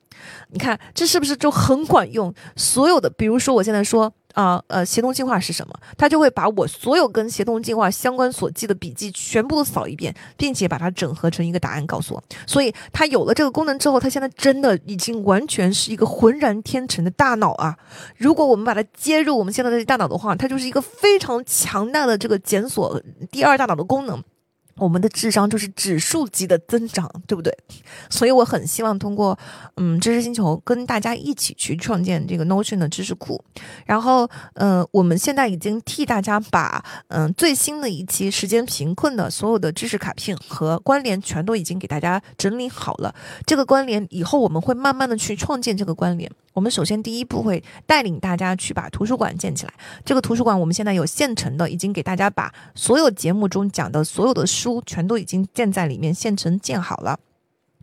[0.50, 2.32] 你看，这是不是就很管用？
[2.56, 4.12] 所有的，比如说我现在说。
[4.34, 5.74] 啊，呃，协同进化是什么？
[5.96, 12.22] 它就会把我所有跟协同进化相关所记的笔记全部都扫一遍，并且把它整合成一个答案告诉我。
[12.46, 17.76] 所以它有了这个功能之后，它现在真的已经完全是一个浑然天成的大脑啊！
[18.16, 24.22] 如果我们把它接入我们现在的大脑的话，它就是一个非常强大的这个检索第二大脑的功能。
[24.76, 27.56] 我们的智商就是指数级的增长，对不对？
[28.10, 29.38] 所以我很希望通过
[29.76, 33.42] 嗯知识星球跟大家一起去创建这个 Notion 的知识库。
[33.86, 43.14] 然后，嗯，我们现在已经替大家把嗯最新的一期时间贫困的所有的知识卡片和关联全都已经给大家整理好了。
[43.46, 46.30] 这个关联以后我们会慢慢的去创建这个关联。
[46.54, 49.74] 我们首先第一步会带领大家去把图书馆建起来。
[50.04, 57.18] 这个图书馆我们现在有现成的，已经给大家把所有节目中讲的所有的书全都已经建在里面，现成建好了。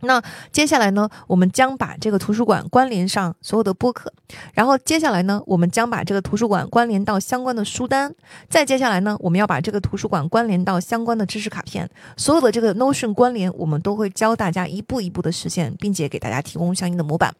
[0.02, 4.12] 那接下来呢，我们将把这个图书馆关联上所有的播客，
[4.52, 8.12] 然后接下来呢，我们将把这个图书馆关联到相关的书单，
[8.48, 17.32] 再接下来呢，我们要把这个图书馆关联到相关的知识卡片，所有的这个 Notion 关联，我们都会教大家一步一步的实现，并且给大家提供相应的模板。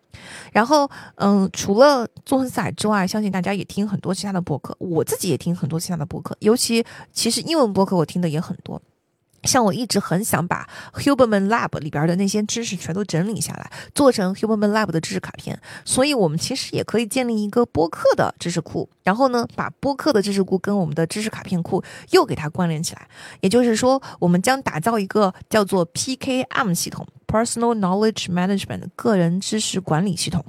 [0.53, 8.81] 然后，嗯，除了纵横四海之外，相信大家也听很多其他的播客，我自己也听很多其他的播客，尤其其实英文播客我听的也很多。
[9.45, 15.61] 像我一直很想把 Huberman Lab 里边的那些知识全都整理下来，做成 Huberman Lab 的知识卡片。
[15.85, 23.09] 所以，我们其实也可以建立一个播客的知识库，然后呢，把播客的知识库跟我们的知识卡片库又给它关联起来。
[23.41, 30.45] 也就是说，我们将打造一个叫做 PKM 系统 （Personal Knowledge Management） 个人知识管理系统。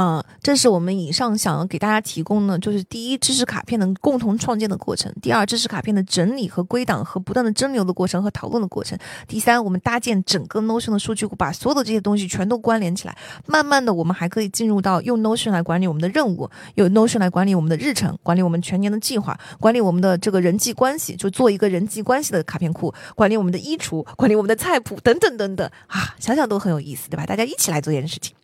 [0.00, 8.96] 嗯，这是我们以上想要给大家提供的，就是第一，知识卡片的共同创建的过程；第二，知识卡片的整理和归档和不断的蒸馏的过程和讨论的过程；
[9.26, 13.18] 第三，我们搭建整个 Notion 的数据库，把所有的这些东西全都关联起来。
[13.46, 27.26] 慢慢的，我们还可以进入到用 Notion 来管理我们的任务，用 Notion 来管理我们的日程，管理我们全年的计划，管理我们的这个人际关系，就做一个人际关系的卡片库，管理我们的衣橱，管理我们的菜谱，等等等等啊，想想都很有意思，对吧？
[27.26, 28.37] 大家一起来做这件事情。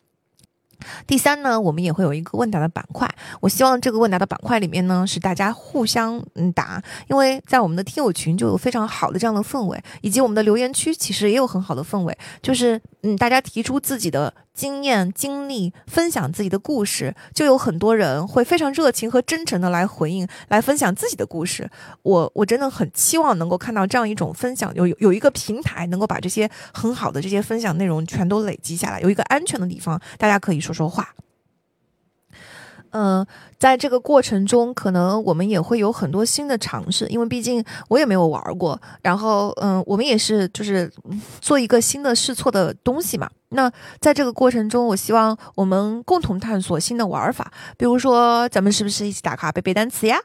[1.07, 3.09] 第三呢，我们也会有一个问答的板块。
[3.41, 14.33] 我希望这个问答的板块里面呢，是大家互相嗯答，因为在我们的听友群就有非常好的这样的氛围，以及我们的留言区其实也有很好的氛围，就是嗯大家提出自己的。
[14.55, 21.69] 经验、经历，分享自己的故事，就有很多人会非常热情和真诚的来回应，来分享自己的故事。
[22.03, 31.15] 我我真的很期望能够看到这样一种分享，有有一个平台能够把这些很好的这些分享内容全都累积下来，有一个安全的地方，大家可以说说话。
[32.97, 33.27] 嗯，
[33.59, 38.81] 在这个过程中，可能我们也会有很多新的尝试，因为毕竟我也没有玩过。
[39.03, 40.89] 然后，嗯，我们也是就是
[41.41, 43.29] 做一个新的试错的东西嘛。
[43.49, 43.69] 那
[44.01, 50.17] 在这个过程中，我希望我们共同探索新的玩法，比如说咱们是不是一起打卡背背单词呀？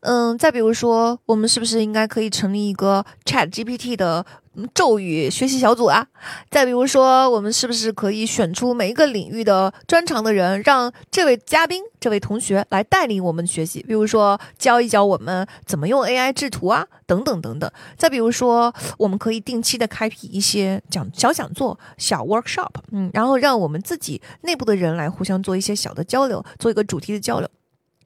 [0.00, 4.26] 嗯，再比如说，我们是不是应该可以成立一个 Chat GPT 的？
[4.74, 6.06] 咒语学习小组啊，
[6.50, 13.82] 再比如说，我们是不是可以选出每一个领域的专长的人，让这位嘉宾、这位同学来带领我们学习？
[13.86, 17.70] 比如说，教一教我们怎么用 AI 制图啊，等等等等。
[17.96, 27.48] 再比如说，我们可以定期的开辟一些讲小讲座、小 workshop，嗯，然后让我们自己内部的人来互相做一些小的交流，做一个主题的交流。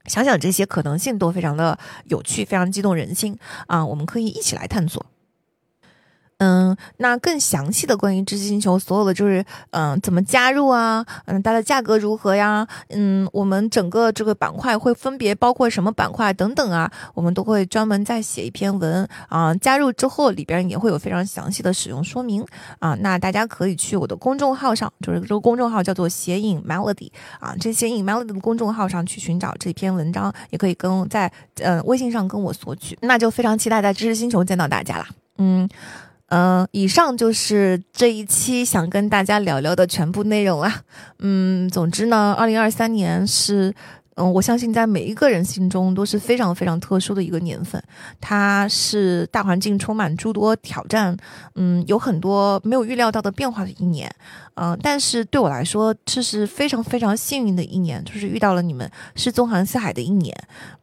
[0.06, 3.86] 想想这些可能性都非常的有趣，非常激动人心啊！
[3.86, 5.06] 我们可以一起来探索。
[6.42, 22.44] 嗯，那更详细的关于知识星球所有的就是嗯怎么加入啊，嗯它的价格如何呀，嗯我们整个这个板块会分别包括什么板块等等啊，我们都会专门再写一篇文啊，加入之后里边也会有非常详细的使用说明
[22.80, 31.30] 啊，那大家可以去我的公众号上，就是这个公众号叫做写影 melody 啊，这写影 melody 的公众号上去寻找这篇文章，也可以跟在
[31.60, 35.06] 呃微信上跟我索取，那就非常期待在知识星球见到大家啦，
[35.38, 35.68] 嗯。
[36.34, 40.72] 嗯，以上就是这一期想跟大家聊聊的全部内容了。
[41.18, 43.74] 嗯，总之呢，二零二三年是，
[44.14, 47.82] 嗯，我相信在每一个人心中都是非常非常特殊的一个年份。
[48.18, 51.14] 它是大环境充满诸多挑战，
[51.56, 54.10] 嗯，有很多没有预料到的变化的一年。
[54.54, 60.34] 嗯，但是对我来说，这是非常非常幸运的一年，就是遇到了你们，是纵横四海的一年。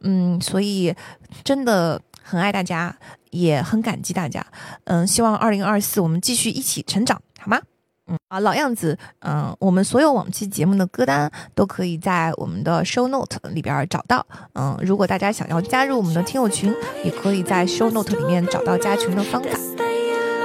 [0.02, 0.94] 嗯，所以
[1.42, 2.94] 真的很爱大家。
[3.30, 4.44] 也很感激大家，
[4.86, 7.60] 嗯，希望二零二四我们继续一起成长，好吗？
[8.08, 19.50] 嗯，啊，老样子，嗯，我们所有往期节目的歌单都可以在我们的 show note 里边找到，嗯，如果大家想要加入我们的听友群，也可以在 show note 里面找到加群的方法。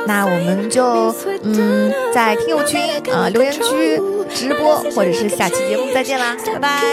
[0.05, 0.85] 那我们就，
[1.41, 2.79] 嗯，在听友群
[3.11, 3.99] 啊留言区
[4.29, 6.83] 直播，或者是下期节目再见啦，拜拜。